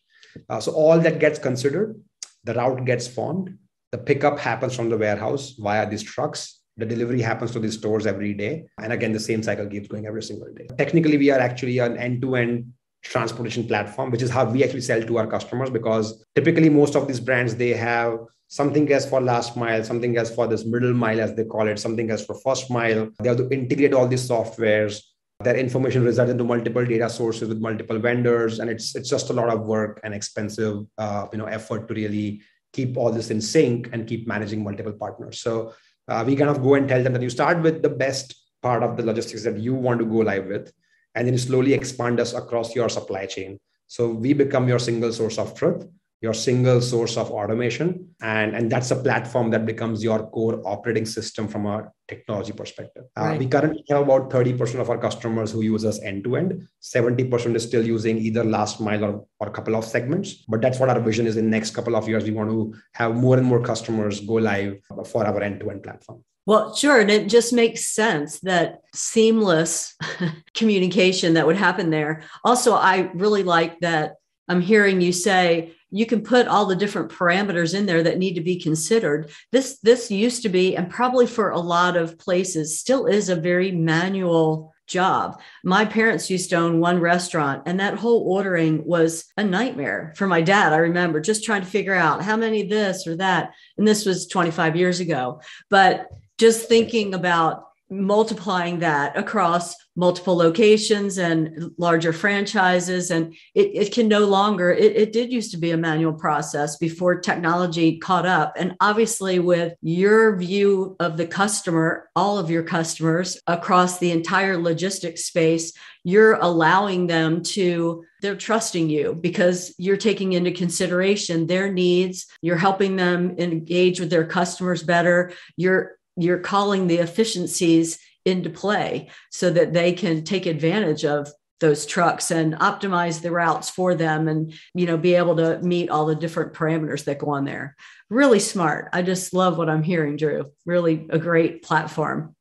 Uh, 0.50 0.60
so 0.60 0.72
all 0.72 0.98
that 0.98 1.20
gets 1.20 1.38
considered 1.38 2.02
the 2.46 2.54
route 2.56 2.84
gets 2.86 3.08
formed 3.08 3.58
the 3.92 3.98
pickup 3.98 4.40
happens 4.40 4.76
from 4.76 4.90
the 4.90 4.98
warehouse 4.98 5.56
via 5.60 5.90
these 5.90 6.04
trucks 6.04 6.59
the 6.80 6.86
delivery 6.86 7.22
happens 7.22 7.52
to 7.52 7.60
these 7.60 7.78
stores 7.78 8.06
every 8.08 8.34
day. 8.34 8.66
And 8.82 8.94
again, 8.94 9.12
the 9.12 9.20
same 9.20 9.44
cycle 9.44 9.68
keeps 9.68 9.88
going 9.88 10.06
every 10.06 10.24
single 10.24 10.52
day. 10.54 10.68
Technically, 10.78 11.18
we 11.18 11.30
are 11.30 11.40
actually 11.40 11.78
an 11.80 11.98
end 11.98 12.22
to 12.22 12.36
end 12.36 12.74
transportation 13.04 13.68
platform, 13.68 14.12
which 14.12 14.22
is 14.22 14.30
how 14.30 14.46
we 14.46 14.64
actually 14.64 14.82
sell 14.82 15.02
to 15.02 15.18
our 15.18 15.28
customers 15.28 15.70
because 15.70 16.26
typically 16.36 16.70
most 16.70 16.96
of 16.96 17.08
these 17.08 17.20
brands, 17.20 17.56
they 17.56 17.70
have 17.70 18.20
something 18.48 18.92
as 18.92 19.08
for 19.08 19.22
last 19.22 19.56
mile, 19.56 19.84
something 19.84 20.18
as 20.18 20.34
for 20.34 20.48
this 20.48 20.66
middle 20.66 20.94
mile, 20.94 21.22
as 21.22 21.34
they 21.36 21.44
call 21.44 21.68
it, 21.68 21.80
something 21.80 22.10
as 22.12 22.26
for 22.26 22.36
first 22.36 22.70
mile. 22.70 23.10
They 23.22 23.30
have 23.30 23.38
to 23.38 23.50
integrate 23.50 23.94
all 23.94 24.08
these 24.08 24.28
softwares. 24.28 25.02
Their 25.42 25.56
information 25.56 26.04
resides 26.04 26.32
into 26.32 26.44
multiple 26.44 26.86
data 26.86 27.10
sources 27.10 27.48
with 27.48 27.60
multiple 27.60 27.98
vendors, 27.98 28.60
and 28.60 28.70
it's 28.70 28.94
it's 28.96 29.10
just 29.10 29.30
a 29.30 29.34
lot 29.34 29.50
of 29.50 29.66
work 29.66 30.02
and 30.04 30.14
expensive, 30.14 30.86
uh, 30.98 31.28
you 31.32 31.38
know, 31.38 31.46
effort 31.46 31.88
to 31.88 31.94
really 31.94 32.42
keep 32.74 32.98
all 32.98 33.12
this 33.12 33.32
in 33.32 33.40
sync 33.40 33.90
and 33.94 34.08
keep 34.08 34.28
managing 34.28 34.64
multiple 34.64 34.92
partners. 34.92 35.40
So 35.40 35.74
uh, 36.10 36.24
we 36.26 36.36
kind 36.36 36.50
of 36.50 36.62
go 36.62 36.74
and 36.74 36.88
tell 36.88 37.04
them 37.04 37.14
that 37.14 37.22
you 37.22 37.30
start 37.30 37.62
with 37.62 37.82
the 37.82 37.90
best 37.90 38.36
part 38.62 38.84
of 38.84 38.98
the 38.98 39.04
logistics 39.04 39.44
that 39.44 39.58
you 39.58 39.74
want 39.74 40.00
to 40.00 40.06
go 40.06 40.18
live 40.18 40.48
with, 40.48 40.74
and 41.16 41.28
then 41.28 41.38
slowly 41.38 41.74
expand 41.74 42.20
us 42.20 42.34
across 42.34 42.76
your 42.76 42.90
supply 42.90 43.26
chain. 43.26 43.60
So 43.88 44.10
we 44.10 44.34
become 44.34 44.68
your 44.68 44.80
single 44.80 45.14
source 45.14 45.38
of 45.38 45.56
truth 45.56 45.88
your 46.22 46.34
single 46.34 46.82
source 46.82 47.16
of 47.18 47.32
automation 47.32 48.10
and 48.22 48.56
and 48.56 48.72
that's 48.72 48.92
a 48.92 48.96
platform 48.96 49.50
that 49.52 49.66
becomes 49.66 50.04
your 50.04 50.30
core 50.30 50.62
operating 50.66 51.06
system 51.06 51.48
from 51.48 51.66
a 51.66 51.90
technology 52.08 52.52
perspective 52.52 53.04
uh, 53.18 53.24
right. 53.24 53.40
we 53.40 53.48
currently 53.48 53.84
have 53.90 54.02
about 54.02 54.30
30% 54.30 54.80
of 54.80 54.90
our 54.90 54.98
customers 54.98 55.52
who 55.52 55.62
use 55.62 55.86
us 55.86 56.02
end 56.02 56.24
to 56.24 56.36
end 56.36 56.68
70% 56.82 57.56
is 57.56 57.64
still 57.64 57.86
using 57.86 58.18
either 58.18 58.44
last 58.44 58.82
mile 58.82 59.04
or, 59.06 59.26
or 59.40 59.48
a 59.48 59.52
couple 59.52 59.76
of 59.76 59.86
segments 59.86 60.44
but 60.48 60.62
that's 60.62 60.80
what 60.80 60.90
our 60.90 61.00
vision 61.00 61.26
is 61.26 61.38
in 61.38 61.46
the 61.46 61.52
next 61.52 61.72
couple 61.72 61.96
of 61.96 62.08
years 62.08 62.24
we 62.24 62.32
want 62.32 62.50
to 62.50 62.74
have 62.94 63.16
more 63.16 63.38
and 63.38 63.46
more 63.46 63.62
customers 63.62 64.20
go 64.20 64.34
live 64.34 64.78
for 65.06 65.26
our 65.26 65.42
end 65.42 65.60
to 65.60 65.70
end 65.72 65.84
platform 65.84 66.24
well, 66.46 66.74
sure. 66.74 67.00
And 67.00 67.12
it 67.12 67.30
just 67.30 67.54
makes 67.54 67.86
sense 67.86 68.40
that 68.40 68.80
seamless 68.96 69.96
communication 70.56 71.36
that 71.36 71.46
would 71.46 71.58
happen 71.58 71.92
there. 71.92 72.24
Also, 72.44 72.74
I 72.74 73.12
really 73.14 73.44
like 73.44 73.80
that 73.82 74.16
I'm 74.48 74.62
hearing 74.62 75.00
you 75.00 75.14
say 75.14 75.76
you 75.92 76.06
can 76.06 76.22
put 76.22 76.48
all 76.48 76.66
the 76.66 76.76
different 76.76 77.12
parameters 77.12 77.74
in 77.74 77.86
there 77.86 78.04
that 78.04 78.18
need 78.18 78.36
to 78.36 78.42
be 78.42 78.60
considered. 78.60 79.32
This 79.52 79.80
this 79.80 80.12
used 80.12 80.44
to 80.44 80.50
be 80.50 80.76
and 80.76 80.90
probably 80.90 81.28
for 81.28 81.50
a 81.50 81.60
lot 81.60 81.98
of 81.98 82.18
places 82.18 82.80
still 82.80 83.06
is 83.06 83.30
a 83.30 83.36
very 83.36 83.72
manual 83.72 84.74
job. 84.88 85.40
My 85.64 85.86
parents 85.86 86.30
used 86.30 86.50
to 86.50 86.56
own 86.56 86.80
one 86.80 87.00
restaurant 87.00 87.64
and 87.66 87.80
that 87.80 87.96
whole 87.96 88.22
ordering 88.28 88.84
was 88.86 89.26
a 89.38 89.44
nightmare 89.44 90.14
for 90.16 90.26
my 90.26 90.42
dad 90.42 90.74
i 90.74 90.78
remember 90.78 91.22
just 91.22 91.44
trying 91.44 91.62
to 91.62 91.68
figure 91.68 91.94
out 91.94 92.24
how 92.24 92.36
many 92.36 92.64
this 92.64 93.06
or 93.06 93.16
that 93.18 93.52
and 93.78 93.88
this 93.88 94.04
was 94.06 94.28
25 94.28 94.76
years 94.76 95.00
ago. 95.00 95.42
But 95.70 96.10
just 96.40 96.68
thinking 96.68 97.14
about 97.14 97.69
multiplying 97.90 98.80
that 98.80 99.18
across 99.18 99.76
multiple 99.96 100.36
locations 100.36 101.18
and 101.18 101.72
larger 101.78 102.14
franchises 102.14 103.12
and 103.12 103.34
it, 103.54 103.72
it 103.74 103.94
can 103.94 104.08
no 104.08 104.26
longer 104.26 104.72
it, 104.72 104.96
it 104.96 105.12
did 105.12 105.32
used 105.32 105.52
to 105.52 105.58
be 105.58 105.72
a 105.72 105.78
manual 105.78 106.14
process 106.14 106.78
before 106.78 107.20
technology 107.20 107.98
caught 107.98 108.26
up. 108.26 108.54
And 108.56 108.76
obviously 108.80 109.40
with 109.40 109.74
your 109.82 110.38
view 110.38 110.96
of 111.00 111.18
the 111.18 111.28
customer 111.28 112.10
all 112.16 112.38
of 112.38 112.50
your 112.50 112.64
customers 112.64 113.40
across 113.48 113.98
the 114.00 114.12
entire 114.12 114.58
logistics 114.58 115.26
space 115.26 115.74
you're 116.04 116.36
allowing 116.36 117.08
them 117.08 117.44
to 117.44 118.06
they're 118.22 118.36
trusting 118.36 118.90
you 118.90 119.16
because 119.16 119.74
you're 119.78 119.98
taking 119.98 120.34
into 120.34 120.52
consideration 120.52 121.48
their 121.48 121.72
needs. 121.72 122.28
You're 122.42 122.58
helping 122.58 122.96
them 122.96 123.36
engage 123.38 124.00
with 124.00 124.10
their 124.10 124.26
customers 124.26 124.84
better. 124.84 125.32
You're 125.56 125.99
you're 126.22 126.40
calling 126.40 126.88
the 126.88 126.98
efficiencies 126.98 128.00
into 128.26 128.50
play 128.50 129.10
so 129.32 129.50
that 129.50 129.74
they 129.74 129.94
can 129.94 130.24
take 130.24 130.46
advantage 130.46 131.06
of 131.06 131.32
those 131.60 131.86
trucks 131.86 132.32
and 132.32 132.54
optimize 132.56 133.22
the 133.22 133.32
routes 133.32 133.70
for 133.70 133.94
them 133.94 134.28
and 134.28 134.54
you 134.74 134.86
know 134.86 134.98
be 134.98 135.16
able 135.16 135.36
to 135.36 135.60
meet 135.62 135.90
all 135.90 136.06
the 136.06 136.16
different 136.16 136.54
parameters 136.54 137.04
that 137.06 137.20
go 137.20 137.30
on 137.32 137.46
there. 137.46 137.76
Really 138.10 138.40
smart. 138.40 138.90
I 138.94 139.02
just 139.02 139.34
love 139.34 139.58
what 139.58 139.70
i'm 139.70 139.84
hearing 139.84 140.16
drew. 140.16 140.52
Really 140.66 141.06
a 141.10 141.20
great 141.20 141.64
platform. 141.64 142.36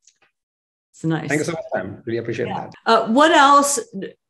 It's 0.92 1.04
nice. 1.04 1.28
Thank 1.28 1.40
you 1.40 1.44
so 1.44 1.52
much 1.52 1.64
Pam. 1.74 2.02
really 2.06 2.18
appreciate 2.18 2.48
yeah. 2.48 2.70
that. 2.70 2.74
Uh, 2.86 3.08
what 3.08 3.32
else 3.32 3.78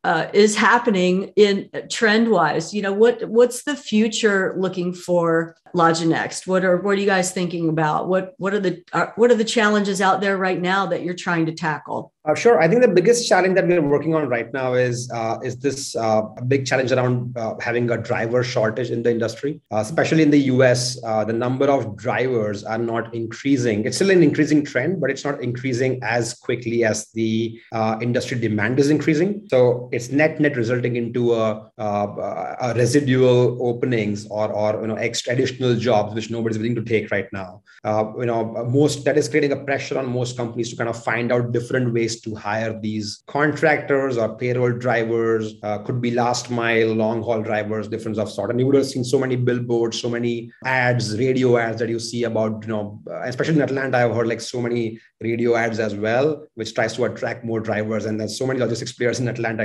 uh, 0.03 0.27
is 0.33 0.55
happening 0.55 1.31
in 1.35 1.69
trend 1.89 2.29
wise 2.29 2.73
you 2.73 2.81
know 2.81 2.93
what 2.93 3.23
what's 3.29 3.63
the 3.63 3.75
future 3.75 4.55
looking 4.57 4.93
for 4.93 5.55
Loginext? 5.75 6.47
What 6.47 6.63
are 6.65 6.77
what 6.77 6.91
are 6.91 7.01
you 7.01 7.05
guys 7.05 7.31
thinking 7.31 7.69
about? 7.69 8.07
What 8.07 8.33
what 8.37 8.53
are 8.53 8.59
the 8.59 8.83
uh, 8.93 9.07
what 9.15 9.31
are 9.31 9.35
the 9.35 9.43
challenges 9.43 10.01
out 10.01 10.21
there 10.21 10.37
right 10.37 10.59
now 10.59 10.85
that 10.87 11.03
you're 11.03 11.15
trying 11.15 11.45
to 11.45 11.53
tackle? 11.53 12.13
Uh, 12.25 12.35
sure. 12.35 12.61
I 12.61 12.67
think 12.67 12.81
the 12.81 12.87
biggest 12.87 13.27
challenge 13.27 13.55
that 13.55 13.67
we're 13.67 13.81
working 13.81 14.13
on 14.13 14.27
right 14.27 14.51
now 14.53 14.73
is 14.73 15.09
uh, 15.11 15.37
is 15.43 15.57
this 15.57 15.95
uh, 15.95 16.21
big 16.47 16.65
challenge 16.65 16.91
around 16.91 17.37
having 17.61 17.89
a 17.89 17.97
driver 17.97 18.43
shortage 18.43 18.91
in 18.91 19.03
the 19.03 19.11
industry, 19.11 19.61
especially 19.71 20.23
in 20.23 20.31
the 20.31 20.41
U.S. 20.53 20.99
the 21.01 21.33
number 21.33 21.65
of 21.65 21.95
drivers 21.95 22.63
are 22.63 22.77
not 22.77 23.13
increasing. 23.13 23.85
It's 23.85 23.97
still 23.97 24.11
an 24.11 24.23
increasing 24.23 24.65
trend, 24.65 25.01
but 25.01 25.09
it's 25.09 25.23
not 25.23 25.41
increasing 25.41 25.99
as 26.03 26.33
quickly 26.33 26.83
as 26.83 27.09
the 27.13 27.59
industry 28.01 28.39
demand 28.39 28.79
is 28.79 28.89
increasing. 28.89 29.47
So 29.49 29.88
it's 29.91 30.09
net 30.09 30.39
net 30.39 30.55
resulting 30.55 30.95
into 30.95 31.33
a, 31.33 31.71
a, 31.77 32.55
a 32.61 32.73
residual 32.75 33.57
openings 33.61 34.27
or 34.29 34.51
or 34.51 34.81
you 34.81 34.87
know 34.87 34.95
extra 34.95 35.33
additional 35.33 35.75
jobs 35.75 36.13
which 36.13 36.29
nobody's 36.29 36.57
willing 36.57 36.75
to 36.75 36.83
take 36.83 37.11
right 37.11 37.27
now. 37.31 37.61
Uh, 37.83 38.11
you 38.19 38.25
know, 38.25 38.43
most 38.69 39.05
that 39.05 39.17
is 39.17 39.29
creating 39.29 39.53
a 39.53 39.63
pressure 39.63 39.97
on 39.97 40.11
most 40.11 40.35
companies 40.35 40.69
to 40.69 40.75
kind 40.75 40.89
of 40.89 41.01
find 41.03 41.31
out 41.31 41.51
different 41.51 41.93
ways 41.93 42.21
to 42.21 42.35
hire 42.35 42.77
these 42.79 43.23
contractors 43.27 44.17
or 44.17 44.37
payroll 44.37 44.71
drivers. 44.71 45.55
Uh, 45.63 45.77
could 45.79 46.01
be 46.01 46.11
last 46.11 46.49
mile, 46.49 46.87
long 46.87 47.21
haul 47.21 47.41
drivers, 47.41 47.87
different 47.87 48.17
of 48.17 48.29
sort. 48.29 48.49
And 48.51 48.59
you 48.59 48.65
would 48.65 48.75
have 48.75 48.85
seen 48.85 49.03
so 49.03 49.19
many 49.19 49.35
billboards, 49.35 49.99
so 49.99 50.09
many 50.09 50.51
ads, 50.65 51.17
radio 51.17 51.57
ads 51.57 51.79
that 51.79 51.89
you 51.89 51.99
see 51.99 52.23
about 52.23 52.63
you 52.63 52.69
know, 52.69 53.01
especially 53.23 53.55
in 53.55 53.61
Atlanta, 53.61 53.97
I've 53.97 54.15
heard 54.15 54.27
like 54.27 54.41
so 54.41 54.61
many 54.61 54.99
radio 55.21 55.55
ads 55.55 55.79
as 55.79 55.95
well, 55.95 56.45
which 56.55 56.73
tries 56.73 56.95
to 56.95 57.05
attract 57.05 57.43
more 57.43 57.59
drivers. 57.59 58.05
And 58.05 58.19
there's 58.19 58.37
so 58.37 58.47
many 58.47 58.59
logistics 58.59 58.93
players 58.93 59.19
in 59.19 59.27
Atlanta 59.27 59.63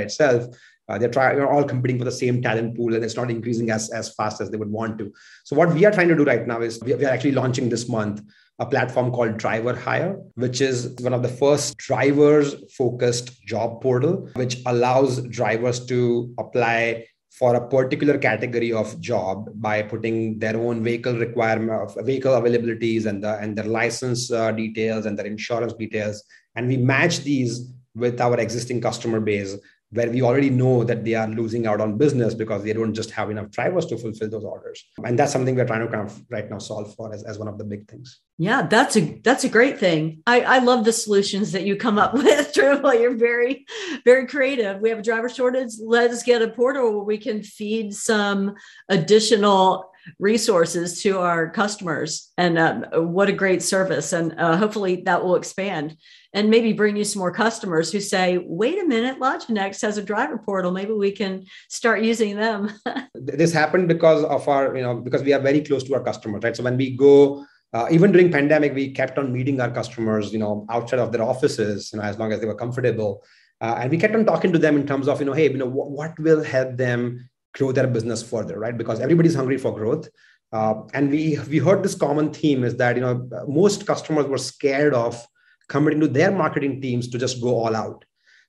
Uh, 0.87 0.99
they're 0.99 1.09
trying, 1.09 1.39
are 1.39 1.51
all 1.51 1.63
competing 1.63 1.97
for 1.97 2.05
the 2.05 2.11
same 2.11 2.41
talent 2.43 2.77
pool, 2.77 2.93
and 2.93 3.03
it's 3.03 3.15
not 3.15 3.31
increasing 3.31 3.71
as, 3.71 3.89
as 3.89 4.13
fast 4.13 4.39
as 4.39 4.51
they 4.51 4.57
would 4.57 4.69
want 4.69 4.99
to. 4.99 5.11
So 5.43 5.55
what 5.55 5.73
we 5.73 5.83
are 5.85 5.91
trying 5.91 6.09
to 6.09 6.15
do 6.15 6.23
right 6.23 6.45
now 6.45 6.61
is 6.61 6.79
we 6.81 6.93
are 6.93 7.09
actually 7.09 7.31
launching 7.31 7.69
this 7.69 7.89
month 7.89 8.21
a 8.59 8.65
platform 8.65 9.11
called 9.11 9.37
Driver 9.37 9.75
Hire, 9.75 10.17
which 10.35 10.61
is 10.61 10.95
one 11.01 11.13
of 11.13 11.23
the 11.23 11.27
first 11.27 11.77
drivers 11.77 12.55
focused 12.77 13.43
job 13.45 13.81
portal, 13.81 14.29
which 14.35 14.57
allows 14.65 15.21
drivers 15.23 15.85
to 15.87 16.33
apply 16.37 17.05
for 17.37 17.55
a 17.55 17.67
particular 17.67 18.17
category 18.17 18.71
of 18.71 18.97
job 19.01 19.49
by 19.55 19.81
putting 19.81 20.39
their 20.39 20.55
own 20.55 20.83
vehicle 20.83 21.17
requirement 21.17 21.91
vehicle 22.05 22.31
availabilities 22.31 23.07
and 23.07 23.21
the 23.21 23.37
and 23.39 23.57
their 23.57 23.65
license 23.65 24.31
uh, 24.31 24.51
details 24.51 25.05
and 25.05 25.19
their 25.19 25.25
insurance 25.25 25.73
details 25.73 26.23
and 26.55 26.65
we 26.67 26.77
match 26.77 27.19
these 27.19 27.73
with 27.93 28.21
our 28.21 28.39
existing 28.39 28.79
customer 28.79 29.19
base 29.19 29.57
where 29.91 30.09
we 30.09 30.21
already 30.21 30.49
know 30.49 30.83
that 30.83 31.03
they 31.05 31.13
are 31.13 31.27
losing 31.27 31.67
out 31.67 31.79
on 31.79 31.97
business 31.97 32.33
because 32.33 32.63
they 32.63 32.73
don't 32.73 32.93
just 32.93 33.11
have 33.11 33.29
enough 33.29 33.49
drivers 33.51 33.85
to 33.87 33.97
fulfill 33.97 34.29
those 34.29 34.43
orders. 34.43 34.83
And 35.03 35.17
that's 35.17 35.31
something 35.31 35.55
we're 35.55 35.65
trying 35.65 35.85
to 35.85 35.87
kind 35.87 36.09
of 36.09 36.21
right 36.29 36.49
now 36.49 36.57
solve 36.57 36.93
for 36.95 37.13
as, 37.13 37.23
as 37.23 37.37
one 37.37 37.47
of 37.47 37.57
the 37.57 37.63
big 37.63 37.89
things. 37.89 38.19
Yeah, 38.37 38.63
that's 38.63 38.97
a 38.97 39.21
that's 39.23 39.43
a 39.45 39.49
great 39.49 39.79
thing. 39.79 40.21
I, 40.27 40.41
I 40.41 40.59
love 40.59 40.83
the 40.83 40.91
solutions 40.91 41.53
that 41.53 41.65
you 41.65 41.75
come 41.75 41.97
up 41.97 42.13
with, 42.15 42.53
Dhruvil. 42.53 42.99
You're 42.99 43.15
very, 43.15 43.65
very 44.03 44.27
creative. 44.27 44.81
We 44.81 44.89
have 44.89 44.99
a 44.99 45.03
driver 45.03 45.29
shortage. 45.29 45.73
Let's 45.79 46.23
get 46.23 46.41
a 46.41 46.49
portal 46.49 46.91
where 46.91 47.03
we 47.03 47.17
can 47.17 47.43
feed 47.43 47.93
some 47.93 48.55
additional 48.89 49.91
resources 50.19 51.01
to 51.01 51.19
our 51.19 51.49
customers 51.49 52.31
and 52.37 52.57
um, 52.59 52.85
what 53.13 53.29
a 53.29 53.33
great 53.33 53.63
service 53.63 54.13
and 54.13 54.39
uh, 54.39 54.55
hopefully 54.55 55.01
that 55.05 55.23
will 55.23 55.35
expand 55.35 55.97
and 56.35 56.49
maybe 56.49 56.73
bring 56.73 56.95
you 56.95 57.03
some 57.03 57.19
more 57.19 57.31
customers 57.31 57.91
who 57.91 57.99
say 57.99 58.37
wait 58.45 58.77
a 58.79 58.85
minute 58.85 59.19
Loginext 59.19 59.81
has 59.81 59.97
a 59.97 60.03
driver 60.03 60.37
portal 60.37 60.71
maybe 60.71 60.93
we 60.93 61.11
can 61.11 61.45
start 61.69 62.03
using 62.03 62.35
them 62.35 62.71
this 63.15 63.51
happened 63.51 63.87
because 63.87 64.23
of 64.23 64.47
our 64.47 64.75
you 64.75 64.83
know 64.83 64.95
because 64.95 65.23
we 65.23 65.33
are 65.33 65.39
very 65.39 65.61
close 65.61 65.83
to 65.83 65.93
our 65.95 66.03
customers 66.03 66.43
right 66.43 66.55
so 66.55 66.63
when 66.63 66.77
we 66.77 66.95
go 66.95 67.43
uh, 67.73 67.87
even 67.89 68.11
during 68.11 68.31
pandemic 68.31 68.75
we 68.75 68.91
kept 68.91 69.17
on 69.17 69.33
meeting 69.33 69.59
our 69.59 69.71
customers 69.71 70.31
you 70.31 70.39
know 70.39 70.65
outside 70.69 70.99
of 70.99 71.11
their 71.11 71.23
offices 71.23 71.89
you 71.91 71.99
know 71.99 72.05
as 72.05 72.19
long 72.19 72.31
as 72.31 72.39
they 72.39 72.45
were 72.45 72.61
comfortable 72.65 73.23
uh, 73.61 73.75
and 73.79 73.89
we 73.89 73.97
kept 73.97 74.13
on 74.13 74.25
talking 74.25 74.51
to 74.51 74.59
them 74.59 74.75
in 74.75 74.85
terms 74.85 75.07
of 75.07 75.19
you 75.19 75.25
know 75.25 75.33
hey 75.33 75.49
you 75.49 75.57
know 75.57 75.73
what, 75.77 75.89
what 75.89 76.19
will 76.19 76.43
help 76.43 76.75
them 76.77 77.29
grow 77.55 77.71
their 77.71 77.87
business 77.87 78.21
further, 78.21 78.59
right? 78.59 78.77
Because 78.77 78.99
everybody's 78.99 79.35
hungry 79.35 79.57
for 79.57 79.73
growth. 79.73 80.09
Uh, 80.51 80.83
and 80.93 81.09
we 81.09 81.39
we 81.49 81.57
heard 81.57 81.83
this 81.83 81.95
common 81.95 82.31
theme 82.31 82.63
is 82.63 82.77
that 82.77 82.95
you 82.95 83.01
know 83.01 83.27
most 83.47 83.87
customers 83.87 84.27
were 84.27 84.37
scared 84.37 84.93
of 84.93 85.25
committing 85.67 85.99
to 86.01 86.07
their 86.07 86.31
marketing 86.31 86.81
teams 86.81 87.07
to 87.09 87.17
just 87.17 87.41
go 87.41 87.49
all 87.49 87.75
out. 87.75 88.05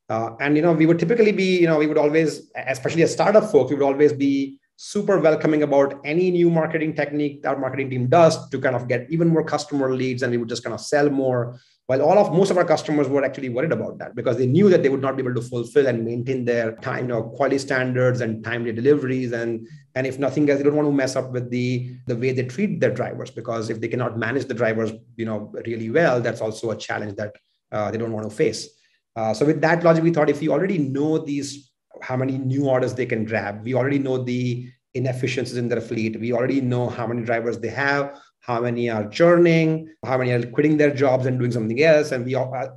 Uh, 0.09 0.31
and 0.41 0.57
you 0.57 0.62
know 0.62 0.73
we 0.73 0.87
would 0.87 1.01
typically 1.01 1.33
be 1.33 1.59
you 1.59 1.67
know 1.67 1.79
we 1.79 1.87
would 1.89 1.99
always 1.99 2.49
especially 2.69 3.03
as 3.03 3.12
startup 3.12 3.51
folks 3.51 3.71
we 3.71 3.77
would 3.77 3.85
always 3.85 4.12
be 4.12 4.57
super 4.77 5.19
welcoming 5.19 5.64
about 5.64 5.99
any 6.05 6.31
new 6.31 6.49
marketing 6.49 6.95
technique 6.95 7.45
our 7.45 7.59
marketing 7.59 7.91
team 7.91 8.07
does 8.07 8.49
to 8.51 8.61
kind 8.61 8.77
of 8.77 8.87
get 8.87 9.11
even 9.11 9.27
more 9.27 9.43
customer 9.43 9.93
leads 9.93 10.23
and 10.23 10.31
we 10.31 10.37
would 10.37 10.49
just 10.49 10.62
kind 10.62 10.75
of 10.75 10.81
sell 10.81 11.11
more 11.11 11.59
while 11.87 12.03
all 12.03 12.18
of 12.18 12.32
most 12.32 12.51
of 12.51 12.59
our 12.59 12.64
customers 12.64 13.09
were 13.09 13.24
actually 13.24 13.49
worried 13.49 13.70
about 13.70 13.99
that 13.99 14.14
because 14.16 14.37
they 14.37 14.47
knew 14.47 14.68
that 14.68 14.82
they 14.82 14.89
would 14.89 15.01
not 15.01 15.16
be 15.16 15.22
able 15.22 15.34
to 15.34 15.41
fulfill 15.41 15.87
and 15.87 16.05
maintain 16.05 16.45
their 16.45 16.72
time 16.76 17.05
you 17.05 17.09
know, 17.09 17.22
quality 17.22 17.59
standards 17.59 18.20
and 18.20 18.43
timely 18.43 18.72
deliveries. 18.72 19.32
And 19.32 19.66
and 19.95 20.07
if 20.07 20.18
nothing 20.18 20.51
else 20.51 20.59
they 20.59 20.64
don't 20.64 20.74
want 20.74 20.89
to 20.89 20.93
mess 20.93 21.14
up 21.14 21.30
with 21.30 21.49
the 21.51 21.97
the 22.07 22.16
way 22.16 22.32
they 22.32 22.43
treat 22.43 22.80
their 22.80 22.91
drivers 22.91 23.30
because 23.30 23.70
if 23.70 23.80
they 23.80 23.89
cannot 23.89 24.18
manage 24.18 24.47
the 24.47 24.55
drivers 24.55 24.93
you 25.16 25.24
know 25.24 25.53
really 25.64 25.91
well 25.91 26.20
that's 26.20 26.41
also 26.41 26.70
a 26.70 26.76
challenge 26.76 27.16
that 27.16 27.37
uh, 27.72 27.91
they 27.91 27.99
don't 27.99 28.12
want 28.12 28.28
to 28.28 28.34
face. 28.34 28.68
Uh, 29.14 29.32
so 29.32 29.47
with 29.47 29.61
that 29.61 29.84
logic 29.84 30.03
we 30.03 30.11
thought 30.11 30.28
if 30.28 30.41
we 30.41 30.49
already 30.49 30.78
know 30.78 31.18
these 31.18 31.70
how 32.03 32.16
many 32.16 32.37
new 32.37 32.68
orders 32.68 32.95
they 32.95 33.07
can 33.07 33.24
grab 33.24 33.64
we 33.64 33.74
already 33.74 33.99
know 33.99 34.22
the 34.22 34.68
inefficiencies 34.95 35.57
in 35.57 35.68
their 35.68 35.80
fleet 35.80 36.18
we 36.20 36.32
already 36.32 36.61
know 36.61 36.89
how 36.89 37.07
many 37.07 37.22
drivers 37.22 37.59
they 37.59 37.68
have 37.68 38.18
how 38.47 38.61
many 38.61 38.88
are 38.88 39.09
churning, 39.09 39.92
how 40.05 40.16
many 40.16 40.30
are 40.30 40.47
quitting 40.47 40.76
their 40.76 40.94
jobs 40.94 41.26
and 41.26 41.36
doing 41.36 41.51
something 41.51 41.82
else. 41.82 42.12
And 42.12 42.24
we, 42.24 42.36
uh, 42.36 42.68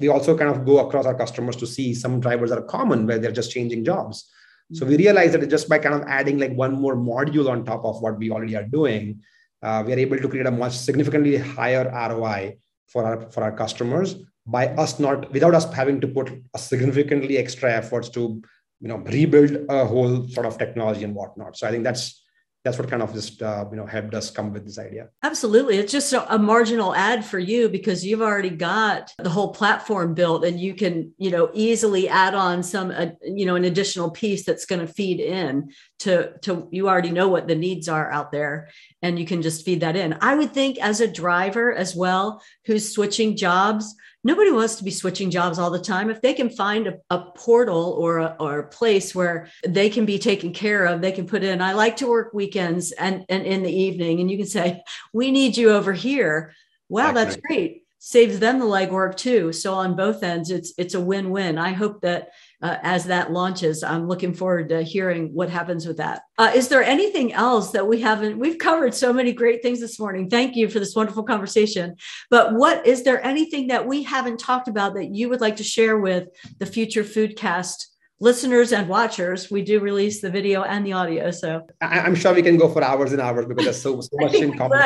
we 0.00 0.08
also 0.08 0.36
kind 0.36 0.50
of 0.50 0.64
go 0.64 0.78
across 0.78 1.04
our 1.04 1.14
customers 1.14 1.56
to 1.56 1.66
see 1.66 1.94
some 1.94 2.20
drivers 2.20 2.48
that 2.48 2.58
are 2.58 2.62
common 2.62 3.06
where 3.06 3.18
they're 3.18 3.30
just 3.30 3.52
changing 3.52 3.84
jobs. 3.84 4.30
So 4.72 4.86
we 4.86 4.96
realize 4.96 5.32
that 5.32 5.46
just 5.50 5.68
by 5.68 5.78
kind 5.78 5.94
of 5.94 6.08
adding 6.08 6.38
like 6.38 6.52
one 6.52 6.72
more 6.72 6.96
module 6.96 7.50
on 7.50 7.66
top 7.66 7.84
of 7.84 8.00
what 8.00 8.16
we 8.16 8.30
already 8.30 8.56
are 8.56 8.64
doing, 8.64 9.20
uh, 9.62 9.82
we 9.86 9.92
are 9.92 9.98
able 9.98 10.16
to 10.16 10.28
create 10.28 10.46
a 10.46 10.50
much 10.50 10.72
significantly 10.72 11.36
higher 11.36 11.84
ROI 11.84 12.56
for 12.86 13.04
our 13.04 13.30
for 13.30 13.42
our 13.42 13.52
customers 13.52 14.16
by 14.46 14.68
us 14.68 14.98
not 14.98 15.30
without 15.32 15.54
us 15.54 15.70
having 15.74 16.00
to 16.00 16.08
put 16.08 16.32
a 16.54 16.58
significantly 16.58 17.36
extra 17.36 17.70
efforts 17.70 18.08
to 18.08 18.42
you 18.80 18.88
know 18.88 18.96
rebuild 18.98 19.66
a 19.68 19.84
whole 19.84 20.26
sort 20.28 20.46
of 20.46 20.56
technology 20.56 21.04
and 21.04 21.14
whatnot. 21.14 21.56
So 21.56 21.66
I 21.66 21.70
think 21.70 21.84
that's 21.84 22.19
that's 22.62 22.78
what 22.78 22.90
kind 22.90 23.02
of 23.02 23.14
just 23.14 23.40
uh, 23.42 23.64
you 23.70 23.76
know 23.76 23.86
helped 23.86 24.12
us 24.12 24.30
come 24.30 24.52
with 24.52 24.66
this 24.66 24.78
idea. 24.78 25.08
Absolutely. 25.22 25.78
It's 25.78 25.92
just 25.92 26.12
a, 26.12 26.34
a, 26.34 26.38
marginal 26.38 26.94
ad 26.94 27.24
for 27.24 27.38
you 27.38 27.70
because 27.70 28.04
you've 28.04 28.20
already 28.20 28.50
got 28.50 29.14
the 29.18 29.30
whole 29.30 29.52
platform 29.52 30.12
built 30.12 30.44
and 30.44 30.60
you 30.60 30.74
can 30.74 31.12
you 31.16 31.30
know 31.30 31.50
easily 31.54 32.08
add 32.08 32.34
on 32.34 32.62
some 32.62 32.90
uh, 32.90 33.06
you 33.22 33.46
know 33.46 33.56
an 33.56 33.64
additional 33.64 34.10
piece 34.10 34.44
that's 34.44 34.66
going 34.66 34.86
to 34.86 34.92
feed 34.92 35.20
in 35.20 35.70
to 36.00 36.38
to 36.40 36.68
you 36.70 36.88
already 36.88 37.10
know 37.10 37.28
what 37.28 37.48
the 37.48 37.54
needs 37.54 37.88
are 37.88 38.10
out 38.10 38.30
there 38.30 38.68
and 39.00 39.18
you 39.18 39.24
can 39.24 39.40
just 39.40 39.64
feed 39.64 39.80
that 39.80 39.96
in. 39.96 40.18
I 40.20 40.34
would 40.34 40.52
think 40.52 40.78
as 40.78 41.00
a 41.00 41.10
driver 41.10 41.72
as 41.72 41.96
well 41.96 42.42
who's 42.66 42.92
switching 42.92 43.36
jobs 43.36 43.94
nobody 44.22 44.50
wants 44.50 44.76
to 44.76 44.84
be 44.84 44.90
switching 44.90 45.30
jobs 45.30 45.58
all 45.58 45.70
the 45.70 45.78
time. 45.78 46.10
If 46.10 46.20
they 46.20 46.34
can 46.34 46.50
find 46.50 46.86
a, 46.86 46.98
a 47.10 47.18
portal 47.18 47.96
or 47.98 48.18
a, 48.18 48.36
or 48.38 48.58
a 48.58 48.68
place 48.68 49.14
where 49.14 49.48
they 49.66 49.88
can 49.88 50.04
be 50.04 50.18
taken 50.18 50.52
care 50.52 50.84
of, 50.86 51.00
they 51.00 51.12
can 51.12 51.26
put 51.26 51.42
in, 51.42 51.62
I 51.62 51.72
like 51.72 51.96
to 51.98 52.08
work 52.08 52.34
weekends 52.34 52.92
and, 52.92 53.24
and 53.28 53.44
in 53.44 53.62
the 53.62 53.72
evening. 53.72 54.20
And 54.20 54.30
you 54.30 54.36
can 54.36 54.46
say, 54.46 54.82
we 55.12 55.30
need 55.30 55.56
you 55.56 55.70
over 55.70 55.92
here. 55.92 56.54
Wow, 56.88 57.12
that's 57.12 57.36
great. 57.36 57.84
Saves 57.98 58.40
them 58.40 58.58
the 58.58 58.64
legwork 58.64 59.16
too. 59.16 59.52
So 59.52 59.74
on 59.74 59.94
both 59.94 60.22
ends, 60.22 60.50
it's 60.50 60.72
it's 60.78 60.94
a 60.94 61.00
win-win. 61.00 61.58
I 61.58 61.72
hope 61.72 62.00
that 62.00 62.30
uh, 62.62 62.76
as 62.82 63.04
that 63.04 63.32
launches. 63.32 63.82
I'm 63.82 64.06
looking 64.06 64.34
forward 64.34 64.68
to 64.68 64.82
hearing 64.82 65.32
what 65.32 65.48
happens 65.48 65.86
with 65.86 65.96
that. 65.98 66.22
Uh, 66.38 66.52
is 66.54 66.68
there 66.68 66.82
anything 66.82 67.32
else 67.32 67.72
that 67.72 67.86
we 67.86 68.00
haven't? 68.00 68.38
We've 68.38 68.58
covered 68.58 68.94
so 68.94 69.12
many 69.12 69.32
great 69.32 69.62
things 69.62 69.80
this 69.80 69.98
morning. 69.98 70.28
Thank 70.28 70.56
you 70.56 70.68
for 70.68 70.78
this 70.78 70.94
wonderful 70.94 71.22
conversation. 71.22 71.96
But 72.28 72.54
what 72.54 72.86
is 72.86 73.02
there 73.02 73.24
anything 73.24 73.68
that 73.68 73.86
we 73.86 74.02
haven't 74.02 74.40
talked 74.40 74.68
about 74.68 74.94
that 74.94 75.14
you 75.14 75.28
would 75.28 75.40
like 75.40 75.56
to 75.56 75.64
share 75.64 75.98
with 75.98 76.28
the 76.58 76.66
future 76.66 77.04
Foodcast? 77.04 77.86
listeners 78.22 78.72
and 78.72 78.86
watchers 78.86 79.50
we 79.50 79.62
do 79.62 79.80
release 79.80 80.20
the 80.20 80.30
video 80.30 80.62
and 80.62 80.84
the 80.84 80.92
audio 80.92 81.30
so 81.30 81.66
i'm 81.80 82.14
sure 82.14 82.34
we 82.34 82.42
can 82.42 82.58
go 82.58 82.68
for 82.68 82.84
hours 82.84 83.12
and 83.12 83.20
hours 83.22 83.46
because 83.46 83.64
there's 83.64 83.80
so, 83.80 83.98
so 83.98 84.10
much 84.20 84.34
in 84.34 84.52
common 84.58 84.78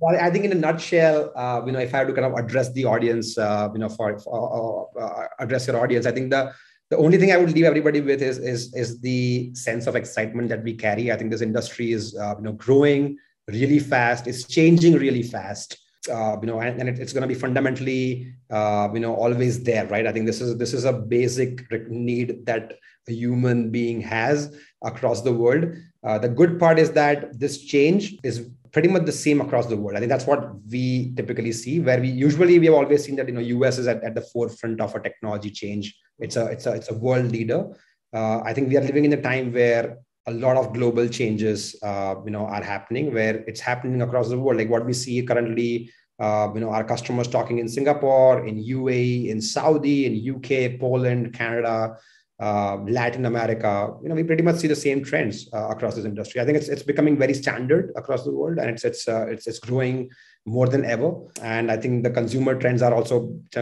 well, 0.00 0.18
I 0.20 0.30
think 0.30 0.44
in 0.44 0.52
a 0.52 0.56
nutshell, 0.56 1.32
uh, 1.36 1.62
you 1.64 1.72
know, 1.72 1.78
if 1.78 1.94
I 1.94 1.98
had 1.98 2.08
to 2.08 2.12
kind 2.12 2.26
of 2.26 2.38
address 2.38 2.72
the 2.72 2.84
audience, 2.84 3.36
uh, 3.38 3.68
you 3.72 3.78
know, 3.78 3.88
for, 3.88 4.18
for 4.18 4.90
uh, 4.98 5.00
uh, 5.00 5.26
address 5.38 5.66
your 5.66 5.80
audience, 5.80 6.06
I 6.06 6.12
think 6.12 6.30
the 6.30 6.52
the 6.90 6.98
only 6.98 7.16
thing 7.16 7.32
I 7.32 7.38
would 7.38 7.52
leave 7.52 7.64
everybody 7.64 8.00
with 8.00 8.20
is 8.20 8.38
is 8.38 8.74
is 8.74 9.00
the 9.00 9.54
sense 9.54 9.86
of 9.86 9.96
excitement 9.96 10.48
that 10.48 10.62
we 10.62 10.74
carry. 10.74 11.12
I 11.12 11.16
think 11.16 11.30
this 11.30 11.40
industry 11.40 11.92
is 11.92 12.16
uh, 12.16 12.34
you 12.38 12.44
know 12.44 12.52
growing 12.52 13.16
really 13.48 13.78
fast. 13.78 14.26
It's 14.26 14.44
changing 14.44 14.94
really 14.94 15.22
fast. 15.22 15.78
Uh, 16.10 16.36
you 16.40 16.48
know, 16.48 16.58
and, 16.58 16.80
and 16.80 16.88
it, 16.88 16.98
it's 16.98 17.12
going 17.12 17.22
to 17.22 17.28
be 17.28 17.34
fundamentally, 17.34 18.34
you 18.50 19.00
know, 19.00 19.14
always 19.14 19.62
there, 19.62 19.86
right? 19.86 20.04
I 20.04 20.10
think 20.10 20.26
this 20.26 20.40
is 20.40 20.56
this 20.58 20.74
is 20.74 20.84
a 20.84 20.92
basic 20.92 21.70
need 21.88 22.44
that 22.46 22.74
a 23.08 23.12
human 23.12 23.70
being 23.70 24.00
has 24.00 24.56
across 24.82 25.22
the 25.22 25.32
world. 25.32 25.76
the 26.02 26.28
good 26.28 26.58
part 26.58 26.80
is 26.80 26.90
that 26.92 27.38
this 27.38 27.62
change 27.62 28.16
is 28.24 28.50
pretty 28.72 28.88
much 28.88 29.04
the 29.04 29.12
same 29.12 29.40
across 29.40 29.66
the 29.66 29.76
world. 29.76 29.96
I 29.96 30.00
think 30.00 30.10
that's 30.10 30.26
what 30.26 30.54
we 30.70 31.12
typically 31.14 31.52
see, 31.52 31.80
where 31.80 32.00
we 32.00 32.08
usually 32.08 32.58
we 32.58 32.66
have 32.66 32.74
always 32.74 33.04
seen 33.04 33.16
that 33.16 33.28
you 33.28 33.34
know 33.34 33.40
US 33.40 33.78
is 33.78 33.86
at, 33.86 34.02
at 34.02 34.14
the 34.14 34.22
forefront 34.22 34.80
of 34.80 34.94
a 34.94 35.00
technology 35.00 35.50
change. 35.50 35.94
It's 36.18 36.36
a 36.36 36.46
it's 36.46 36.66
a 36.66 36.72
it's 36.72 36.90
a 36.90 36.94
world 36.94 37.30
leader. 37.30 37.66
Uh, 38.14 38.40
I 38.40 38.52
think 38.52 38.68
we 38.68 38.76
are 38.76 38.82
living 38.82 39.04
in 39.04 39.12
a 39.12 39.22
time 39.22 39.52
where 39.52 39.98
a 40.26 40.32
lot 40.32 40.56
of 40.56 40.72
global 40.72 41.08
changes 41.08 41.76
uh, 41.82 42.14
you 42.24 42.30
know 42.30 42.46
are 42.46 42.62
happening, 42.62 43.12
where 43.12 43.36
it's 43.46 43.60
happening 43.60 44.02
across 44.02 44.30
the 44.30 44.38
world. 44.38 44.58
Like 44.58 44.70
what 44.70 44.86
we 44.86 44.94
see 44.94 45.22
currently, 45.22 45.90
uh, 46.18 46.50
you 46.54 46.60
know, 46.60 46.70
our 46.70 46.84
customers 46.84 47.28
talking 47.28 47.58
in 47.58 47.68
Singapore, 47.68 48.46
in 48.46 48.62
UAE, 48.62 49.28
in 49.28 49.40
Saudi, 49.40 50.06
in 50.06 50.36
UK, 50.36 50.78
Poland, 50.80 51.34
Canada. 51.34 51.96
Uh, 52.42 52.76
Latin 52.88 53.24
America, 53.26 53.94
you 54.02 54.08
know, 54.08 54.16
we 54.16 54.24
pretty 54.24 54.42
much 54.42 54.56
see 54.56 54.66
the 54.66 54.74
same 54.74 55.04
trends 55.04 55.48
uh, 55.52 55.68
across 55.68 55.94
this 55.94 56.04
industry. 56.04 56.40
I 56.40 56.44
think 56.44 56.58
it's 56.58 56.68
it's 56.68 56.82
becoming 56.82 57.16
very 57.16 57.34
standard 57.34 57.92
across 57.94 58.24
the 58.24 58.32
world, 58.32 58.58
and 58.58 58.68
it's 58.68 58.84
it's 58.84 59.06
uh, 59.06 59.26
it's 59.28 59.46
it's 59.46 59.60
growing 59.60 60.10
more 60.44 60.68
than 60.68 60.84
ever. 60.84 61.12
And 61.40 61.70
I 61.70 61.76
think 61.76 62.02
the 62.02 62.10
consumer 62.10 62.58
trends 62.58 62.82
are 62.82 62.92
also 62.92 63.16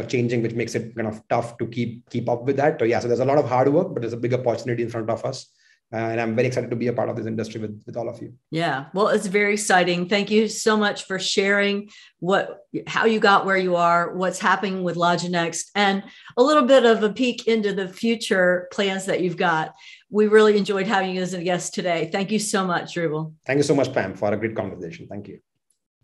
changing, 0.08 0.42
which 0.42 0.54
makes 0.54 0.74
it 0.74 0.96
kind 0.96 1.08
of 1.08 1.20
tough 1.28 1.58
to 1.58 1.66
keep 1.66 2.08
keep 2.08 2.26
up 2.34 2.44
with 2.44 2.56
that. 2.56 2.78
So 2.80 2.86
yeah, 2.86 3.00
so 3.00 3.08
there's 3.08 3.20
a 3.20 3.30
lot 3.32 3.36
of 3.36 3.46
hard 3.46 3.68
work, 3.68 3.92
but 3.92 4.00
there's 4.00 4.14
a 4.14 4.24
big 4.26 4.32
opportunity 4.32 4.82
in 4.82 4.88
front 4.88 5.10
of 5.10 5.24
us. 5.26 5.52
Uh, 5.92 5.96
and 5.96 6.20
I'm 6.20 6.36
very 6.36 6.46
excited 6.46 6.70
to 6.70 6.76
be 6.76 6.86
a 6.86 6.92
part 6.92 7.08
of 7.08 7.16
this 7.16 7.26
industry 7.26 7.60
with, 7.60 7.82
with 7.84 7.96
all 7.96 8.08
of 8.08 8.22
you. 8.22 8.32
Yeah, 8.52 8.86
well, 8.94 9.08
it's 9.08 9.26
very 9.26 9.54
exciting. 9.54 10.08
Thank 10.08 10.30
you 10.30 10.46
so 10.46 10.76
much 10.76 11.04
for 11.04 11.18
sharing 11.18 11.90
what 12.20 12.60
how 12.86 13.06
you 13.06 13.18
got 13.18 13.44
where 13.44 13.56
you 13.56 13.74
are, 13.74 14.14
what's 14.14 14.38
happening 14.38 14.84
with 14.84 14.94
Loginext, 14.94 15.70
and 15.74 16.04
a 16.36 16.42
little 16.42 16.62
bit 16.62 16.84
of 16.86 17.02
a 17.02 17.12
peek 17.12 17.48
into 17.48 17.72
the 17.72 17.88
future 17.88 18.68
plans 18.72 19.06
that 19.06 19.20
you've 19.20 19.36
got. 19.36 19.74
We 20.10 20.28
really 20.28 20.56
enjoyed 20.56 20.86
having 20.86 21.16
you 21.16 21.22
as 21.22 21.34
a 21.34 21.42
guest 21.42 21.74
today. 21.74 22.08
Thank 22.12 22.30
you 22.30 22.38
so 22.38 22.64
much, 22.64 22.94
Dhruvil. 22.94 23.34
Thank 23.44 23.56
you 23.56 23.64
so 23.64 23.74
much, 23.74 23.92
Pam, 23.92 24.14
for 24.14 24.32
a 24.32 24.36
great 24.36 24.54
conversation. 24.54 25.08
Thank 25.08 25.26
you. 25.26 25.40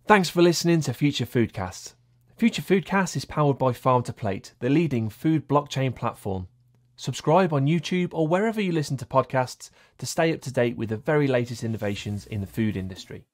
Thanks 0.09 0.29
for 0.29 0.43
listening 0.43 0.81
to 0.83 0.95
Future 0.95 1.27
Foodcast. 1.27 1.95
Future 2.37 2.63
Foodcast 2.63 3.17
is 3.17 3.25
powered 3.25 3.59
by 3.59 3.73
Farm 3.73 4.03
to 4.03 4.13
Plate, 4.13 4.55
the 4.59 4.69
leading 4.69 5.09
food 5.09 5.49
blockchain 5.49 5.95
platform. 5.95 6.49
Subscribe 6.97 7.53
on 7.53 7.67
YouTube 7.67 8.09
or 8.13 8.27
wherever 8.27 8.59
you 8.59 8.73
listen 8.73 8.97
to 8.97 9.05
podcasts 9.05 9.69
to 9.99 10.07
stay 10.07 10.33
up 10.33 10.41
to 10.41 10.53
date 10.53 10.79
with 10.79 10.89
the 10.89 10.97
very 10.97 11.27
latest 11.27 11.63
innovations 11.63 12.27
in 12.27 12.41
the 12.41 12.47
food 12.47 12.75
industry. 12.75 13.27